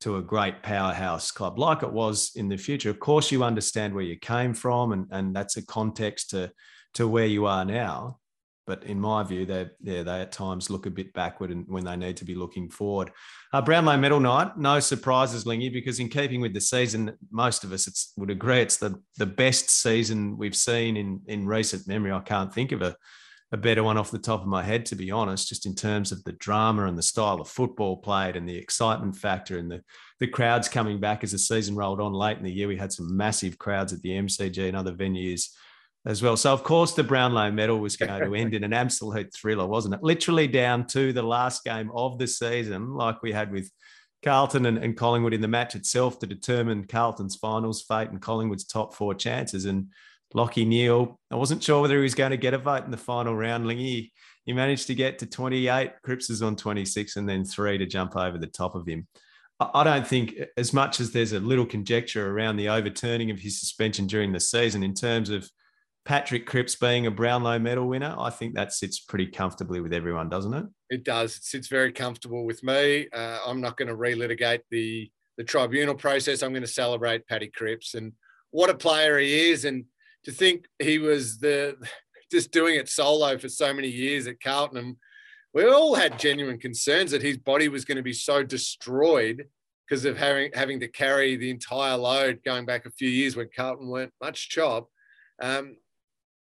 to 0.00 0.16
a 0.16 0.22
great 0.22 0.62
powerhouse 0.62 1.30
club 1.30 1.58
like 1.58 1.82
it 1.82 1.92
was 1.92 2.32
in 2.36 2.48
the 2.48 2.56
future. 2.56 2.88
Of 2.88 3.00
course, 3.00 3.30
you 3.30 3.44
understand 3.44 3.92
where 3.92 4.02
you 4.02 4.18
came 4.18 4.54
from, 4.54 4.92
and, 4.92 5.06
and 5.10 5.36
that's 5.36 5.58
a 5.58 5.66
context 5.66 6.30
to, 6.30 6.52
to 6.94 7.06
where 7.06 7.26
you 7.26 7.44
are 7.44 7.66
now. 7.66 8.18
But 8.66 8.84
in 8.84 9.00
my 9.00 9.22
view, 9.22 9.44
they 9.44 9.68
yeah, 9.82 10.02
they 10.02 10.20
at 10.20 10.32
times 10.32 10.70
look 10.70 10.86
a 10.86 10.90
bit 10.90 11.12
backward 11.12 11.50
and 11.50 11.64
when 11.68 11.84
they 11.84 11.96
need 11.96 12.16
to 12.18 12.24
be 12.24 12.34
looking 12.34 12.70
forward. 12.70 13.10
Uh, 13.52 13.60
Brownlow 13.60 13.96
Medal 13.98 14.20
night, 14.20 14.56
no 14.56 14.80
surprises, 14.80 15.46
Lingy, 15.46 15.68
because 15.68 16.00
in 16.00 16.08
keeping 16.08 16.40
with 16.40 16.54
the 16.54 16.60
season, 16.60 17.16
most 17.30 17.64
of 17.64 17.72
us 17.72 18.12
would 18.16 18.30
agree 18.30 18.60
it's 18.60 18.78
the, 18.78 19.00
the 19.18 19.26
best 19.26 19.70
season 19.70 20.38
we've 20.38 20.56
seen 20.56 20.96
in, 20.96 21.20
in 21.26 21.46
recent 21.46 21.86
memory. 21.86 22.12
I 22.12 22.20
can't 22.20 22.52
think 22.52 22.72
of 22.72 22.82
a 22.82 22.96
a 23.54 23.56
better 23.56 23.84
one 23.84 23.96
off 23.96 24.10
the 24.10 24.18
top 24.18 24.40
of 24.40 24.48
my 24.48 24.64
head, 24.64 24.84
to 24.84 24.96
be 24.96 25.12
honest, 25.12 25.48
just 25.48 25.64
in 25.64 25.76
terms 25.76 26.10
of 26.10 26.24
the 26.24 26.32
drama 26.32 26.86
and 26.86 26.98
the 26.98 27.02
style 27.02 27.40
of 27.40 27.48
football 27.48 27.96
played 27.96 28.34
and 28.34 28.48
the 28.48 28.56
excitement 28.56 29.14
factor 29.14 29.58
and 29.58 29.70
the, 29.70 29.80
the 30.18 30.26
crowds 30.26 30.68
coming 30.68 30.98
back 30.98 31.22
as 31.22 31.30
the 31.30 31.38
season 31.38 31.76
rolled 31.76 32.00
on 32.00 32.12
late 32.12 32.36
in 32.36 32.42
the 32.42 32.50
year. 32.50 32.66
We 32.66 32.76
had 32.76 32.92
some 32.92 33.16
massive 33.16 33.56
crowds 33.56 33.92
at 33.92 34.02
the 34.02 34.10
MCG 34.10 34.66
and 34.66 34.76
other 34.76 34.92
venues 34.92 35.50
as 36.06 36.22
well. 36.22 36.36
So, 36.36 36.52
of 36.52 36.62
course, 36.62 36.92
the 36.92 37.04
Brownlow 37.04 37.50
medal 37.50 37.78
was 37.78 37.96
going 37.96 38.20
to 38.20 38.34
end 38.40 38.54
in 38.54 38.64
an 38.64 38.72
absolute 38.72 39.32
thriller, 39.34 39.66
wasn't 39.66 39.94
it? 39.94 40.02
Literally 40.02 40.48
down 40.48 40.86
to 40.88 41.12
the 41.12 41.22
last 41.22 41.64
game 41.64 41.90
of 41.94 42.18
the 42.18 42.26
season, 42.26 42.94
like 42.94 43.22
we 43.22 43.32
had 43.32 43.50
with 43.50 43.70
Carlton 44.22 44.66
and, 44.66 44.78
and 44.78 44.96
Collingwood 44.96 45.34
in 45.34 45.40
the 45.40 45.48
match 45.48 45.74
itself 45.74 46.18
to 46.18 46.26
determine 46.26 46.86
Carlton's 46.86 47.36
finals 47.36 47.82
fate 47.82 48.10
and 48.10 48.20
Collingwood's 48.20 48.64
top 48.64 48.94
four 48.94 49.14
chances. 49.14 49.64
And 49.64 49.88
Lockie 50.34 50.64
Neale. 50.64 51.18
I 51.30 51.36
wasn't 51.36 51.62
sure 51.62 51.80
whether 51.80 51.96
he 51.96 52.02
was 52.02 52.14
going 52.14 52.32
to 52.32 52.36
get 52.36 52.54
a 52.54 52.58
vote 52.58 52.84
in 52.84 52.90
the 52.90 52.96
final 52.96 53.34
round. 53.34 53.70
He, 53.70 54.12
he 54.44 54.52
managed 54.52 54.88
to 54.88 54.94
get 54.94 55.20
to 55.20 55.26
28. 55.26 55.92
Cripps 56.02 56.28
is 56.28 56.42
on 56.42 56.56
26 56.56 57.16
and 57.16 57.28
then 57.28 57.44
three 57.44 57.78
to 57.78 57.86
jump 57.86 58.16
over 58.16 58.36
the 58.36 58.48
top 58.48 58.74
of 58.74 58.86
him. 58.86 59.06
I 59.60 59.84
don't 59.84 60.06
think, 60.06 60.34
as 60.56 60.72
much 60.72 60.98
as 60.98 61.12
there's 61.12 61.32
a 61.32 61.38
little 61.38 61.64
conjecture 61.64 62.28
around 62.28 62.56
the 62.56 62.68
overturning 62.68 63.30
of 63.30 63.38
his 63.38 63.60
suspension 63.60 64.08
during 64.08 64.32
the 64.32 64.40
season 64.40 64.82
in 64.82 64.94
terms 64.94 65.30
of 65.30 65.48
Patrick 66.04 66.46
Cripps 66.46 66.76
being 66.76 67.06
a 67.06 67.10
Brownlow 67.10 67.58
medal 67.58 67.88
winner, 67.88 68.14
I 68.18 68.30
think 68.30 68.54
that 68.54 68.72
sits 68.72 69.00
pretty 69.00 69.26
comfortably 69.26 69.80
with 69.80 69.94
everyone, 69.94 70.28
doesn't 70.28 70.52
it? 70.52 70.66
It 70.90 71.04
does. 71.04 71.36
It 71.36 71.44
sits 71.44 71.68
very 71.68 71.92
comfortable 71.92 72.44
with 72.44 72.62
me. 72.62 73.08
Uh, 73.10 73.38
I'm 73.46 73.60
not 73.60 73.76
going 73.76 73.88
to 73.88 73.96
relitigate 73.96 74.60
the 74.70 75.10
the 75.36 75.44
tribunal 75.44 75.94
process. 75.94 76.42
I'm 76.42 76.52
going 76.52 76.62
to 76.62 76.68
celebrate 76.68 77.26
Paddy 77.26 77.48
Cripps 77.48 77.94
and 77.94 78.12
what 78.50 78.70
a 78.70 78.74
player 78.74 79.18
he 79.18 79.50
is. 79.50 79.64
And 79.64 79.84
to 80.24 80.32
think 80.32 80.66
he 80.78 80.98
was 80.98 81.38
the 81.38 81.76
just 82.30 82.52
doing 82.52 82.76
it 82.76 82.88
solo 82.88 83.36
for 83.38 83.48
so 83.48 83.72
many 83.72 83.88
years 83.88 84.26
at 84.26 84.40
Carlton. 84.40 84.78
And 84.78 84.96
we 85.52 85.66
all 85.66 85.94
had 85.94 86.18
genuine 86.18 86.58
concerns 86.58 87.10
that 87.10 87.22
his 87.22 87.38
body 87.38 87.68
was 87.68 87.84
going 87.84 87.96
to 87.96 88.02
be 88.02 88.12
so 88.12 88.42
destroyed 88.42 89.46
because 89.86 90.04
of 90.04 90.16
having 90.16 90.50
having 90.54 90.80
to 90.80 90.88
carry 90.88 91.36
the 91.36 91.50
entire 91.50 91.96
load 91.96 92.40
going 92.44 92.64
back 92.64 92.86
a 92.86 92.90
few 92.90 93.08
years 93.08 93.36
when 93.36 93.48
Carlton 93.54 93.88
weren't 93.88 94.12
much 94.20 94.48
chop. 94.48 94.88
Um, 95.42 95.76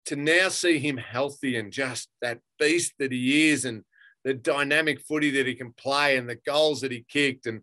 to 0.05 0.15
now 0.15 0.49
see 0.49 0.79
him 0.79 0.97
healthy 0.97 1.57
and 1.57 1.71
just 1.71 2.09
that 2.21 2.39
beast 2.59 2.93
that 2.99 3.11
he 3.11 3.49
is 3.49 3.65
and 3.65 3.83
the 4.23 4.33
dynamic 4.33 5.01
footy 5.01 5.31
that 5.31 5.47
he 5.47 5.55
can 5.55 5.71
play 5.73 6.17
and 6.17 6.29
the 6.29 6.39
goals 6.45 6.81
that 6.81 6.91
he 6.91 7.05
kicked 7.07 7.45
and 7.45 7.61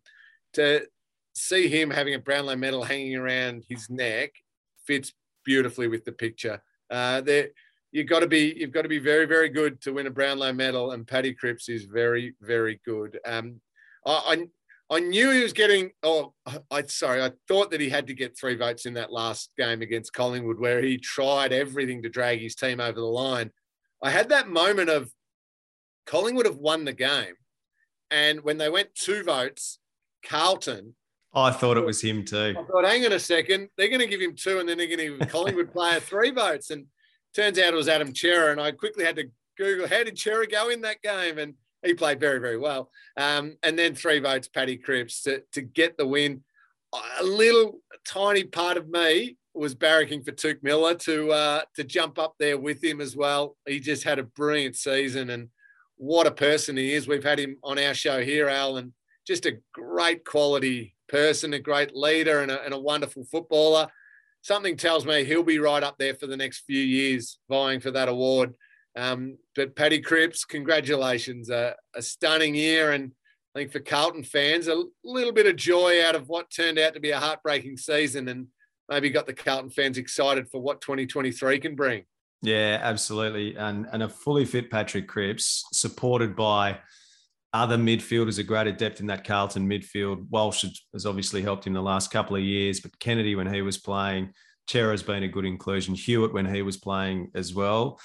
to 0.53 0.87
see 1.35 1.69
him 1.69 1.91
having 1.91 2.15
a 2.15 2.19
Brownlow 2.19 2.57
medal 2.57 2.83
hanging 2.83 3.17
around 3.17 3.65
his 3.69 3.89
neck 3.89 4.33
fits 4.87 5.13
beautifully 5.45 5.89
with 5.89 6.05
the 6.05 6.13
picture. 6.13 6.63
Uh, 6.91 7.21
there, 7.21 7.49
you've 7.93 8.09
got 8.09 8.21
to 8.21 8.27
be 8.27 8.55
you've 8.57 8.73
got 8.73 8.83
to 8.83 8.89
be 8.89 8.99
very 8.99 9.27
very 9.27 9.49
good 9.49 9.81
to 9.83 9.93
win 9.93 10.07
a 10.07 10.11
Brownlow 10.11 10.53
medal, 10.53 10.93
and 10.93 11.07
Paddy 11.07 11.33
Cripps 11.35 11.69
is 11.69 11.85
very 11.85 12.35
very 12.41 12.81
good. 12.85 13.19
Um, 13.25 13.61
I, 14.05 14.47
I, 14.91 15.01
knew 15.01 15.31
he 15.31 15.43
was 15.43 15.53
getting. 15.53 15.91
Oh, 16.03 16.35
I 16.71 16.83
sorry, 16.87 17.23
I 17.23 17.33
thought 17.49 17.71
that 17.71 17.81
he 17.81 17.89
had 17.89 18.07
to 18.09 18.15
get 18.15 18.39
three 18.39 18.57
votes 18.57 18.87
in 18.87 18.95
that 18.95 19.13
last 19.13 19.51
game 19.57 19.83
against 19.83 20.13
Collingwood, 20.13 20.59
where 20.59 20.83
he 20.83 20.99
tried 20.99 21.53
everything 21.53 22.03
to 22.03 22.09
drag 22.09 22.41
his 22.41 22.55
team 22.55 22.81
over 22.81 22.99
the 22.99 23.07
line. 23.07 23.51
I 24.03 24.11
had 24.11 24.31
that 24.31 24.49
moment 24.49 24.91
of 24.91 25.13
Collingwood 26.07 26.47
have 26.47 26.57
won 26.57 26.85
the 26.85 26.93
game, 26.93 27.35
and 28.11 28.41
when 28.43 28.59
they 28.59 28.69
went 28.69 28.95
two 28.95 29.23
votes, 29.23 29.79
Carlton 30.25 30.95
I 31.33 31.53
thought 31.53 31.77
it 31.77 31.85
was 31.85 32.01
him 32.01 32.25
too. 32.25 32.55
I 32.59 32.65
thought, 32.65 32.85
hang 32.85 33.07
on 33.07 33.13
a 33.13 33.21
second, 33.21 33.69
they're 33.77 33.89
going 33.89 34.01
to 34.01 34.07
give 34.07 34.21
him 34.21 34.35
two, 34.35 34.59
and 34.59 34.69
then 34.69 34.79
they're 34.79 34.87
going 34.89 34.99
to 34.99 35.19
give 35.19 35.29
Collingwood 35.33 35.73
player 35.73 36.01
three 36.01 36.31
votes. 36.31 36.71
And 36.71 36.87
turns 37.35 37.59
out 37.59 37.73
it 37.73 37.77
was 37.77 37.89
Adam 37.89 38.15
Cerra, 38.15 38.51
and 38.53 38.61
I 38.61 38.73
quickly 38.73 39.05
had 39.05 39.17
to 39.17 39.31
Google 39.57 39.87
how 39.87 40.03
did 40.03 40.19
Cerra 40.19 40.47
go 40.47 40.71
in 40.71 40.81
that 40.81 41.03
game, 41.03 41.39
and 41.39 41.55
he 41.83 41.95
played 41.95 42.21
very, 42.21 42.39
very 42.39 42.59
well. 42.59 42.91
Um, 43.17 43.57
and 43.63 43.79
then 43.79 43.95
three 43.95 44.19
votes, 44.19 44.49
Paddy 44.49 44.77
Cripps 44.77 45.23
to, 45.23 45.43
to 45.53 45.63
get 45.63 45.97
the 45.97 46.07
win. 46.07 46.43
A 47.21 47.25
little 47.25 47.81
tiny 48.05 48.45
part 48.45 48.77
of 48.77 48.89
me 48.89 49.37
was 49.55 49.75
barracking 49.75 50.25
for 50.25 50.33
Touk 50.33 50.63
Miller 50.63 50.95
to 50.95 51.31
uh, 51.31 51.63
to 51.77 51.85
jump 51.85 52.19
up 52.19 52.35
there 52.39 52.59
with 52.59 52.83
him 52.83 53.01
as 53.01 53.17
well. 53.17 53.57
He 53.67 53.81
just 53.81 54.05
had 54.05 54.19
a 54.19 54.25
brilliant 54.25 54.77
season, 54.77 55.31
and 55.31 55.49
what 55.97 56.27
a 56.27 56.33
person 56.33 56.77
he 56.77 56.95
is. 56.95 57.09
We've 57.09 57.25
had 57.25 57.39
him 57.39 57.57
on 57.63 57.79
our 57.79 57.95
show 57.95 58.23
here, 58.23 58.49
Al, 58.49 58.77
and 58.77 58.93
just 59.27 59.47
a 59.47 59.59
great 59.73 60.25
quality 60.25 60.95
person, 61.09 61.55
a 61.55 61.59
great 61.59 61.95
leader, 61.95 62.41
and 62.41 62.51
a, 62.51 62.63
and 62.63 62.75
a 62.75 62.79
wonderful 62.79 63.25
footballer. 63.25 63.89
Something 64.43 64.77
tells 64.77 65.05
me 65.05 65.25
he'll 65.25 65.43
be 65.43 65.59
right 65.59 65.83
up 65.83 65.99
there 65.99 66.15
for 66.15 66.27
the 66.27 66.37
next 66.37 66.61
few 66.61 66.81
years, 66.81 67.39
vying 67.49 67.81
for 67.81 67.91
that 67.91 68.09
award. 68.09 68.55
Um, 68.97 69.39
but 69.55 69.77
Paddy 69.77 70.01
Cripps, 70.01 70.45
congratulations, 70.45 71.51
a 71.51 71.75
stunning 72.01 72.55
year, 72.55 72.93
and 72.93 73.13
I 73.55 73.61
think 73.61 73.73
for 73.73 73.81
Carlton 73.81 74.25
fans, 74.25 74.69
a 74.69 74.85
little 75.05 75.33
bit 75.33 75.47
of 75.47 75.57
joy 75.57 76.05
out 76.05 76.15
of 76.15 76.29
what 76.29 76.51
turned 76.51 76.79
out 76.79 76.95
to 76.95 77.01
be 77.01 77.11
a 77.11 77.19
heartbreaking 77.19 77.77
season, 77.77 78.29
and 78.29 78.47
maybe 78.89 79.11
got 79.11 79.27
the 79.27 79.35
Carlton 79.35 79.71
fans 79.71 79.99
excited 79.99 80.49
for 80.51 80.61
what 80.61 80.81
2023 80.81 81.59
can 81.61 81.75
bring. 81.75 82.05
Yeah, 82.43 82.79
absolutely, 82.83 83.57
and 83.57 83.87
and 83.93 84.03
a 84.03 84.09
fully 84.09 84.45
fit 84.45 84.71
Patrick 84.71 85.07
Cripps, 85.07 85.65
supported 85.73 86.35
by 86.35 86.79
other 87.53 87.77
midfielders 87.77 88.39
a 88.39 88.43
great 88.43 88.69
at 88.69 88.79
depth 88.79 89.01
in 89.01 89.07
that 89.09 89.25
Carlton 89.25 89.69
midfield. 89.69 90.27
Walsh 90.31 90.65
has 90.93 91.05
obviously 91.05 91.43
helped 91.43 91.67
him 91.67 91.73
the 91.73 91.83
last 91.83 92.11
couple 92.11 92.37
of 92.37 92.43
years, 92.43 92.81
but 92.81 92.99
Kennedy 93.01 93.35
when 93.35 93.53
he 93.53 93.63
was 93.63 93.77
playing, 93.77 94.33
Cerra 94.69 94.93
has 94.93 95.03
been 95.03 95.25
a 95.25 95.29
good 95.29 95.45
inclusion. 95.45 95.95
Hewitt 95.95 96.33
when 96.33 96.47
he 96.47 96.63
was 96.63 96.77
playing 96.77 97.31
as 97.35 97.53
well. 97.53 97.99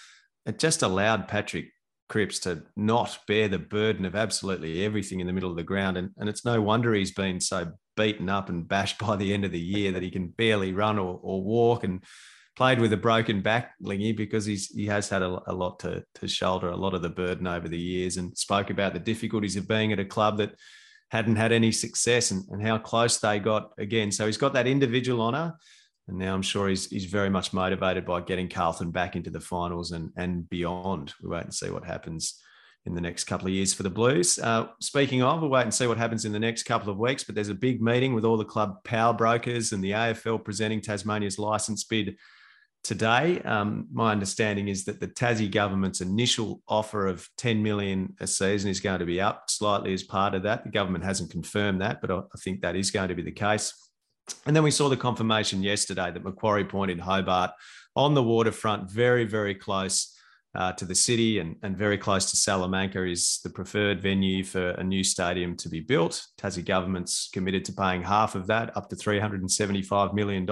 It 0.46 0.60
just 0.60 0.82
allowed 0.82 1.28
Patrick 1.28 1.72
Cripps 2.08 2.40
to 2.40 2.64
not 2.76 3.18
bear 3.28 3.48
the 3.48 3.58
burden 3.58 4.06
of 4.06 4.16
absolutely 4.16 4.86
everything 4.86 5.20
in 5.20 5.28
the 5.28 5.34
middle 5.34 5.50
of 5.50 5.58
the 5.58 5.64
ground. 5.64 5.98
And, 5.98 6.12
and 6.18 6.30
it's 6.30 6.46
no 6.46 6.62
wonder 6.62 6.94
he's 6.94 7.14
been 7.14 7.40
so 7.40 7.72
beaten 7.98 8.30
up 8.30 8.50
and 8.50 8.68
bashed 8.68 9.00
by 9.06 9.16
the 9.16 9.34
end 9.34 9.46
of 9.46 9.52
the 9.52 9.60
year 9.60 9.92
that 9.92 10.04
he 10.04 10.12
can 10.12 10.28
barely 10.28 10.72
run 10.72 11.00
or, 11.00 11.20
or 11.22 11.42
walk. 11.42 11.84
And 11.84 12.04
played 12.56 12.80
with 12.80 12.94
a 12.94 12.98
broken 12.98 13.42
back, 13.42 13.74
Lingy, 13.82 14.14
because 14.14 14.46
he's 14.46 14.70
he 14.70 14.86
has 14.86 15.10
had 15.10 15.22
a, 15.22 15.42
a, 15.48 15.54
lot 15.54 15.80
to 15.80 16.04
to 16.16 16.28
shoulder, 16.28 16.70
a 16.70 16.76
lot 16.76 16.94
of 16.94 17.02
the 17.02 17.10
burden 17.10 17.48
over 17.48 17.68
the 17.68 17.78
years, 17.78 18.18
and 18.18 18.38
spoke 18.38 18.70
about 18.70 18.94
the 18.94 19.00
difficulties 19.00 19.56
of 19.56 19.68
being 19.68 19.92
at 19.92 20.00
a 20.00 20.06
club 20.06 20.38
that 20.38 20.56
hadn't 21.10 21.36
had 21.36 21.52
any 21.52 21.72
success 21.72 22.32
and, 22.32 22.44
and 22.50 22.66
how 22.66 22.78
close 22.78 23.20
they 23.20 23.40
got 23.40 23.72
again. 23.78 24.12
So 24.12 24.26
he's 24.26 24.38
got 24.38 24.54
that 24.54 24.68
individual 24.68 25.22
honour. 25.22 25.56
And 26.08 26.18
now 26.18 26.34
I'm 26.34 26.42
sure 26.42 26.70
he's 26.70 26.88
he's 26.88 27.06
very 27.06 27.30
much 27.30 27.54
motivated 27.54 28.06
by 28.06 28.22
getting 28.22 28.50
Carlton 28.50 28.92
back 28.92 29.16
into 29.16 29.30
the 29.30 29.40
finals 29.40 29.92
and 29.92 30.12
and 30.18 30.48
beyond. 30.50 31.14
We 31.22 31.30
wait 31.30 31.44
and 31.44 31.54
see 31.54 31.70
what 31.70 31.84
happens 31.84 32.42
in 32.86 32.94
the 32.94 33.02
next 33.02 33.24
couple 33.24 33.48
of 33.48 33.54
years 33.54 33.74
for 33.74 33.84
the 33.84 33.90
Blues. 33.90 34.38
Uh, 34.38 34.68
speaking 34.80 35.24
of, 35.24 35.42
we'll 35.42 35.50
wait 35.50 35.64
and 35.64 35.74
see 35.74 35.88
what 35.88 35.98
happens 35.98 36.24
in 36.26 36.32
the 36.32 36.40
next 36.40 36.64
couple 36.64 36.92
of 36.92 37.00
weeks. 37.00 37.24
But 37.24 37.34
there's 37.34 37.50
a 37.50 37.56
big 37.56 37.82
meeting 37.82 38.14
with 38.14 38.26
all 38.26 38.38
the 38.38 38.46
club 38.46 38.84
power 38.84 39.14
brokers 39.14 39.72
and 39.72 39.84
the 39.84 39.92
AFL 39.92 40.44
presenting 40.44 40.82
Tasmania's 40.82 41.40
license 41.40 41.84
bid 41.84 42.18
today. 42.84 43.42
Um, 43.42 43.88
my 43.92 44.12
understanding 44.12 44.68
is 44.68 44.86
that 44.86 45.00
the 45.00 45.08
Tassie 45.08 45.50
government's 45.50 46.02
initial 46.02 46.62
offer 46.68 47.08
of 47.08 47.28
10 47.38 47.64
million 47.64 48.16
a 48.20 48.28
season 48.28 48.70
is 48.70 48.80
going 48.80 49.00
to 49.00 49.06
be 49.06 49.20
up 49.20 49.50
slightly 49.50 49.92
as 49.92 50.04
part 50.04 50.36
of 50.36 50.44
that. 50.44 50.64
The 50.64 50.70
government 50.70 51.04
hasn't 51.04 51.32
confirmed 51.32 51.82
that, 51.82 52.00
but 52.00 52.12
I 52.12 52.22
think 52.44 52.62
that 52.62 52.76
is 52.76 52.92
going 52.92 53.10
to 53.10 53.16
be 53.16 53.24
the 53.24 53.32
case. 53.32 53.74
And 54.46 54.56
then 54.56 54.64
we 54.64 54.72
saw 54.72 54.90
the 54.90 54.98
confirmation 54.98 55.64
yesterday 55.64 56.12
that 56.12 56.24
Macquarie 56.24 56.66
Point 56.66 56.92
in 56.92 57.00
Hobart 57.00 57.52
on 57.96 58.14
the 58.14 58.24
waterfront, 58.24 58.90
very, 58.90 59.24
very 59.26 59.56
close 59.56 60.14
uh, 60.56 60.72
to 60.74 60.86
the 60.86 60.96
city 60.96 61.40
and, 61.40 61.56
and 61.64 61.78
very 61.78 61.98
close 61.98 62.30
to 62.32 62.38
Salamanca, 62.38 63.04
is 63.04 63.40
the 63.44 63.50
preferred 63.50 64.02
venue 64.02 64.44
for 64.44 64.70
a 64.72 64.84
new 64.84 65.04
stadium 65.04 65.56
to 65.58 65.70
be 65.70 65.80
built. 65.80 66.26
Tassie 66.38 66.64
government's 66.64 67.30
committed 67.34 67.66
to 67.66 67.74
paying 67.74 68.04
half 68.04 68.36
of 68.36 68.48
that, 68.48 68.76
up 68.76 68.90
to 68.90 68.96
$375 68.96 70.14
million 70.14 70.46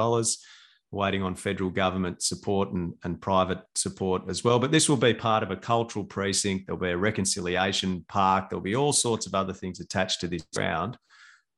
waiting 0.94 1.24
on 1.24 1.36
federal 1.36 1.70
government 1.70 2.22
support 2.22 2.72
and, 2.72 2.94
and 3.04 3.20
private 3.20 3.60
support 3.76 4.22
as 4.30 4.44
well. 4.44 4.60
But 4.60 4.72
this 4.72 4.88
will 4.88 4.98
be 4.98 5.14
part 5.14 5.44
of 5.44 5.52
a 5.52 5.58
cultural 5.58 6.06
precinct. 6.06 6.68
There'll 6.68 6.80
be 6.80 6.92
a 6.92 6.98
reconciliation 6.98 8.06
park. 8.08 8.50
There'll 8.50 8.62
be 8.62 8.76
all 8.76 8.94
sorts 8.94 9.26
of 9.26 9.34
other 9.34 9.54
things 9.54 9.80
attached 9.80 10.22
to 10.22 10.28
this 10.28 10.44
ground, 10.56 10.98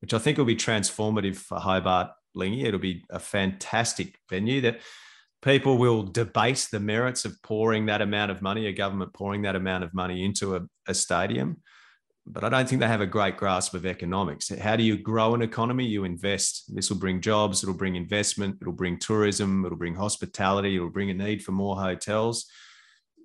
which 0.05 0.13
I 0.13 0.19
think 0.19 0.37
will 0.37 0.45
be 0.45 0.55
transformative 0.55 1.35
for 1.35 1.59
Hobart 1.59 2.11
Lingy. 2.35 2.65
It'll 2.65 2.79
be 2.79 3.03
a 3.09 3.19
fantastic 3.19 4.19
venue 4.29 4.61
that 4.61 4.81
people 5.41 5.79
will 5.79 6.03
debate 6.03 6.67
the 6.71 6.79
merits 6.79 7.25
of 7.25 7.41
pouring 7.41 7.87
that 7.87 8.01
amount 8.01 8.29
of 8.29 8.41
money, 8.41 8.67
a 8.67 8.71
government 8.71 9.13
pouring 9.13 9.41
that 9.41 9.55
amount 9.55 9.83
of 9.83 9.93
money 9.93 10.23
into 10.23 10.55
a, 10.55 10.61
a 10.87 10.93
stadium 10.93 11.57
but 12.27 12.43
I 12.43 12.49
don't 12.49 12.67
think 12.67 12.81
they 12.81 12.87
have 12.87 13.01
a 13.01 13.07
great 13.07 13.37
grasp 13.37 13.75
of 13.75 13.85
economics. 13.85 14.49
How 14.49 14.75
do 14.75 14.83
you 14.83 14.97
grow 14.97 15.35
an 15.35 15.43
economy? 15.43 15.85
You 15.85 16.05
invest. 16.05 16.73
This 16.73 16.89
will 16.89 16.97
bring 16.97 17.21
jobs, 17.21 17.61
it'll 17.61 17.75
bring 17.75 17.95
investment, 17.95 18.57
it'll 18.61 18.73
bring 18.73 18.97
tourism, 18.97 19.63
it'll 19.63 19.77
bring 19.77 19.95
hospitality, 19.95 20.75
it'll 20.75 20.89
bring 20.89 21.11
a 21.11 21.13
need 21.13 21.43
for 21.43 21.51
more 21.51 21.75
hotels. 21.75 22.47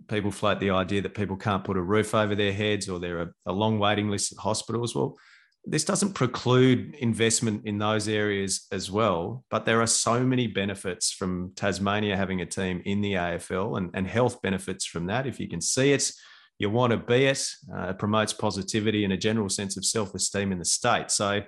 People 0.08 0.30
float 0.30 0.60
the 0.60 0.70
idea 0.70 1.00
that 1.02 1.14
people 1.14 1.36
can't 1.36 1.64
put 1.64 1.78
a 1.78 1.82
roof 1.82 2.14
over 2.14 2.34
their 2.34 2.52
heads 2.52 2.88
or 2.88 2.98
there 2.98 3.20
are 3.20 3.34
a 3.46 3.52
long 3.52 3.78
waiting 3.78 4.10
list 4.10 4.32
at 4.32 4.38
hospitals. 4.38 4.94
Well, 4.94 5.16
this 5.64 5.84
doesn't 5.84 6.14
preclude 6.14 6.94
investment 6.96 7.66
in 7.66 7.78
those 7.78 8.08
areas 8.08 8.66
as 8.72 8.90
well, 8.90 9.44
but 9.50 9.66
there 9.66 9.80
are 9.80 9.86
so 9.86 10.24
many 10.24 10.46
benefits 10.46 11.12
from 11.12 11.52
Tasmania 11.54 12.16
having 12.16 12.40
a 12.40 12.46
team 12.46 12.82
in 12.84 13.00
the 13.00 13.14
AFL 13.14 13.76
and, 13.76 13.90
and 13.94 14.06
health 14.06 14.40
benefits 14.40 14.86
from 14.86 15.06
that. 15.06 15.26
If 15.26 15.38
you 15.38 15.48
can 15.48 15.60
see 15.60 15.92
it, 15.92 16.10
you 16.58 16.70
want 16.70 16.92
to 16.92 16.96
be 16.96 17.26
it. 17.26 17.46
Uh, 17.74 17.88
it 17.88 17.98
promotes 17.98 18.32
positivity 18.32 19.04
and 19.04 19.12
a 19.12 19.18
general 19.18 19.48
sense 19.48 19.76
of 19.76 19.84
self 19.84 20.14
esteem 20.14 20.50
in 20.52 20.58
the 20.58 20.64
state. 20.64 21.10
So 21.10 21.42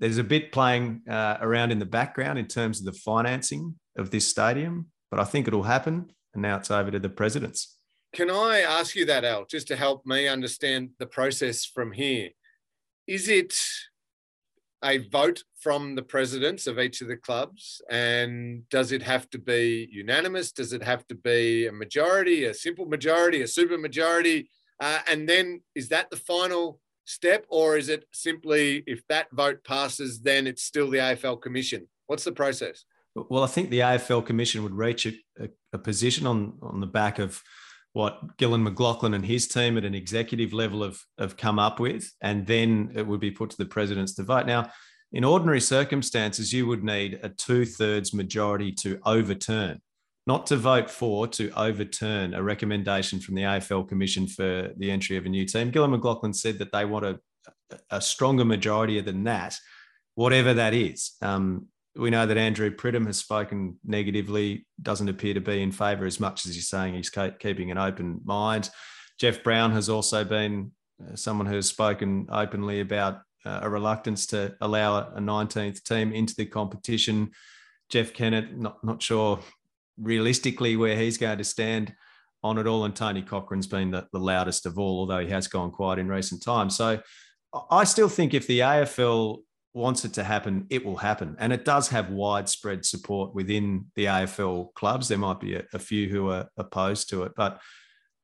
there's 0.00 0.18
a 0.18 0.24
bit 0.24 0.50
playing 0.50 1.02
uh, 1.08 1.36
around 1.40 1.70
in 1.70 1.78
the 1.78 1.86
background 1.86 2.38
in 2.38 2.46
terms 2.46 2.80
of 2.80 2.86
the 2.86 2.98
financing 2.98 3.74
of 3.96 4.10
this 4.10 4.26
stadium, 4.26 4.86
but 5.10 5.20
I 5.20 5.24
think 5.24 5.46
it'll 5.48 5.62
happen. 5.62 6.10
And 6.32 6.42
now 6.42 6.56
it's 6.56 6.70
over 6.70 6.90
to 6.90 6.98
the 6.98 7.08
presidents. 7.08 7.78
Can 8.12 8.30
I 8.30 8.60
ask 8.60 8.94
you 8.94 9.06
that, 9.06 9.24
Al, 9.24 9.44
just 9.44 9.68
to 9.68 9.76
help 9.76 10.04
me 10.06 10.28
understand 10.28 10.90
the 10.98 11.06
process 11.06 11.64
from 11.64 11.92
here? 11.92 12.30
Is 13.06 13.28
it 13.28 13.54
a 14.82 14.98
vote 14.98 15.42
from 15.58 15.94
the 15.94 16.02
presidents 16.02 16.66
of 16.66 16.78
each 16.78 17.00
of 17.00 17.08
the 17.08 17.16
clubs? 17.16 17.80
And 17.90 18.68
does 18.68 18.92
it 18.92 19.02
have 19.02 19.28
to 19.30 19.38
be 19.38 19.88
unanimous? 19.90 20.52
Does 20.52 20.72
it 20.72 20.82
have 20.82 21.06
to 21.08 21.14
be 21.14 21.66
a 21.66 21.72
majority, 21.72 22.44
a 22.44 22.54
simple 22.54 22.86
majority, 22.86 23.42
a 23.42 23.48
super 23.48 23.78
majority? 23.78 24.48
Uh, 24.80 25.00
and 25.08 25.28
then 25.28 25.62
is 25.74 25.88
that 25.88 26.10
the 26.10 26.16
final 26.16 26.80
step, 27.06 27.46
or 27.48 27.76
is 27.76 27.88
it 27.88 28.04
simply 28.12 28.82
if 28.86 29.06
that 29.08 29.28
vote 29.32 29.64
passes, 29.64 30.20
then 30.20 30.46
it's 30.46 30.62
still 30.62 30.90
the 30.90 30.98
AFL 30.98 31.40
Commission? 31.40 31.88
What's 32.06 32.24
the 32.24 32.32
process? 32.32 32.84
Well, 33.14 33.44
I 33.44 33.46
think 33.46 33.70
the 33.70 33.80
AFL 33.80 34.26
Commission 34.26 34.62
would 34.64 34.74
reach 34.74 35.06
a, 35.06 35.12
a, 35.38 35.48
a 35.72 35.78
position 35.78 36.26
on, 36.26 36.54
on 36.62 36.80
the 36.80 36.86
back 36.86 37.18
of 37.18 37.42
what 37.94 38.36
Gillon 38.38 38.66
McLachlan 38.66 39.14
and 39.14 39.24
his 39.24 39.46
team 39.46 39.78
at 39.78 39.84
an 39.84 39.94
executive 39.94 40.52
level 40.52 40.82
have, 40.82 40.98
have 41.16 41.36
come 41.36 41.60
up 41.60 41.78
with, 41.78 42.12
and 42.20 42.44
then 42.44 42.90
it 42.94 43.06
would 43.06 43.20
be 43.20 43.30
put 43.30 43.50
to 43.50 43.56
the 43.56 43.64
presidents 43.64 44.14
to 44.16 44.24
vote. 44.24 44.46
Now, 44.46 44.70
in 45.12 45.22
ordinary 45.22 45.60
circumstances, 45.60 46.52
you 46.52 46.66
would 46.66 46.82
need 46.82 47.20
a 47.22 47.28
two 47.28 47.64
thirds 47.64 48.12
majority 48.12 48.72
to 48.72 48.98
overturn, 49.06 49.80
not 50.26 50.44
to 50.48 50.56
vote 50.56 50.90
for, 50.90 51.28
to 51.28 51.52
overturn 51.56 52.34
a 52.34 52.42
recommendation 52.42 53.20
from 53.20 53.36
the 53.36 53.42
AFL 53.42 53.88
Commission 53.88 54.26
for 54.26 54.72
the 54.76 54.90
entry 54.90 55.16
of 55.16 55.24
a 55.24 55.28
new 55.28 55.46
team. 55.46 55.70
Gillon 55.70 55.92
McLachlan 55.92 56.34
said 56.34 56.58
that 56.58 56.72
they 56.72 56.84
want 56.84 57.06
a, 57.06 57.20
a 57.90 58.00
stronger 58.00 58.44
majority 58.44 59.00
than 59.02 59.22
that, 59.22 59.56
whatever 60.16 60.52
that 60.52 60.74
is. 60.74 61.12
Um, 61.22 61.68
we 61.96 62.10
know 62.10 62.26
that 62.26 62.36
Andrew 62.36 62.70
Pridham 62.70 63.06
has 63.06 63.18
spoken 63.18 63.78
negatively, 63.84 64.66
doesn't 64.82 65.08
appear 65.08 65.34
to 65.34 65.40
be 65.40 65.62
in 65.62 65.72
favour 65.72 66.06
as 66.06 66.18
much 66.18 66.46
as 66.46 66.54
he's 66.54 66.68
saying 66.68 66.94
he's 66.94 67.10
keeping 67.10 67.70
an 67.70 67.78
open 67.78 68.20
mind. 68.24 68.70
Jeff 69.18 69.42
Browne 69.42 69.72
has 69.72 69.88
also 69.88 70.24
been 70.24 70.72
uh, 71.02 71.14
someone 71.14 71.46
who 71.46 71.54
has 71.54 71.68
spoken 71.68 72.26
openly 72.30 72.80
about 72.80 73.20
uh, 73.46 73.60
a 73.62 73.68
reluctance 73.68 74.26
to 74.26 74.54
allow 74.60 74.98
a 74.98 75.20
19th 75.20 75.82
team 75.84 76.12
into 76.12 76.34
the 76.34 76.46
competition. 76.46 77.30
Jeff 77.90 78.12
Kennett, 78.12 78.56
not, 78.56 78.82
not 78.82 79.02
sure 79.02 79.40
realistically 79.98 80.76
where 80.76 80.96
he's 80.96 81.18
going 81.18 81.38
to 81.38 81.44
stand 81.44 81.94
on 82.42 82.58
it 82.58 82.66
all. 82.66 82.84
And 82.84 82.96
Tony 82.96 83.22
Cochrane's 83.22 83.66
been 83.66 83.90
the, 83.90 84.08
the 84.12 84.18
loudest 84.18 84.66
of 84.66 84.78
all, 84.78 85.00
although 85.00 85.20
he 85.20 85.30
has 85.30 85.46
gone 85.46 85.70
quiet 85.70 85.98
in 85.98 86.08
recent 86.08 86.42
times. 86.42 86.76
So 86.76 87.00
I 87.70 87.84
still 87.84 88.08
think 88.08 88.34
if 88.34 88.46
the 88.46 88.60
AFL 88.60 89.38
wants 89.74 90.04
it 90.04 90.12
to 90.14 90.24
happen, 90.24 90.66
it 90.70 90.84
will 90.84 90.96
happen. 90.96 91.36
And 91.38 91.52
it 91.52 91.64
does 91.64 91.88
have 91.88 92.10
widespread 92.10 92.84
support 92.84 93.34
within 93.34 93.86
the 93.96 94.06
AFL 94.06 94.72
clubs. 94.74 95.08
There 95.08 95.18
might 95.18 95.40
be 95.40 95.56
a, 95.56 95.64
a 95.72 95.78
few 95.78 96.08
who 96.08 96.30
are 96.30 96.48
opposed 96.56 97.10
to 97.10 97.24
it, 97.24 97.32
but 97.36 97.60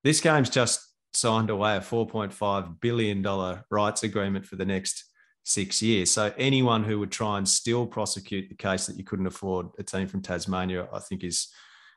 this 0.04 0.20
game's 0.20 0.48
just 0.48 0.80
signed 1.12 1.50
away 1.50 1.76
a 1.76 1.80
$4.5 1.80 2.80
billion 2.80 3.62
rights 3.70 4.02
agreement 4.04 4.46
for 4.46 4.56
the 4.56 4.64
next 4.64 5.04
six 5.42 5.82
years. 5.82 6.10
So 6.10 6.32
anyone 6.38 6.84
who 6.84 7.00
would 7.00 7.10
try 7.10 7.36
and 7.38 7.48
still 7.48 7.86
prosecute 7.86 8.48
the 8.48 8.54
case 8.54 8.86
that 8.86 8.96
you 8.96 9.04
couldn't 9.04 9.26
afford 9.26 9.68
a 9.78 9.82
team 9.82 10.06
from 10.06 10.22
Tasmania, 10.22 10.88
I 10.92 11.00
think 11.00 11.24
is 11.24 11.48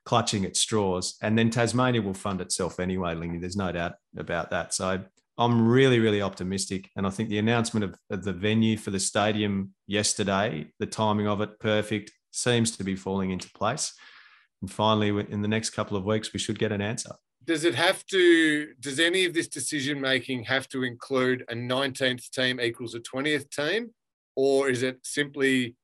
clutching 0.05 0.45
at 0.45 0.57
straws. 0.57 1.15
And 1.21 1.37
then 1.37 1.49
Tasmania 1.49 2.01
will 2.01 2.13
fund 2.13 2.41
itself 2.41 2.79
anyway, 2.79 3.15
Lingy. 3.15 3.37
There's 3.37 3.55
no 3.55 3.71
doubt 3.71 3.93
about 4.17 4.49
that. 4.49 4.73
So 4.73 5.03
I'm 5.37 5.67
really, 5.67 5.99
really 5.99 6.21
optimistic. 6.21 6.89
And 6.95 7.07
I 7.07 7.09
think 7.09 7.29
the 7.29 7.39
announcement 7.39 7.83
of, 7.83 7.95
of, 8.09 8.23
the 8.23 8.33
venue 8.33 8.77
for 8.77 8.91
the 8.91 8.99
stadium 8.99 9.73
yesterday, 9.87 10.67
the 10.79 10.85
timing 10.85 11.27
of 11.27 11.41
it, 11.41 11.59
perfect, 11.59 12.11
seems 12.31 12.75
to 12.77 12.83
be 12.83 12.95
falling 12.95 13.31
into 13.31 13.49
place. 13.51 13.93
And 14.61 14.71
finally, 14.71 15.09
in 15.29 15.41
the 15.41 15.47
next 15.47 15.71
couple 15.71 15.97
of 15.97 16.05
weeks, 16.05 16.33
we 16.33 16.39
should 16.39 16.59
get 16.59 16.71
an 16.71 16.81
answer. 16.81 17.11
Does 17.43 17.65
it 17.65 17.75
have 17.75 18.05
to, 18.05 18.73
does 18.79 18.99
any 18.99 19.25
of 19.25 19.33
this 19.33 19.47
decision 19.47 19.99
making 19.99 20.43
have 20.43 20.69
to 20.69 20.83
include 20.83 21.43
a 21.49 21.53
19th 21.53 22.29
team 22.29 22.61
equals 22.61 22.95
a 22.95 22.99
20th 22.99 23.49
team? 23.49 23.89
Or 24.35 24.69
is 24.69 24.83
it 24.83 24.99
simply, 25.03 25.75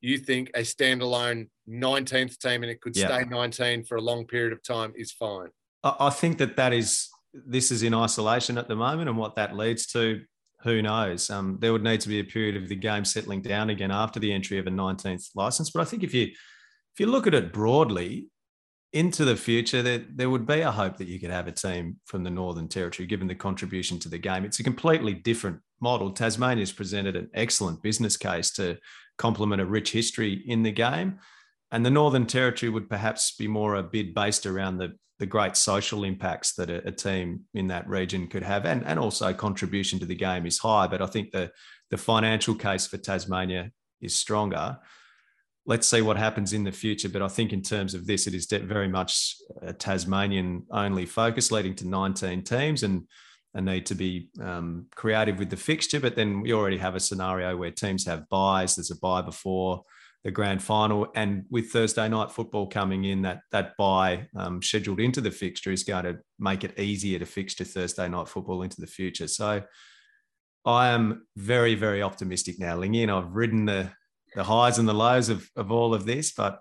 you 0.00 0.18
think, 0.18 0.50
a 0.54 0.60
standalone 0.60 1.48
19th 1.68 2.38
team 2.38 2.62
and 2.62 2.70
it 2.70 2.80
could 2.80 2.96
yeah. 2.96 3.06
stay 3.06 3.24
19 3.24 3.84
for 3.84 3.96
a 3.96 4.00
long 4.00 4.26
period 4.26 4.52
of 4.52 4.62
time 4.62 4.92
is 4.96 5.12
fine? 5.12 5.48
I 5.82 6.10
think 6.10 6.38
that 6.38 6.56
that 6.56 6.72
is 6.72 7.08
this 7.32 7.70
is 7.70 7.82
in 7.82 7.94
isolation 7.94 8.58
at 8.58 8.68
the 8.68 8.76
moment, 8.76 9.08
and 9.08 9.18
what 9.18 9.36
that 9.36 9.56
leads 9.56 9.86
to, 9.88 10.22
who 10.62 10.82
knows? 10.82 11.30
Um, 11.30 11.58
there 11.60 11.72
would 11.72 11.84
need 11.84 12.00
to 12.00 12.08
be 12.08 12.20
a 12.20 12.24
period 12.24 12.56
of 12.56 12.68
the 12.68 12.76
game 12.76 13.04
settling 13.04 13.42
down 13.42 13.70
again 13.70 13.90
after 13.90 14.18
the 14.18 14.32
entry 14.32 14.58
of 14.58 14.66
a 14.66 14.70
19th 14.70 15.30
license. 15.34 15.70
But 15.70 15.82
I 15.82 15.84
think 15.84 16.02
if 16.02 16.14
you 16.14 16.24
if 16.24 17.00
you 17.00 17.06
look 17.06 17.28
at 17.28 17.34
it 17.34 17.52
broadly 17.52 18.26
into 18.92 19.24
the 19.24 19.36
future, 19.36 19.82
there, 19.82 20.04
there 20.12 20.30
would 20.30 20.46
be 20.46 20.62
a 20.62 20.70
hope 20.72 20.96
that 20.96 21.06
you 21.06 21.20
could 21.20 21.30
have 21.30 21.46
a 21.46 21.52
team 21.52 21.96
from 22.06 22.24
the 22.24 22.30
Northern 22.30 22.66
Territory, 22.66 23.06
given 23.06 23.28
the 23.28 23.34
contribution 23.34 23.98
to 24.00 24.08
the 24.08 24.18
game. 24.18 24.44
It's 24.44 24.58
a 24.58 24.64
completely 24.64 25.14
different 25.14 25.60
model. 25.80 26.10
Tasmania's 26.10 26.72
presented 26.72 27.14
an 27.14 27.30
excellent 27.34 27.82
business 27.82 28.16
case 28.16 28.50
to 28.52 28.78
complement 29.16 29.62
a 29.62 29.66
rich 29.66 29.92
history 29.92 30.42
in 30.46 30.62
the 30.62 30.72
game. 30.72 31.18
And 31.70 31.84
the 31.84 31.90
Northern 31.90 32.26
Territory 32.26 32.70
would 32.70 32.88
perhaps 32.88 33.34
be 33.36 33.46
more 33.46 33.74
a 33.74 33.82
bid 33.82 34.14
based 34.14 34.46
around 34.46 34.78
the 34.78 34.96
the 35.18 35.26
great 35.26 35.56
social 35.56 36.04
impacts 36.04 36.54
that 36.54 36.70
a, 36.70 36.86
a, 36.88 36.92
team 36.92 37.40
in 37.54 37.66
that 37.68 37.88
region 37.88 38.28
could 38.28 38.42
have, 38.42 38.64
and, 38.64 38.84
and 38.86 38.98
also 38.98 39.32
contribution 39.32 39.98
to 39.98 40.06
the 40.06 40.14
game 40.14 40.46
is 40.46 40.58
high. 40.58 40.86
But 40.86 41.02
I 41.02 41.06
think 41.06 41.32
the, 41.32 41.50
the 41.90 41.96
financial 41.96 42.54
case 42.54 42.86
for 42.86 42.98
Tasmania 42.98 43.72
is 44.00 44.14
stronger. 44.14 44.78
Let's 45.66 45.88
see 45.88 46.02
what 46.02 46.16
happens 46.16 46.52
in 46.52 46.64
the 46.64 46.72
future. 46.72 47.08
But 47.08 47.22
I 47.22 47.28
think 47.28 47.52
in 47.52 47.62
terms 47.62 47.94
of 47.94 48.06
this, 48.06 48.26
it 48.26 48.34
is 48.34 48.46
very 48.46 48.88
much 48.88 49.34
a 49.60 49.72
Tasmanian 49.72 50.64
only 50.70 51.04
focus, 51.04 51.50
leading 51.50 51.74
to 51.76 51.88
19 51.88 52.42
teams 52.42 52.82
and 52.82 53.06
a 53.54 53.60
need 53.60 53.86
to 53.86 53.94
be 53.94 54.28
um, 54.40 54.86
creative 54.94 55.38
with 55.38 55.50
the 55.50 55.56
fixture. 55.56 56.00
But 56.00 56.16
then 56.16 56.40
we 56.40 56.52
already 56.52 56.78
have 56.78 56.94
a 56.94 57.00
scenario 57.00 57.56
where 57.56 57.70
teams 57.70 58.06
have 58.06 58.28
buys. 58.28 58.76
There's 58.76 58.90
a 58.90 58.98
buy 58.98 59.20
before 59.20 59.82
the 60.24 60.30
grand 60.30 60.62
final. 60.62 61.08
And 61.14 61.44
with 61.50 61.70
Thursday 61.70 62.08
night 62.08 62.30
football 62.30 62.66
coming 62.66 63.04
in, 63.04 63.22
that 63.22 63.40
that 63.52 63.72
buy 63.78 64.28
um, 64.36 64.62
scheduled 64.62 65.00
into 65.00 65.20
the 65.20 65.30
fixture 65.30 65.72
is 65.72 65.84
going 65.84 66.04
to 66.04 66.18
make 66.38 66.64
it 66.64 66.78
easier 66.78 67.18
to 67.18 67.26
fixture 67.26 67.64
Thursday 67.64 68.08
night 68.08 68.28
football 68.28 68.62
into 68.62 68.80
the 68.80 68.86
future. 68.86 69.28
So 69.28 69.62
I 70.64 70.88
am 70.88 71.26
very, 71.36 71.74
very 71.74 72.02
optimistic 72.02 72.58
now, 72.58 72.76
Lingy, 72.76 73.08
I've 73.08 73.34
ridden 73.34 73.64
the 73.64 73.90
the 74.34 74.44
highs 74.44 74.78
and 74.78 74.86
the 74.86 74.94
lows 74.94 75.30
of, 75.30 75.48
of 75.56 75.72
all 75.72 75.94
of 75.94 76.04
this, 76.04 76.32
but 76.32 76.60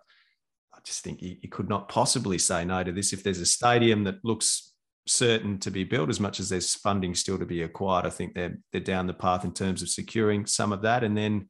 I 0.74 0.80
just 0.86 1.04
think 1.04 1.22
you, 1.22 1.36
you 1.42 1.50
could 1.50 1.68
not 1.68 1.90
possibly 1.90 2.38
say 2.38 2.64
no 2.64 2.82
to 2.82 2.94
this. 2.94 3.12
If 3.12 3.24
there's 3.24 3.42
a 3.42 3.46
stadium 3.46 4.06
that 4.06 4.24
looks 4.24 4.74
certain 5.06 5.60
to 5.60 5.70
be 5.70 5.84
built, 5.84 6.10
as 6.10 6.20
much 6.20 6.40
as 6.40 6.48
there's 6.48 6.76
funding 6.76 7.14
still 7.14 7.38
to 7.38 7.46
be 7.46 7.64
acquired, 7.64 8.06
I 8.06 8.10
think 8.10 8.34
they're 8.34 8.58
they're 8.72 8.82
down 8.82 9.08
the 9.08 9.14
path 9.14 9.44
in 9.44 9.54
terms 9.54 9.82
of 9.82 9.90
securing 9.90 10.46
some 10.46 10.72
of 10.72 10.84
that, 10.84 11.04
and 11.04 11.18
then 11.18 11.50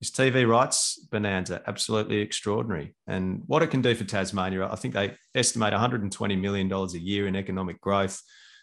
his 0.00 0.10
TV 0.10 0.46
rights 0.46 0.98
bonanza, 1.10 1.62
absolutely 1.66 2.18
extraordinary. 2.18 2.94
And 3.06 3.42
what 3.46 3.62
it 3.62 3.70
can 3.70 3.80
do 3.80 3.94
for 3.94 4.04
Tasmania, 4.04 4.66
I 4.66 4.76
think 4.76 4.94
they 4.94 5.14
estimate 5.34 5.72
$120 5.72 6.40
million 6.40 6.70
a 6.70 6.86
year 6.98 7.26
in 7.26 7.34
economic 7.34 7.80
growth. 7.80 8.20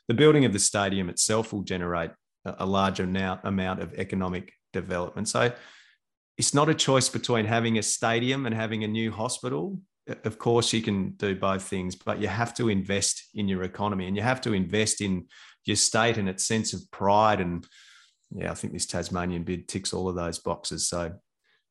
The 0.08 0.14
building 0.14 0.46
of 0.46 0.54
the 0.54 0.60
stadium 0.60 1.10
itself 1.10 1.52
will 1.52 1.64
generate 1.64 2.12
a 2.46 2.66
large 2.66 3.00
amount 3.00 3.82
of 3.82 3.94
economic 3.94 4.52
development. 4.74 5.30
So 5.30 5.52
it's 6.38 6.54
not 6.54 6.70
a 6.70 6.76
choice 6.76 7.10
between 7.10 7.46
having 7.46 7.78
a 7.78 7.84
stadium 7.84 8.46
and 8.46 8.54
having 8.54 8.84
a 8.84 8.88
new 8.88 9.12
hospital. 9.12 9.80
of 10.26 10.38
course 10.38 10.74
you 10.74 10.82
can 10.82 11.12
do 11.12 11.36
both 11.36 11.64
things, 11.64 11.96
but 11.96 12.20
you 12.20 12.28
have 12.28 12.54
to 12.56 12.70
invest 12.70 13.30
in 13.34 13.48
your 13.48 13.64
economy 13.64 14.08
and 14.08 14.16
you 14.16 14.22
have 14.22 14.42
to 14.42 14.54
invest 14.54 15.02
in 15.02 15.26
your 15.66 15.78
state 15.78 16.18
and 16.18 16.28
its 16.28 16.46
sense 16.46 16.74
of 16.74 16.82
pride. 16.92 17.40
And 17.40 17.66
yeah, 18.36 18.52
I 18.52 18.56
think 18.56 18.74
this 18.74 18.86
Tasmanian 18.86 19.44
bid 19.44 19.68
ticks 19.68 19.94
all 19.94 20.10
of 20.10 20.16
those 20.16 20.40
boxes. 20.40 20.88
So 20.88 21.14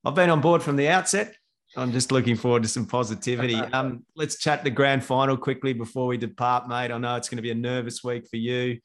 I've 0.05 0.15
been 0.15 0.31
on 0.31 0.41
board 0.41 0.63
from 0.63 0.77
the 0.77 0.89
outset. 0.89 1.35
I'm 1.77 1.93
just 1.93 2.13
looking 2.13 2.37
forward 2.37 2.63
to 2.63 2.69
some 2.69 2.87
positivity. 2.87 3.61
Um, 3.73 4.05
let's 4.15 4.39
chat 4.39 4.63
the 4.63 4.71
grand 4.71 5.05
final 5.05 5.37
quickly 5.37 5.73
before 5.73 6.07
we 6.07 6.19
depart, 6.19 6.69
mate. 6.69 6.91
I 6.91 6.99
know 6.99 7.17
it's 7.17 7.29
going 7.29 7.37
to 7.37 7.43
be 7.43 7.51
a 7.51 7.55
nervous 7.55 8.05
week 8.05 8.27
for 8.29 8.37
you. 8.37 8.79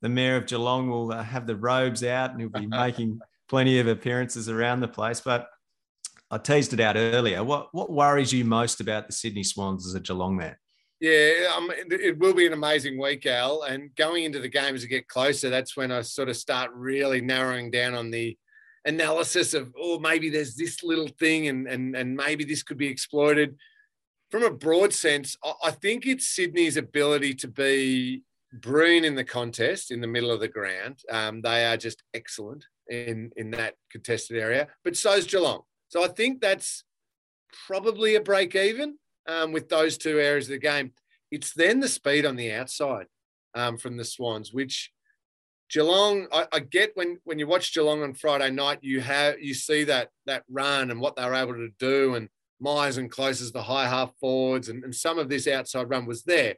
The 0.00 0.08
mayor 0.08 0.36
of 0.36 0.46
Geelong 0.46 0.90
will 0.90 1.12
uh, 1.12 1.22
have 1.22 1.46
the 1.46 1.54
robes 1.54 2.02
out 2.02 2.32
and 2.32 2.40
he'll 2.40 2.50
be 2.50 2.66
making 2.82 3.20
plenty 3.48 3.78
of 3.78 3.86
appearances 3.86 4.48
around 4.48 4.80
the 4.80 4.88
place. 4.88 5.20
But 5.20 5.46
I 6.30 6.38
teased 6.38 6.72
it 6.72 6.80
out 6.80 6.96
earlier. 6.96 7.44
What 7.44 7.68
what 7.72 7.92
worries 7.92 8.32
you 8.32 8.44
most 8.44 8.80
about 8.80 9.06
the 9.06 9.12
Sydney 9.12 9.44
Swans 9.44 9.86
as 9.86 9.94
a 9.94 10.00
Geelong 10.00 10.36
man? 10.36 10.56
Yeah, 11.02 11.52
um, 11.56 11.72
it 11.74 12.16
will 12.20 12.32
be 12.32 12.46
an 12.46 12.52
amazing 12.52 12.96
week, 12.96 13.26
Al. 13.26 13.62
And 13.62 13.92
going 13.96 14.22
into 14.22 14.38
the 14.38 14.48
game 14.48 14.76
as 14.76 14.84
it 14.84 14.86
get 14.86 15.08
closer, 15.08 15.50
that's 15.50 15.76
when 15.76 15.90
I 15.90 16.02
sort 16.02 16.28
of 16.28 16.36
start 16.36 16.70
really 16.72 17.20
narrowing 17.20 17.72
down 17.72 17.94
on 17.94 18.12
the 18.12 18.38
analysis 18.84 19.52
of, 19.52 19.74
oh, 19.76 19.98
maybe 19.98 20.30
there's 20.30 20.54
this 20.54 20.84
little 20.84 21.08
thing 21.08 21.48
and, 21.48 21.66
and, 21.66 21.96
and 21.96 22.14
maybe 22.14 22.44
this 22.44 22.62
could 22.62 22.78
be 22.78 22.86
exploited. 22.86 23.56
From 24.30 24.44
a 24.44 24.50
broad 24.52 24.92
sense, 24.92 25.36
I 25.64 25.72
think 25.72 26.06
it's 26.06 26.28
Sydney's 26.28 26.76
ability 26.76 27.34
to 27.34 27.48
be 27.48 28.22
brilliant 28.52 29.04
in 29.04 29.16
the 29.16 29.24
contest 29.24 29.90
in 29.90 30.00
the 30.00 30.06
middle 30.06 30.30
of 30.30 30.38
the 30.38 30.46
ground. 30.46 31.00
Um, 31.10 31.42
they 31.42 31.66
are 31.66 31.76
just 31.76 32.04
excellent 32.14 32.64
in, 32.88 33.32
in 33.36 33.50
that 33.50 33.74
contested 33.90 34.36
area, 34.36 34.68
but 34.84 34.96
so's 34.96 35.26
Geelong. 35.26 35.62
So 35.88 36.04
I 36.04 36.08
think 36.08 36.40
that's 36.40 36.84
probably 37.66 38.14
a 38.14 38.20
break 38.20 38.54
even 38.54 38.98
um, 39.26 39.52
with 39.52 39.68
those 39.68 39.96
two 39.96 40.18
areas 40.18 40.46
of 40.46 40.52
the 40.52 40.58
game. 40.58 40.92
It's 41.30 41.52
then 41.54 41.80
the 41.80 41.88
speed 41.88 42.26
on 42.26 42.36
the 42.36 42.52
outside 42.52 43.06
um, 43.54 43.76
from 43.76 43.96
the 43.96 44.04
Swans, 44.04 44.52
which 44.52 44.90
Geelong, 45.70 46.26
I, 46.30 46.46
I, 46.52 46.58
get 46.58 46.92
when 46.94 47.18
when 47.24 47.38
you 47.38 47.46
watch 47.46 47.72
Geelong 47.72 48.02
on 48.02 48.12
Friday 48.12 48.50
night, 48.50 48.80
you 48.82 49.00
have 49.00 49.40
you 49.40 49.54
see 49.54 49.84
that 49.84 50.10
that 50.26 50.44
run 50.50 50.90
and 50.90 51.00
what 51.00 51.16
they 51.16 51.24
were 51.24 51.34
able 51.34 51.54
to 51.54 51.70
do, 51.78 52.14
and 52.14 52.28
Miers 52.60 52.98
and 52.98 53.10
closes 53.10 53.52
the 53.52 53.62
high 53.62 53.88
half 53.88 54.12
forwards, 54.20 54.68
and, 54.68 54.84
and 54.84 54.94
some 54.94 55.18
of 55.18 55.30
this 55.30 55.46
outside 55.46 55.88
run 55.88 56.04
was 56.04 56.24
there. 56.24 56.56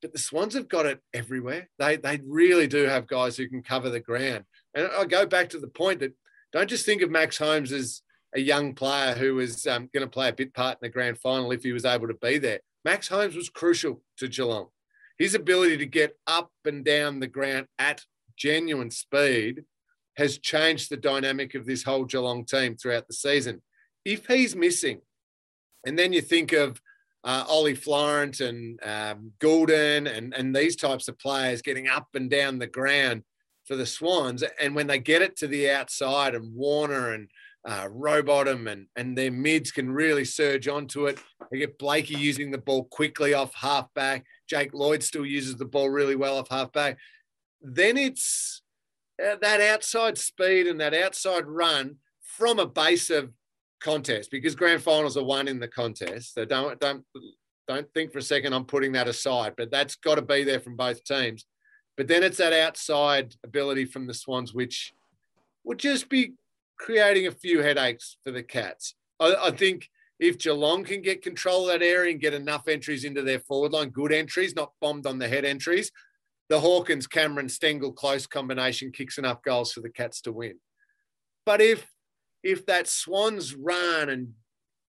But 0.00 0.12
the 0.12 0.18
Swans 0.18 0.54
have 0.54 0.68
got 0.68 0.86
it 0.86 1.00
everywhere. 1.12 1.68
They 1.78 1.96
they 1.96 2.20
really 2.24 2.68
do 2.68 2.84
have 2.84 3.08
guys 3.08 3.36
who 3.36 3.48
can 3.48 3.62
cover 3.62 3.90
the 3.90 4.00
ground. 4.00 4.44
And 4.74 4.88
I 4.96 5.06
go 5.06 5.26
back 5.26 5.48
to 5.50 5.58
the 5.58 5.68
point 5.68 5.98
that 6.00 6.14
don't 6.52 6.70
just 6.70 6.86
think 6.86 7.02
of 7.02 7.10
Max 7.10 7.38
Holmes 7.38 7.72
as 7.72 8.02
a 8.34 8.40
young 8.40 8.74
player 8.74 9.14
who 9.14 9.34
was 9.34 9.66
um, 9.66 9.88
going 9.92 10.06
to 10.06 10.10
play 10.10 10.28
a 10.28 10.32
bit 10.32 10.54
part 10.54 10.74
in 10.74 10.86
the 10.86 10.88
grand 10.88 11.18
final 11.18 11.52
if 11.52 11.62
he 11.62 11.72
was 11.72 11.84
able 11.84 12.08
to 12.08 12.14
be 12.14 12.38
there. 12.38 12.60
Max 12.84 13.08
Holmes 13.08 13.36
was 13.36 13.48
crucial 13.48 14.02
to 14.18 14.28
Geelong. 14.28 14.68
His 15.18 15.34
ability 15.34 15.76
to 15.78 15.86
get 15.86 16.16
up 16.26 16.50
and 16.64 16.84
down 16.84 17.20
the 17.20 17.26
ground 17.26 17.66
at 17.78 18.02
genuine 18.36 18.90
speed 18.90 19.64
has 20.16 20.38
changed 20.38 20.90
the 20.90 20.96
dynamic 20.96 21.54
of 21.54 21.66
this 21.66 21.84
whole 21.84 22.04
Geelong 22.04 22.44
team 22.44 22.76
throughout 22.76 23.06
the 23.06 23.14
season. 23.14 23.62
If 24.04 24.26
he's 24.26 24.56
missing, 24.56 25.00
and 25.86 25.98
then 25.98 26.12
you 26.12 26.20
think 26.20 26.52
of 26.52 26.80
uh, 27.24 27.44
Ollie 27.48 27.74
Florent 27.74 28.40
and 28.40 28.80
um, 28.84 29.32
Gulden 29.38 30.12
and, 30.12 30.34
and 30.34 30.54
these 30.54 30.76
types 30.76 31.08
of 31.08 31.18
players 31.18 31.62
getting 31.62 31.88
up 31.88 32.08
and 32.14 32.28
down 32.28 32.58
the 32.58 32.66
ground 32.66 33.22
for 33.64 33.76
the 33.76 33.86
Swans, 33.86 34.42
and 34.60 34.74
when 34.74 34.88
they 34.88 34.98
get 34.98 35.22
it 35.22 35.36
to 35.36 35.46
the 35.46 35.70
outside 35.70 36.34
and 36.34 36.52
Warner 36.52 37.12
and 37.12 37.28
uh, 37.64 37.88
Rowbottom 37.88 38.70
and, 38.70 38.86
and 38.96 39.16
their 39.16 39.30
mids 39.30 39.70
can 39.70 39.90
really 39.90 40.24
surge 40.24 40.68
onto 40.68 41.06
it. 41.06 41.18
They 41.50 41.58
get 41.58 41.78
Blakey 41.78 42.16
using 42.16 42.50
the 42.50 42.58
ball 42.58 42.84
quickly 42.84 43.34
off 43.34 43.54
halfback. 43.54 44.24
Jake 44.48 44.74
Lloyd 44.74 45.02
still 45.02 45.24
uses 45.24 45.56
the 45.56 45.64
ball 45.64 45.90
really 45.90 46.16
well 46.16 46.38
off 46.38 46.48
halfback 46.48 46.98
then 47.62 47.96
it's 47.96 48.62
uh, 49.24 49.36
that 49.40 49.60
outside 49.60 50.18
speed 50.18 50.66
and 50.66 50.80
that 50.80 50.94
outside 50.94 51.46
run 51.46 51.96
from 52.20 52.58
a 52.58 52.66
base 52.66 53.10
of 53.10 53.30
contest 53.80 54.30
because 54.30 54.54
grand 54.54 54.82
finals 54.82 55.16
are 55.16 55.24
won 55.24 55.48
in 55.48 55.60
the 55.60 55.68
contest. 55.68 56.34
So 56.34 56.44
don't 56.44 56.78
don't 56.80 57.04
don't 57.68 57.92
think 57.94 58.12
for 58.12 58.18
a 58.18 58.22
second 58.22 58.52
I'm 58.52 58.64
putting 58.64 58.92
that 58.92 59.08
aside, 59.08 59.54
but 59.56 59.70
that's 59.70 59.96
got 59.96 60.16
to 60.16 60.22
be 60.22 60.44
there 60.44 60.60
from 60.60 60.76
both 60.76 61.04
teams. 61.04 61.46
But 61.96 62.08
then 62.08 62.22
it's 62.22 62.38
that 62.38 62.52
outside 62.52 63.34
ability 63.44 63.84
from 63.84 64.06
the 64.06 64.14
Swans, 64.14 64.54
which 64.54 64.92
would 65.64 65.78
just 65.78 66.08
be 66.08 66.32
creating 66.82 67.28
a 67.28 67.32
few 67.32 67.60
headaches 67.62 68.16
for 68.24 68.32
the 68.32 68.42
Cats. 68.42 68.94
I, 69.20 69.34
I 69.44 69.50
think 69.52 69.88
if 70.18 70.38
Geelong 70.38 70.84
can 70.84 71.00
get 71.00 71.22
control 71.22 71.68
of 71.68 71.72
that 71.72 71.84
area 71.84 72.10
and 72.10 72.20
get 72.20 72.34
enough 72.34 72.66
entries 72.66 73.04
into 73.04 73.22
their 73.22 73.38
forward 73.38 73.72
line, 73.72 73.90
good 73.90 74.12
entries, 74.12 74.56
not 74.56 74.72
bombed 74.80 75.06
on 75.06 75.18
the 75.18 75.28
head 75.28 75.44
entries, 75.44 75.90
the 76.48 76.58
Hawkins 76.58 77.06
Cameron 77.06 77.48
Stengel 77.48 77.92
Close 77.92 78.26
combination 78.26 78.90
kicks 78.90 79.16
enough 79.16 79.42
goals 79.42 79.72
for 79.72 79.80
the 79.80 79.90
Cats 79.90 80.20
to 80.22 80.32
win. 80.32 80.58
But 81.46 81.60
if 81.60 81.88
if 82.42 82.66
that 82.66 82.88
Swans 82.88 83.54
run 83.54 84.08
and 84.08 84.32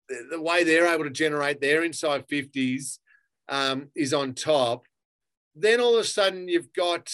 the, 0.10 0.42
way 0.42 0.66
they're 0.66 0.94
able 0.94 1.06
to 1.06 1.10
generate 1.10 1.62
their 1.62 1.84
inside 1.84 2.28
50s 2.28 3.00
um, 3.48 3.88
is 3.96 4.14
on 4.14 4.34
top, 4.34 4.84
then 5.56 5.80
all 5.80 5.96
of 5.96 6.02
a 6.02 6.04
sudden 6.04 6.50
you've 6.50 6.74
got 6.74 7.10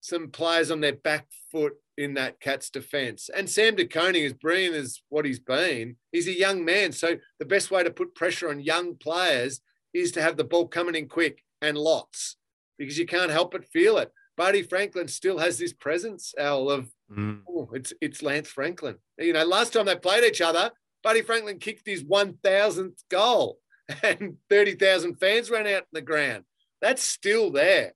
some 0.00 0.30
players 0.30 0.70
on 0.70 0.80
their 0.80 0.94
back 0.94 1.26
foot 1.50 1.74
in 1.98 2.14
that 2.14 2.40
Cats 2.40 2.70
defence. 2.70 3.30
And 3.34 3.48
Sam 3.48 3.74
De 3.74 3.86
Koning, 3.86 4.24
as 4.24 4.32
brilliant 4.32 4.74
as 4.74 5.00
what 5.08 5.24
he's 5.24 5.40
been, 5.40 5.96
he's 6.12 6.28
a 6.28 6.38
young 6.38 6.64
man. 6.64 6.92
So 6.92 7.16
the 7.38 7.46
best 7.46 7.70
way 7.70 7.82
to 7.82 7.90
put 7.90 8.14
pressure 8.14 8.48
on 8.48 8.60
young 8.60 8.96
players 8.96 9.60
is 9.94 10.12
to 10.12 10.22
have 10.22 10.36
the 10.36 10.44
ball 10.44 10.68
coming 10.68 10.94
in 10.94 11.08
quick 11.08 11.42
and 11.62 11.78
lots 11.78 12.36
because 12.78 12.98
you 12.98 13.06
can't 13.06 13.30
help 13.30 13.52
but 13.52 13.66
feel 13.66 13.98
it. 13.98 14.12
Buddy 14.36 14.62
Franklin 14.62 15.08
still 15.08 15.38
has 15.38 15.56
this 15.56 15.72
presence, 15.72 16.34
Al, 16.38 16.68
of 16.68 16.90
mm. 17.10 17.40
oh, 17.48 17.70
it's 17.72 17.94
it's 18.02 18.22
Lance 18.22 18.48
Franklin. 18.48 18.96
You 19.18 19.32
know, 19.32 19.44
last 19.44 19.72
time 19.72 19.86
they 19.86 19.96
played 19.96 20.24
each 20.24 20.42
other, 20.42 20.70
Buddy 21.02 21.22
Franklin 21.22 21.58
kicked 21.58 21.86
his 21.86 22.04
1,000th 22.04 22.98
goal 23.10 23.58
and 24.02 24.36
30,000 24.50 25.14
fans 25.14 25.50
ran 25.50 25.66
out 25.66 25.82
in 25.82 25.92
the 25.92 26.02
ground. 26.02 26.44
That's 26.82 27.02
still 27.02 27.50
there. 27.50 27.94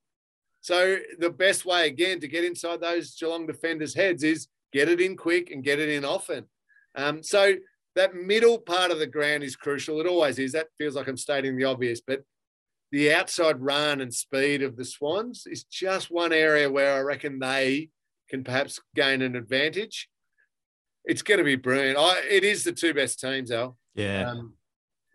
So 0.60 0.98
the 1.18 1.30
best 1.30 1.64
way, 1.64 1.86
again, 1.86 2.20
to 2.20 2.28
get 2.28 2.44
inside 2.44 2.80
those 2.80 3.14
Geelong 3.14 3.46
defenders' 3.46 3.94
heads 3.94 4.22
is 4.22 4.48
get 4.72 4.88
it 4.88 5.00
in 5.00 5.16
quick 5.16 5.50
and 5.50 5.64
get 5.64 5.78
it 5.78 5.88
in 5.88 6.04
often. 6.04 6.44
Um, 6.94 7.22
so 7.22 7.54
that 7.96 8.14
middle 8.14 8.58
part 8.58 8.90
of 8.90 8.98
the 8.98 9.06
ground 9.06 9.42
is 9.42 9.56
crucial. 9.56 10.00
It 10.00 10.06
always 10.06 10.38
is. 10.38 10.52
That 10.52 10.68
feels 10.78 10.94
like 10.94 11.08
I'm 11.08 11.16
stating 11.16 11.56
the 11.56 11.64
obvious, 11.64 12.00
but 12.00 12.22
the 12.92 13.12
outside 13.12 13.60
run 13.60 14.00
and 14.00 14.12
speed 14.12 14.62
of 14.62 14.76
the 14.76 14.84
Swans 14.84 15.46
is 15.46 15.64
just 15.64 16.10
one 16.10 16.32
area 16.32 16.70
where 16.70 16.94
I 16.94 17.00
reckon 17.00 17.38
they 17.38 17.90
can 18.28 18.44
perhaps 18.44 18.80
gain 18.94 19.22
an 19.22 19.36
advantage. 19.36 20.08
It's 21.04 21.22
going 21.22 21.38
to 21.38 21.44
be 21.44 21.56
brilliant. 21.56 21.98
I, 21.98 22.20
it 22.28 22.44
is 22.44 22.64
the 22.64 22.72
two 22.72 22.92
best 22.92 23.20
teams, 23.20 23.50
Al. 23.50 23.76
Yeah. 23.94 24.30
Um, 24.30 24.54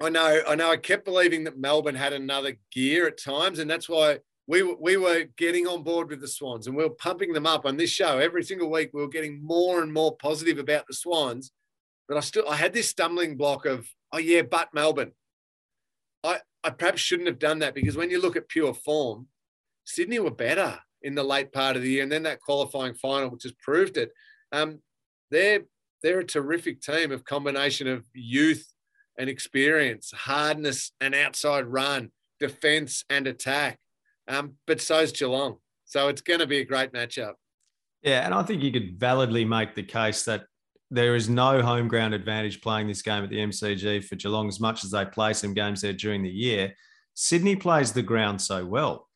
I 0.01 0.09
know. 0.09 0.41
I 0.47 0.55
know. 0.55 0.71
I 0.71 0.77
kept 0.77 1.05
believing 1.05 1.43
that 1.45 1.57
Melbourne 1.57 1.95
had 1.95 2.13
another 2.13 2.57
gear 2.71 3.07
at 3.07 3.21
times, 3.21 3.59
and 3.59 3.69
that's 3.69 3.87
why 3.87 4.19
we 4.47 4.61
we 4.61 4.97
were 4.97 5.25
getting 5.37 5.67
on 5.67 5.83
board 5.83 6.09
with 6.09 6.21
the 6.21 6.27
Swans, 6.27 6.67
and 6.67 6.75
we 6.75 6.83
were 6.83 6.89
pumping 6.91 7.33
them 7.33 7.47
up 7.47 7.65
on 7.65 7.77
this 7.77 7.89
show 7.89 8.19
every 8.19 8.43
single 8.43 8.69
week. 8.69 8.91
We 8.93 9.01
were 9.01 9.07
getting 9.07 9.43
more 9.43 9.81
and 9.81 9.91
more 9.91 10.15
positive 10.17 10.59
about 10.59 10.85
the 10.87 10.93
Swans, 10.93 11.51
but 12.07 12.17
I 12.17 12.19
still 12.19 12.47
I 12.47 12.55
had 12.55 12.73
this 12.73 12.89
stumbling 12.89 13.37
block 13.37 13.65
of 13.65 13.87
oh 14.11 14.19
yeah, 14.19 14.43
but 14.43 14.73
Melbourne. 14.73 15.13
I 16.23 16.39
I 16.63 16.69
perhaps 16.71 17.01
shouldn't 17.01 17.27
have 17.27 17.39
done 17.39 17.59
that 17.59 17.75
because 17.75 17.97
when 17.97 18.09
you 18.09 18.21
look 18.21 18.35
at 18.35 18.49
pure 18.49 18.73
form, 18.73 19.27
Sydney 19.83 20.19
were 20.19 20.31
better 20.31 20.79
in 21.01 21.15
the 21.15 21.23
late 21.23 21.51
part 21.51 21.75
of 21.75 21.81
the 21.81 21.89
year, 21.89 22.03
and 22.03 22.11
then 22.11 22.23
that 22.23 22.41
qualifying 22.41 22.95
final, 22.95 23.29
which 23.29 23.43
has 23.43 23.53
proved 23.53 23.97
it. 23.97 24.11
Um, 24.51 24.79
they're 25.31 25.61
they're 26.03 26.19
a 26.19 26.25
terrific 26.25 26.81
team 26.81 27.11
of 27.11 27.25
combination 27.25 27.87
of 27.87 28.05
youth 28.13 28.67
and 29.17 29.27
experience, 29.27 30.11
hardness 30.11 30.91
and 31.01 31.15
outside 31.15 31.65
run, 31.65 32.11
defense 32.39 33.03
and 33.09 33.25
attack. 33.25 33.79
Um, 34.27 34.53
but 34.65 34.81
so's 34.81 35.11
Geelong, 35.11 35.57
so 35.85 36.07
it's 36.07 36.21
going 36.21 36.39
to 36.39 36.47
be 36.47 36.59
a 36.59 36.65
great 36.65 36.91
matchup. 36.93 37.33
Yeah, 38.01 38.25
and 38.25 38.33
I 38.33 38.43
think 38.43 38.63
you 38.63 38.71
could 38.71 38.99
validly 38.99 39.45
make 39.45 39.75
the 39.75 39.83
case 39.83 40.25
that 40.25 40.45
there 40.91 41.15
is 41.15 41.27
no 41.27 41.61
home 41.61 41.87
ground 41.87 42.13
advantage 42.13 42.61
playing 42.61 42.87
this 42.87 43.01
game 43.01 43.23
at 43.23 43.29
the 43.29 43.37
MCG 43.37 44.03
for 44.03 44.15
Geelong 44.15 44.47
as 44.47 44.59
much 44.59 44.83
as 44.83 44.91
they 44.91 45.05
play 45.05 45.33
some 45.33 45.53
games 45.53 45.81
there 45.81 45.93
during 45.93 46.23
the 46.23 46.29
year. 46.29 46.73
Sydney 47.15 47.55
plays 47.55 47.91
the 47.91 48.03
ground 48.03 48.41
so 48.41 48.65
well. 48.65 49.07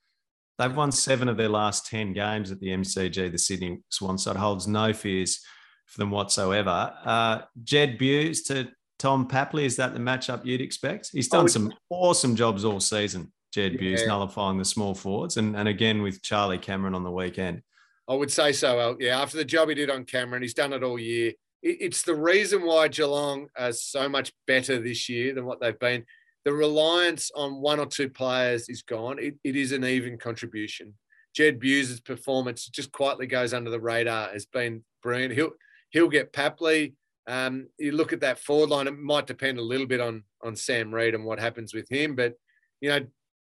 They've 0.57 0.75
won 0.75 0.91
seven 0.91 1.29
of 1.29 1.37
their 1.37 1.49
last 1.49 1.85
10 1.87 2.13
games 2.13 2.51
at 2.51 2.59
the 2.59 2.69
MCG. 2.69 3.31
The 3.31 3.37
Sydney 3.37 3.79
Swans 3.89 4.23
side 4.23 4.35
holds 4.35 4.67
no 4.67 4.91
fears 4.91 5.39
for 5.85 5.99
them 5.99 6.11
whatsoever. 6.11 6.93
Uh, 7.05 7.41
Jed 7.63 7.97
Bews 7.97 8.43
to 8.43 8.69
Tom 8.97 9.27
Papley, 9.27 9.63
is 9.63 9.77
that 9.77 9.93
the 9.93 9.99
matchup 9.99 10.45
you'd 10.45 10.61
expect? 10.61 11.11
He's 11.13 11.29
done 11.29 11.47
some 11.47 11.73
awesome 11.89 12.35
jobs 12.35 12.65
all 12.65 12.81
season, 12.81 13.31
Jed 13.51 13.73
yeah. 13.73 13.79
Bews, 13.79 14.07
nullifying 14.07 14.57
the 14.57 14.65
small 14.65 14.93
forwards, 14.93 15.37
and, 15.37 15.55
and 15.55 15.67
again 15.67 16.01
with 16.01 16.21
Charlie 16.21 16.57
Cameron 16.57 16.95
on 16.95 17.03
the 17.03 17.11
weekend. 17.11 17.61
I 18.07 18.15
would 18.15 18.31
say 18.31 18.53
so. 18.53 18.97
Yeah, 18.99 19.21
after 19.21 19.37
the 19.37 19.45
job 19.45 19.69
he 19.69 19.75
did 19.75 19.89
on 19.89 20.03
Cameron, 20.03 20.41
he's 20.41 20.53
done 20.53 20.73
it 20.73 20.83
all 20.83 20.99
year 20.99 21.33
it's 21.61 22.03
the 22.03 22.15
reason 22.15 22.65
why 22.65 22.87
Geelong 22.87 23.47
are 23.57 23.73
so 23.73 24.07
much 24.07 24.31
better 24.47 24.81
this 24.81 25.09
year 25.09 25.33
than 25.33 25.45
what 25.45 25.59
they've 25.59 25.79
been. 25.79 26.05
the 26.45 26.53
reliance 26.53 27.31
on 27.35 27.61
one 27.61 27.79
or 27.79 27.85
two 27.85 28.09
players 28.09 28.69
is 28.69 28.81
gone. 28.81 29.19
It, 29.19 29.35
it 29.43 29.57
is 29.57 29.73
an 29.73 29.83
even 29.83 30.17
contribution. 30.17 30.93
Jed 31.35 31.59
Bews' 31.59 31.99
performance 31.99 32.67
just 32.69 32.91
quietly 32.93 33.27
goes 33.27 33.53
under 33.53 33.69
the 33.69 33.79
radar 33.79 34.29
has 34.29 34.45
been 34.45 34.83
brilliant. 35.03 35.33
He'll 35.33 35.51
he'll 35.89 36.09
get 36.09 36.33
Papley. 36.33 36.93
Um, 37.27 37.67
you 37.77 37.91
look 37.91 38.13
at 38.13 38.21
that 38.21 38.39
forward 38.39 38.69
line; 38.69 38.87
it 38.87 38.97
might 38.97 39.27
depend 39.27 39.59
a 39.59 39.63
little 39.63 39.85
bit 39.85 39.99
on 39.99 40.23
on 40.41 40.55
Sam 40.55 40.93
Reid 40.93 41.13
and 41.13 41.25
what 41.25 41.39
happens 41.39 41.73
with 41.73 41.89
him. 41.89 42.15
But 42.15 42.35
you 42.81 42.89
know, 42.89 43.05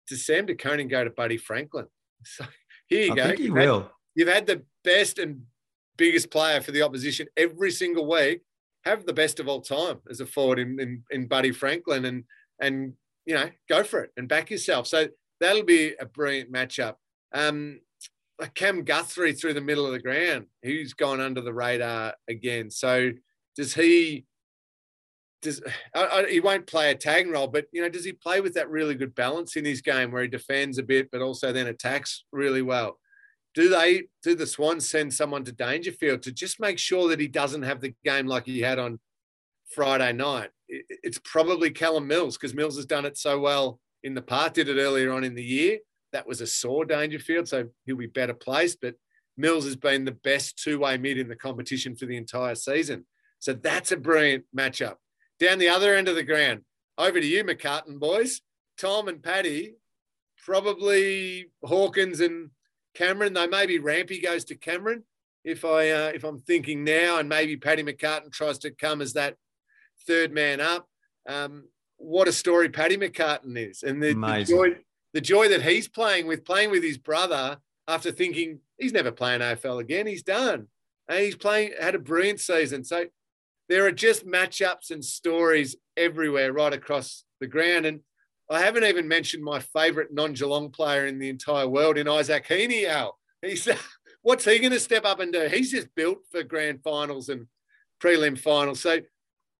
does 0.08 0.26
Sam 0.26 0.46
De 0.46 0.54
Koning 0.54 0.88
go 0.88 1.04
to 1.04 1.10
Buddy 1.10 1.36
Franklin? 1.36 1.86
So 2.22 2.44
here 2.86 3.06
you 3.06 3.12
I 3.12 3.16
go. 3.16 3.26
think 3.28 3.38
he 3.38 3.44
You've 3.44 3.54
will. 3.54 3.80
Had, 3.80 3.90
you've 4.14 4.28
had 4.28 4.46
the 4.46 4.62
best 4.84 5.18
and 5.18 5.42
biggest 5.96 6.30
player 6.30 6.60
for 6.60 6.70
the 6.72 6.82
opposition 6.82 7.28
every 7.36 7.70
single 7.70 8.06
week. 8.06 8.42
Have 8.84 9.06
the 9.06 9.14
best 9.14 9.40
of 9.40 9.48
all 9.48 9.62
time 9.62 10.00
as 10.10 10.20
a 10.20 10.26
forward 10.26 10.58
in, 10.58 10.78
in, 10.80 11.02
in 11.10 11.26
Buddy 11.26 11.50
Franklin, 11.52 12.04
and 12.04 12.24
and 12.60 12.92
you 13.24 13.34
know 13.34 13.48
go 13.68 13.84
for 13.84 14.00
it 14.00 14.10
and 14.18 14.28
back 14.28 14.50
yourself. 14.50 14.86
So 14.86 15.08
that'll 15.40 15.64
be 15.64 15.94
a 15.98 16.04
brilliant 16.04 16.52
matchup. 16.52 16.96
Um, 17.32 17.80
like 18.38 18.54
Cam 18.54 18.84
Guthrie 18.84 19.32
through 19.34 19.54
the 19.54 19.60
middle 19.60 19.86
of 19.86 19.92
the 19.92 20.00
ground, 20.00 20.46
he's 20.62 20.92
gone 20.94 21.20
under 21.20 21.40
the 21.40 21.54
radar 21.54 22.14
again. 22.28 22.70
So 22.70 23.12
does 23.56 23.74
he? 23.74 24.26
Does 25.42 25.62
I, 25.94 26.06
I, 26.06 26.30
he 26.30 26.40
won't 26.40 26.66
play 26.66 26.90
a 26.90 26.94
tagging 26.94 27.32
role, 27.32 27.48
but 27.48 27.66
you 27.72 27.82
know, 27.82 27.88
does 27.88 28.04
he 28.04 28.12
play 28.12 28.40
with 28.40 28.54
that 28.54 28.70
really 28.70 28.94
good 28.94 29.14
balance 29.14 29.56
in 29.56 29.64
his 29.64 29.80
game 29.80 30.10
where 30.10 30.22
he 30.22 30.28
defends 30.28 30.78
a 30.78 30.82
bit, 30.82 31.10
but 31.10 31.22
also 31.22 31.52
then 31.52 31.66
attacks 31.66 32.24
really 32.32 32.62
well? 32.62 32.98
Do 33.54 33.68
they 33.68 34.04
do 34.22 34.34
the 34.34 34.46
Swans 34.46 34.88
send 34.88 35.12
someone 35.12 35.44
to 35.44 35.52
Dangerfield 35.52 36.22
to 36.22 36.32
just 36.32 36.60
make 36.60 36.78
sure 36.78 37.08
that 37.08 37.20
he 37.20 37.26
doesn't 37.26 37.62
have 37.62 37.80
the 37.80 37.94
game 38.04 38.26
like 38.26 38.46
he 38.46 38.60
had 38.60 38.78
on 38.78 39.00
Friday 39.74 40.12
night? 40.12 40.50
It, 40.68 40.84
it's 41.02 41.20
probably 41.24 41.70
Callum 41.70 42.06
Mills 42.06 42.36
because 42.36 42.54
Mills 42.54 42.76
has 42.76 42.86
done 42.86 43.04
it 43.04 43.18
so 43.18 43.40
well 43.40 43.80
in 44.04 44.14
the 44.14 44.22
past. 44.22 44.54
Did 44.54 44.68
it 44.68 44.80
earlier 44.80 45.12
on 45.12 45.24
in 45.24 45.34
the 45.34 45.42
year. 45.42 45.78
That 46.12 46.26
was 46.26 46.40
a 46.40 46.46
sore 46.46 46.84
Dangerfield, 46.84 47.48
so 47.48 47.68
he'll 47.86 47.96
be 47.96 48.06
better 48.06 48.34
placed. 48.34 48.80
But 48.80 48.94
Mills 49.36 49.64
has 49.64 49.76
been 49.76 50.04
the 50.04 50.12
best 50.12 50.62
two-way 50.62 50.98
mid 50.98 51.18
in 51.18 51.28
the 51.28 51.36
competition 51.36 51.96
for 51.96 52.06
the 52.06 52.16
entire 52.16 52.54
season. 52.54 53.06
So 53.38 53.54
that's 53.54 53.90
a 53.90 53.96
brilliant 53.96 54.44
matchup. 54.56 54.96
Down 55.40 55.58
the 55.58 55.68
other 55.68 55.94
end 55.94 56.06
of 56.06 56.14
the 56.14 56.22
ground, 56.22 56.62
over 56.98 57.18
to 57.18 57.26
you, 57.26 57.42
McCartan 57.44 57.98
boys. 57.98 58.42
Tom 58.78 59.08
and 59.08 59.22
Paddy, 59.22 59.74
probably 60.44 61.50
Hawkins 61.64 62.20
and 62.20 62.50
Cameron. 62.94 63.32
Though 63.32 63.46
maybe 63.46 63.78
Rampy 63.78 64.20
goes 64.20 64.44
to 64.46 64.54
Cameron. 64.54 65.04
If 65.42 65.64
I 65.64 65.90
uh, 65.90 66.12
if 66.14 66.24
I'm 66.24 66.40
thinking 66.40 66.84
now, 66.84 67.18
and 67.18 67.28
maybe 67.28 67.56
Paddy 67.56 67.82
McCartan 67.82 68.30
tries 68.30 68.58
to 68.58 68.70
come 68.70 69.00
as 69.00 69.14
that 69.14 69.36
third 70.06 70.32
man 70.32 70.60
up. 70.60 70.86
Um, 71.28 71.64
what 71.96 72.28
a 72.28 72.32
story 72.32 72.68
Paddy 72.68 72.96
McCartan 72.96 73.56
is, 73.56 73.82
and 73.82 74.02
the, 74.02 74.14
the 74.14 74.44
joy 74.44 74.76
the 75.12 75.20
joy 75.20 75.48
that 75.48 75.62
he's 75.62 75.88
playing 75.88 76.26
with 76.26 76.44
playing 76.44 76.70
with 76.70 76.82
his 76.82 76.98
brother 76.98 77.58
after 77.88 78.12
thinking 78.12 78.60
he's 78.78 78.92
never 78.92 79.10
playing 79.10 79.40
AFL 79.40 79.80
again. 79.80 80.06
He's 80.06 80.22
done. 80.22 80.68
And 81.08 81.18
he's 81.20 81.36
playing 81.36 81.72
had 81.80 81.94
a 81.94 81.98
brilliant 81.98 82.40
season. 82.40 82.84
So 82.84 83.06
there 83.70 83.86
are 83.86 83.92
just 83.92 84.26
matchups 84.26 84.90
and 84.90 85.02
stories 85.02 85.76
everywhere 85.96 86.52
right 86.52 86.72
across 86.72 87.24
the 87.38 87.46
ground. 87.46 87.86
And 87.86 88.00
I 88.50 88.60
haven't 88.60 88.82
even 88.82 89.06
mentioned 89.06 89.44
my 89.44 89.60
favourite 89.60 90.12
non-Geelong 90.12 90.72
player 90.72 91.06
in 91.06 91.20
the 91.20 91.28
entire 91.28 91.68
world 91.68 91.96
in 91.96 92.08
Isaac 92.08 92.48
Heaney, 92.48 92.86
Al. 92.86 93.16
He's 93.40 93.68
what's 94.22 94.44
he 94.44 94.58
going 94.58 94.72
to 94.72 94.80
step 94.80 95.04
up 95.04 95.20
and 95.20 95.32
do? 95.32 95.48
He's 95.48 95.70
just 95.70 95.94
built 95.94 96.18
for 96.32 96.42
grand 96.42 96.82
finals 96.82 97.28
and 97.28 97.46
prelim 98.02 98.36
finals. 98.36 98.80
So 98.80 98.98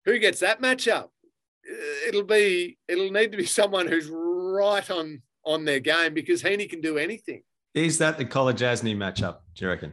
who 0.04 0.18
gets 0.18 0.40
that 0.40 0.60
matchup? 0.60 1.04
Uh, 1.70 2.08
it'll 2.08 2.24
be 2.24 2.78
it'll 2.88 3.12
need 3.12 3.30
to 3.30 3.38
be 3.38 3.46
someone 3.60 3.86
who's 3.86 4.10
right 4.10 4.90
on 4.90 5.22
on 5.46 5.64
their 5.64 5.80
game 5.80 6.14
because 6.14 6.42
Heaney 6.42 6.68
can 6.68 6.80
do 6.80 6.98
anything. 6.98 7.44
Is 7.74 7.98
that 7.98 8.18
the 8.18 8.24
Kolodjashnij 8.24 8.96
matchup, 8.96 9.38
do 9.54 9.64
you 9.64 9.70
reckon? 9.70 9.92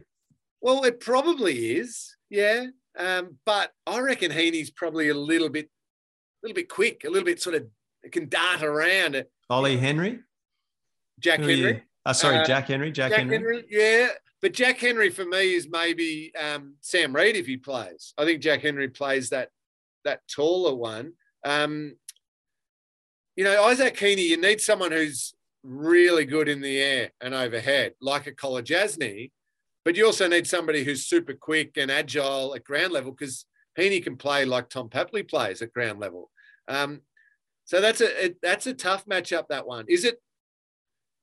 Well, 0.60 0.82
it 0.82 0.98
probably 0.98 1.76
is, 1.76 2.16
yeah. 2.28 2.66
Um, 2.98 3.38
but 3.46 3.70
I 3.86 4.00
reckon 4.00 4.30
Heaney's 4.32 4.70
probably 4.70 5.08
a 5.08 5.14
little 5.14 5.48
bit, 5.48 5.66
a 5.66 6.46
little 6.46 6.54
bit 6.54 6.68
quick, 6.68 7.04
a 7.04 7.10
little 7.10 7.24
bit 7.26 7.40
sort 7.40 7.54
of 7.56 7.66
can 8.10 8.28
dart 8.28 8.62
around. 8.62 9.24
Ollie 9.50 9.76
Henry, 9.76 10.20
Jack 11.20 11.40
Who 11.40 11.48
Henry. 11.48 11.82
Oh, 12.06 12.12
sorry, 12.12 12.38
Uh, 12.38 12.44
Jack 12.44 12.68
Henry. 12.68 12.90
Jack, 12.90 13.10
Jack 13.10 13.20
Henry. 13.20 13.36
Henry. 13.36 13.64
yeah. 13.70 14.08
But 14.40 14.52
Jack 14.52 14.78
Henry 14.78 15.10
for 15.10 15.24
me 15.24 15.54
is 15.54 15.68
maybe 15.68 16.32
um, 16.40 16.74
Sam 16.80 17.14
Reid 17.14 17.34
if 17.36 17.46
he 17.46 17.56
plays. 17.56 18.14
I 18.16 18.24
think 18.24 18.40
Jack 18.40 18.62
Henry 18.62 18.88
plays 18.88 19.30
that 19.30 19.50
that 20.04 20.20
taller 20.28 20.74
one. 20.74 21.14
Um, 21.44 21.96
you 23.36 23.44
know, 23.44 23.64
Isaac 23.64 23.96
Heaney, 23.96 24.28
you 24.28 24.36
need 24.40 24.60
someone 24.60 24.92
who's 24.92 25.34
really 25.64 26.24
good 26.24 26.48
in 26.48 26.60
the 26.60 26.78
air 26.80 27.10
and 27.20 27.34
overhead, 27.34 27.94
like 28.00 28.26
a 28.26 28.32
Kolodjashnij, 28.32 29.30
but 29.84 29.96
you 29.96 30.06
also 30.06 30.28
need 30.28 30.46
somebody 30.46 30.84
who's 30.84 31.06
super 31.06 31.34
quick 31.34 31.72
and 31.76 31.90
agile 31.90 32.54
at 32.54 32.64
ground 32.64 32.92
level 32.92 33.12
because 33.12 33.46
Heaney 33.78 34.02
can 34.02 34.16
play 34.16 34.44
like 34.44 34.68
Tom 34.68 34.88
Papley 34.88 35.26
plays 35.28 35.62
at 35.62 35.72
ground 35.72 36.00
level. 36.00 36.30
Um, 36.66 37.00
so 37.64 37.80
that's 37.80 38.00
a 38.00 38.24
it, 38.26 38.36
that's 38.42 38.66
a 38.66 38.74
tough 38.74 39.06
matchup. 39.06 39.48
That 39.48 39.66
one 39.66 39.84
is 39.88 40.04
it. 40.04 40.20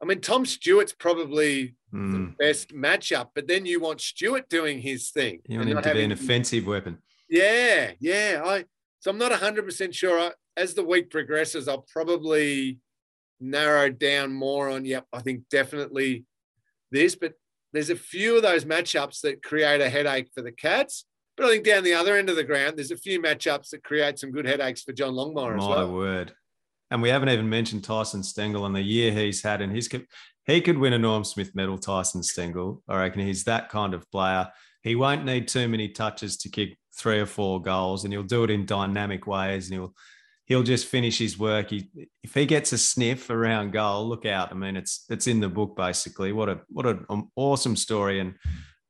I 0.01 0.05
mean, 0.05 0.21
Tom 0.21 0.45
Stewart's 0.45 0.93
probably 0.93 1.75
Hmm. 1.91 2.11
the 2.11 2.33
best 2.37 2.73
matchup, 2.73 3.29
but 3.35 3.47
then 3.47 3.65
you 3.65 3.79
want 3.79 4.01
Stewart 4.01 4.49
doing 4.49 4.79
his 4.79 5.11
thing. 5.11 5.39
You 5.47 5.59
want 5.59 5.69
him 5.69 5.81
to 5.81 5.93
be 5.93 6.03
an 6.03 6.11
offensive 6.11 6.65
weapon. 6.67 6.97
yeah, 7.29 7.91
yeah. 8.01 8.41
I 8.43 8.65
so 8.99 9.11
I'm 9.11 9.17
not 9.17 9.31
100 9.31 9.63
percent 9.65 9.95
sure. 9.95 10.19
I, 10.19 10.31
as 10.57 10.73
the 10.73 10.83
week 10.83 11.09
progresses, 11.09 11.67
I'll 11.67 11.85
probably 11.91 12.79
narrow 13.39 13.89
down 13.89 14.33
more 14.33 14.69
on. 14.69 14.83
Yep, 14.85 15.05
I 15.13 15.21
think 15.21 15.43
definitely 15.49 16.25
this. 16.91 17.15
But 17.15 17.33
there's 17.75 17.89
a 17.89 17.95
few 17.95 18.35
of 18.35 18.43
those 18.43 18.65
matchups 18.65 19.21
that 19.21 19.43
create 19.43 19.81
a 19.81 19.89
headache 19.89 20.29
for 20.33 20.41
the 20.41 20.51
Cats. 20.51 21.05
But 21.37 21.47
I 21.47 21.49
think 21.49 21.65
down 21.65 21.83
the 21.83 21.93
other 21.93 22.15
end 22.15 22.29
of 22.29 22.37
the 22.37 22.43
ground, 22.43 22.77
there's 22.77 22.91
a 22.91 22.97
few 22.97 23.21
matchups 23.21 23.69
that 23.69 23.83
create 23.83 24.17
some 24.19 24.31
good 24.31 24.45
headaches 24.45 24.83
for 24.83 24.93
John 24.93 25.13
Longmire 25.13 25.57
as 25.57 25.67
well. 25.67 25.87
My 25.87 25.93
word. 25.93 26.33
And 26.91 27.01
we 27.01 27.09
haven't 27.09 27.29
even 27.29 27.49
mentioned 27.49 27.83
Tyson 27.83 28.23
Stengel 28.23 28.65
and 28.65 28.75
the 28.75 28.81
year 28.81 29.11
he's 29.11 29.43
had. 29.43 29.61
And 29.61 29.75
his 29.75 29.89
he 30.45 30.61
could 30.61 30.77
win 30.77 30.93
a 30.93 30.99
Norm 30.99 31.23
Smith 31.23 31.53
medal, 31.55 31.77
Tyson 31.77 32.23
Stengel. 32.23 32.83
I 32.87 32.97
reckon 32.97 33.21
he's 33.21 33.43
that 33.45 33.69
kind 33.69 33.93
of 33.93 34.09
player. 34.11 34.47
He 34.81 34.95
won't 34.95 35.25
need 35.25 35.47
too 35.47 35.67
many 35.67 35.89
touches 35.89 36.37
to 36.37 36.49
kick 36.49 36.77
three 36.95 37.19
or 37.19 37.25
four 37.25 37.61
goals, 37.61 38.03
and 38.03 38.13
he'll 38.13 38.23
do 38.23 38.43
it 38.43 38.51
in 38.51 38.65
dynamic 38.65 39.27
ways. 39.27 39.69
And 39.69 39.79
he'll 39.79 39.95
he'll 40.45 40.63
just 40.63 40.87
finish 40.87 41.17
his 41.17 41.37
work. 41.37 41.71
He, 41.71 41.89
if 42.23 42.33
he 42.33 42.45
gets 42.45 42.71
a 42.71 42.77
sniff 42.77 43.29
around 43.29 43.71
goal, 43.71 44.07
look 44.07 44.25
out. 44.25 44.51
I 44.51 44.55
mean, 44.55 44.77
it's 44.77 45.05
it's 45.09 45.27
in 45.27 45.39
the 45.39 45.49
book 45.49 45.75
basically. 45.75 46.31
What 46.31 46.49
a 46.49 46.61
what 46.69 46.85
an 46.85 47.29
awesome 47.35 47.75
story. 47.75 48.19
And 48.19 48.35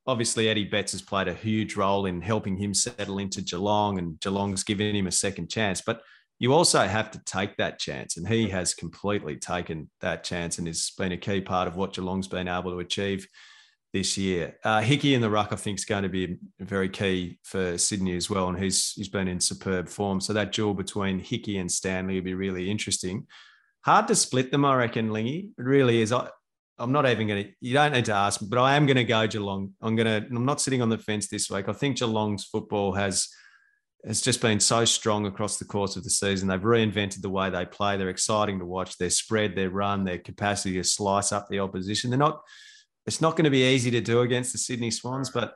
obviously 0.07 0.49
Eddie 0.49 0.65
Betts 0.65 0.91
has 0.91 1.01
played 1.01 1.27
a 1.27 1.33
huge 1.33 1.75
role 1.75 2.05
in 2.05 2.21
helping 2.21 2.57
him 2.57 2.73
settle 2.73 3.17
into 3.17 3.41
Geelong, 3.41 3.97
and 3.97 4.19
Geelong's 4.19 4.63
given 4.63 4.95
him 4.95 5.07
a 5.07 5.11
second 5.11 5.49
chance. 5.49 5.81
But 5.81 6.01
you 6.37 6.53
also 6.53 6.85
have 6.85 7.11
to 7.11 7.23
take 7.25 7.55
that 7.57 7.79
chance, 7.79 8.17
and 8.17 8.27
he 8.27 8.49
has 8.49 8.73
completely 8.73 9.37
taken 9.37 9.89
that 10.01 10.23
chance, 10.23 10.57
and 10.57 10.67
has 10.67 10.91
been 10.97 11.13
a 11.13 11.17
key 11.17 11.41
part 11.41 11.67
of 11.67 11.75
what 11.75 11.93
Geelong's 11.93 12.27
been 12.27 12.47
able 12.47 12.71
to 12.71 12.79
achieve 12.79 13.27
this 13.95 14.17
year. 14.17 14.57
Uh, 14.61 14.81
Hickey 14.81 15.13
in 15.13 15.21
the 15.21 15.29
ruck, 15.29 15.53
I 15.53 15.55
think, 15.55 15.79
is 15.79 15.85
going 15.85 16.03
to 16.03 16.09
be 16.09 16.37
very 16.59 16.89
key 16.89 17.39
for 17.43 17.77
Sydney 17.77 18.17
as 18.17 18.29
well, 18.29 18.49
and 18.49 18.59
he's 18.61 18.91
he's 18.91 19.07
been 19.07 19.29
in 19.29 19.39
superb 19.39 19.87
form. 19.87 20.19
So 20.19 20.33
that 20.33 20.51
duel 20.51 20.73
between 20.73 21.17
Hickey 21.17 21.59
and 21.59 21.71
Stanley 21.71 22.15
will 22.15 22.25
be 22.25 22.33
really 22.33 22.69
interesting. 22.69 23.25
Hard 23.85 24.09
to 24.09 24.15
split 24.15 24.51
them, 24.51 24.65
I 24.65 24.75
reckon, 24.75 25.13
Lingy. 25.13 25.51
It 25.57 25.63
really 25.63 26.01
is. 26.01 26.11
I, 26.11 26.27
I'm 26.77 26.91
not 26.91 27.07
even 27.07 27.25
going 27.25 27.45
to. 27.45 27.51
You 27.61 27.73
don't 27.73 27.93
need 27.93 28.03
to 28.05 28.13
ask, 28.13 28.41
but 28.43 28.59
I 28.59 28.75
am 28.75 28.85
going 28.85 28.97
to 28.97 29.05
go 29.05 29.25
Geelong. 29.27 29.71
I'm 29.81 29.95
going 29.95 30.07
to. 30.07 30.27
I'm 30.27 30.45
not 30.45 30.59
sitting 30.59 30.81
on 30.81 30.89
the 30.89 30.97
fence 30.97 31.29
this 31.29 31.49
week. 31.49 31.69
I 31.69 31.73
think 31.73 31.95
Geelong's 31.95 32.43
football 32.43 32.91
has 32.95 33.29
has 34.05 34.19
just 34.19 34.41
been 34.41 34.59
so 34.59 34.83
strong 34.83 35.25
across 35.25 35.57
the 35.57 35.65
course 35.65 35.95
of 35.95 36.03
the 36.03 36.09
season. 36.09 36.49
They've 36.49 36.59
reinvented 36.61 37.21
the 37.21 37.29
way 37.29 37.49
they 37.49 37.65
play. 37.65 37.95
They're 37.95 38.09
exciting 38.09 38.59
to 38.59 38.65
watch. 38.65 38.97
Their 38.97 39.09
spread, 39.09 39.55
their 39.55 39.69
run, 39.69 40.03
their 40.03 40.19
capacity 40.19 40.75
to 40.75 40.83
slice 40.83 41.31
up 41.31 41.47
the 41.47 41.59
opposition. 41.59 42.09
They're 42.09 42.19
not. 42.19 42.41
It's 43.05 43.21
not 43.21 43.35
going 43.35 43.45
to 43.45 43.51
be 43.51 43.73
easy 43.73 43.91
to 43.91 44.01
do 44.01 44.21
against 44.21 44.51
the 44.51 44.57
Sydney 44.57 44.91
Swans, 44.91 45.29
but 45.29 45.55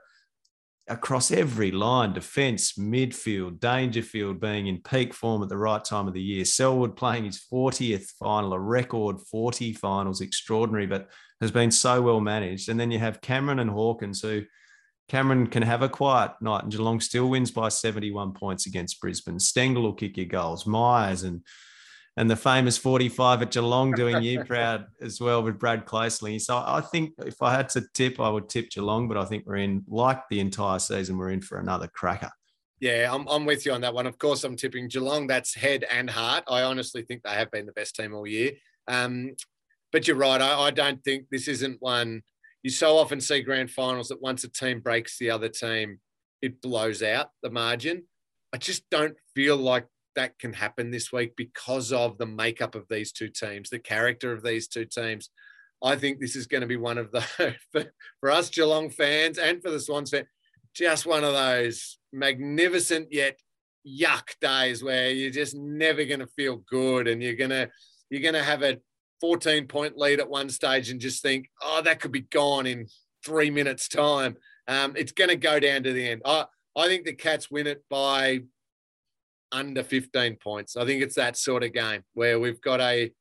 across 0.88 1.32
every 1.32 1.72
line 1.72 2.14
defence, 2.14 2.74
midfield, 2.74 3.60
Dangerfield 3.60 4.40
being 4.40 4.68
in 4.68 4.82
peak 4.82 5.14
form 5.14 5.44
at 5.44 5.50
the 5.50 5.58
right 5.58 5.84
time 5.84 6.08
of 6.08 6.14
the 6.14 6.22
year, 6.22 6.46
Selwood 6.46 6.96
playing 6.96 7.26
his 7.26 7.40
40th 7.52 8.10
final, 8.20 8.54
a 8.54 8.60
record 8.60 9.20
40 9.20 9.74
finals, 9.74 10.22
extraordinary, 10.22 10.88
but 10.88 11.10
has 11.42 11.52
been 11.52 11.72
so 11.72 12.02
well 12.02 12.20
managed. 12.20 12.70
And 12.70 12.80
then 12.80 12.92
you 12.92 13.00
have 13.00 13.22
Cameron 13.22 13.60
and 13.60 13.70
Hawkins, 13.70 14.22
who 14.22 14.44
Cameron 15.08 15.48
can 15.48 15.64
have 15.64 15.82
a 15.82 15.90
quiet 15.90 16.32
night, 16.42 16.64
and 16.64 16.72
Geelong 16.72 17.00
still 17.00 17.30
wins 17.30 17.52
by 17.52 17.70
71 17.70 18.34
points 18.34 18.68
against 18.68 19.00
Brisbane. 19.00 19.40
Stengel 19.40 19.84
will 19.84 19.94
kick 19.94 20.18
your 20.18 20.26
goals, 20.26 20.68
Miers 20.68 21.24
and 21.24 21.42
and 22.18 22.30
the 22.30 22.36
famous 22.36 22.78
45 22.78 23.44
at 23.44 23.52
Geelong 23.52 23.92
doing 23.92 24.22
you 24.22 24.44
proud 24.46 24.88
as 25.02 25.22
well 25.22 25.42
with 25.44 25.60
Brad 25.60 25.86
Closely. 25.86 26.40
So 26.40 26.58
I 26.58 26.82
think 26.82 27.14
if 27.20 27.42
I 27.42 27.54
had 27.54 27.70
to 27.70 27.86
tip, 27.94 28.20
I 28.20 28.30
would 28.30 28.50
tip 28.50 28.70
Geelong, 28.70 29.08
but 29.08 29.18
I 29.18 29.26
think 29.26 29.46
we're 29.46 29.58
in, 29.58 29.84
like 29.88 30.28
the 30.30 30.40
entire 30.40 30.80
season, 30.80 31.18
we're 31.18 31.32
in 31.32 31.42
for 31.42 31.60
another 31.60 31.88
cracker. 31.88 32.32
Yeah, 32.80 33.10
I'm, 33.14 33.28
I'm 33.28 33.46
with 33.46 33.66
you 33.66 33.74
on 33.74 33.82
that 33.82 33.94
one. 33.94 34.08
Of 34.08 34.18
course, 34.18 34.44
I'm 34.44 34.56
tipping 34.56 34.88
Geelong. 34.88 35.28
That's 35.28 35.54
head 35.54 35.86
and 35.92 36.10
heart. 36.10 36.46
I 36.48 36.64
honestly 36.64 37.04
think 37.04 37.24
they 37.24 37.32
have 37.32 37.52
been 37.52 37.66
the 37.66 37.74
best 37.74 37.96
team 37.96 38.14
all 38.14 38.26
year. 38.26 38.54
Um, 38.88 39.36
but 39.92 40.08
you're 40.08 40.18
right. 40.18 40.42
I, 40.42 40.60
I 40.60 40.72
don't 40.72 41.04
think 41.04 41.26
this 41.30 41.48
isn't 41.48 41.82
one. 41.82 42.24
You 42.64 42.70
so 42.70 42.98
often 42.98 43.22
see 43.22 43.42
grand 43.42 43.72
finals 43.72 44.10
that 44.10 44.22
once 44.22 44.44
a 44.44 44.50
team 44.50 44.80
breaks 44.80 45.18
the 45.18 45.30
other 45.30 45.50
team, 45.50 46.00
it 46.42 46.62
blows 46.62 47.04
out 47.04 47.30
the 47.42 47.50
margin. 47.50 48.04
I 48.54 48.58
just 48.58 48.90
don't 48.90 49.16
feel 49.36 49.58
like 49.58 49.86
that 50.16 50.38
can 50.40 50.54
happen 50.54 50.92
this 50.92 51.12
week 51.12 51.36
because 51.36 51.92
of 51.92 52.18
the 52.18 52.26
makeup 52.26 52.76
of 52.76 52.88
these 52.90 53.12
two 53.12 53.30
teams, 53.30 53.70
the 53.70 53.80
character 53.80 54.32
of 54.32 54.44
these 54.44 54.68
two 54.68 54.86
teams. 54.86 55.30
I 55.84 55.96
think 55.96 56.20
this 56.20 56.36
is 56.36 56.48
going 56.48 56.62
to 56.62 56.68
be 56.68 56.78
one 56.78 56.98
of 56.98 57.12
the 57.12 57.22
for, 57.72 57.86
for 58.20 58.32
us 58.32 58.50
Geelong 58.50 58.90
fans 58.90 59.38
and 59.38 59.62
for 59.62 59.72
the 59.72 59.80
Swans 59.80 60.10
fans, 60.10 60.28
just 60.74 61.06
one 61.06 61.24
of 61.24 61.34
those 61.34 61.98
magnificent 62.12 63.08
yet 63.12 63.40
yuck 63.88 64.38
days 64.42 64.84
where 64.84 65.10
you're 65.10 65.32
just 65.32 65.56
never 65.56 66.04
going 66.06 66.20
to 66.20 66.28
feel 66.28 66.58
good 66.70 67.08
and 67.08 67.24
you're 67.24 67.36
going 67.36 67.50
to 67.50 67.70
you're 68.10 68.22
going 68.22 68.34
to 68.34 68.44
have 68.44 68.64
a 68.64 68.80
14 69.22 69.68
point 69.68 69.98
lead 69.98 70.20
at 70.20 70.30
one 70.30 70.50
stage 70.50 70.90
and 70.90 71.00
just 71.00 71.22
think, 71.22 71.50
oh, 71.62 71.82
that 71.84 72.00
could 72.00 72.12
be 72.12 72.22
gone 72.22 72.66
in 72.66 72.88
three 73.26 73.52
minutes 73.52 73.88
time. 73.88 74.38
Um, 74.68 74.94
it's 74.96 75.12
going 75.12 75.30
to 75.30 75.36
go 75.36 75.60
down 75.60 75.84
to 75.84 75.94
the 75.94 76.10
end. 76.10 76.22
I, 76.26 76.46
I 76.76 76.88
think 76.88 77.06
the 77.06 77.14
Cats 77.14 77.52
win 77.52 77.68
it 77.68 77.84
by 77.90 78.42
under 79.52 79.84
15 79.84 80.38
points. 80.38 80.76
I 80.76 80.86
think 80.86 81.02
it's 81.02 81.16
that 81.16 81.38
sort 81.38 81.64
of 81.64 81.74
game 81.74 82.04
where 82.14 82.40
we've 82.40 82.62
got 82.62 82.82
a 82.82 83.12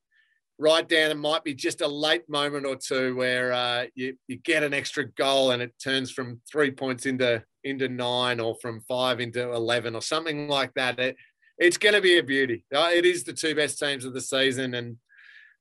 right 0.58 0.88
down. 0.88 1.10
It 1.10 1.16
might 1.16 1.44
be 1.44 1.54
just 1.54 1.80
a 1.80 1.88
late 1.88 2.28
moment 2.28 2.66
or 2.66 2.76
two 2.76 3.16
where 3.16 3.52
uh, 3.52 3.86
you, 3.94 4.16
you 4.26 4.36
get 4.36 4.62
an 4.62 4.74
extra 4.74 5.10
goal 5.12 5.52
and 5.52 5.62
it 5.62 5.72
turns 5.82 6.10
from 6.10 6.40
three 6.50 6.70
points 6.70 7.06
into 7.06 7.42
into 7.64 7.88
nine 7.88 8.40
or 8.40 8.56
from 8.62 8.80
five 8.82 9.20
into 9.20 9.52
11 9.52 9.94
or 9.94 10.02
something 10.02 10.48
like 10.48 10.72
that. 10.74 10.98
It, 10.98 11.16
it's 11.58 11.76
going 11.76 11.94
to 11.94 12.00
be 12.00 12.18
a 12.18 12.22
beauty. 12.22 12.64
Uh, 12.74 12.90
it 12.94 13.04
is 13.04 13.24
the 13.24 13.32
two 13.32 13.54
best 13.54 13.78
teams 13.78 14.04
of 14.04 14.14
the 14.14 14.20
season 14.20 14.74
and 14.74 14.96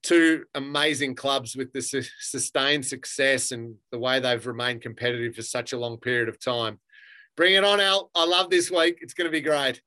two 0.03 0.45
amazing 0.53 1.15
clubs 1.15 1.55
with 1.55 1.74
the 1.74 1.82
su- 1.82 2.03
sustained 2.20 2.86
success 2.86 3.51
and 3.51 3.76
the 3.91 3.97
way 3.97 4.20
they've 4.20 4.45
remained 4.45 4.82
competitive 4.82 5.36
for 5.36 5.41
such 5.41 5.74
a 5.74 5.78
long 5.78 5.97
period 5.97 6.30
of 6.30 6.39
time. 6.39 6.80
Bring 7.36 7.55
it 7.55 7.63
on, 7.63 7.80
Al. 7.80 8.09
I 8.15 8.26
love 8.26 8.49
this 8.49 8.72
week. 8.72 8.99
It's 9.01 9.13
going 9.13 9.28
to 9.28 9.32
be 9.32 9.41
great. 9.41 9.82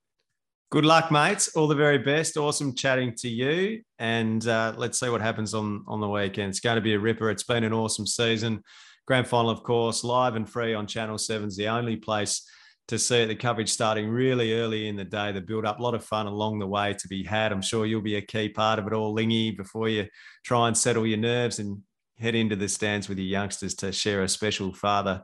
Good 0.71 0.85
luck, 0.85 1.11
mates. 1.11 1.49
All 1.49 1.67
the 1.67 1.75
very 1.75 1.97
best. 1.97 2.37
Awesome 2.37 2.73
chatting 2.73 3.13
to 3.17 3.27
you. 3.27 3.81
And 3.99 4.47
uh, 4.47 4.73
let's 4.77 4.97
see 4.97 5.09
what 5.09 5.19
happens 5.19 5.53
on, 5.53 5.83
on 5.85 5.99
the 5.99 6.07
weekend. 6.07 6.49
It's 6.49 6.61
going 6.61 6.75
to 6.77 6.81
be 6.81 6.93
a 6.93 6.99
ripper. 6.99 7.29
It's 7.29 7.43
been 7.43 7.65
an 7.65 7.73
awesome 7.73 8.07
season. 8.07 8.63
Grand 9.05 9.27
final, 9.27 9.51
of 9.51 9.63
course, 9.63 10.05
live 10.05 10.37
and 10.37 10.49
free 10.49 10.73
on 10.73 10.87
Channel 10.87 11.17
7 11.17 11.49
is 11.49 11.57
the 11.57 11.67
only 11.67 11.97
place 11.97 12.49
to 12.87 12.97
see 12.97 13.17
it. 13.17 13.27
The 13.27 13.35
coverage 13.35 13.67
starting 13.67 14.07
really 14.07 14.53
early 14.53 14.87
in 14.87 14.95
the 14.95 15.03
day, 15.03 15.33
the 15.33 15.41
build 15.41 15.65
up, 15.65 15.79
a 15.79 15.83
lot 15.83 15.93
of 15.93 16.05
fun 16.05 16.25
along 16.25 16.59
the 16.59 16.67
way 16.67 16.93
to 16.93 17.07
be 17.09 17.21
had. 17.21 17.51
I'm 17.51 17.61
sure 17.61 17.85
you'll 17.85 18.01
be 18.01 18.15
a 18.15 18.21
key 18.21 18.47
part 18.47 18.79
of 18.79 18.87
it 18.87 18.93
all, 18.93 19.11
Lingy, 19.11 19.51
before 19.51 19.89
you 19.89 20.07
try 20.45 20.69
and 20.69 20.77
settle 20.77 21.05
your 21.05 21.17
nerves 21.17 21.59
and 21.59 21.81
head 22.17 22.33
into 22.33 22.55
the 22.55 22.69
stands 22.69 23.09
with 23.09 23.17
your 23.17 23.27
youngsters 23.27 23.75
to 23.75 23.91
share 23.91 24.23
a 24.23 24.29
special 24.29 24.73
father 24.73 25.23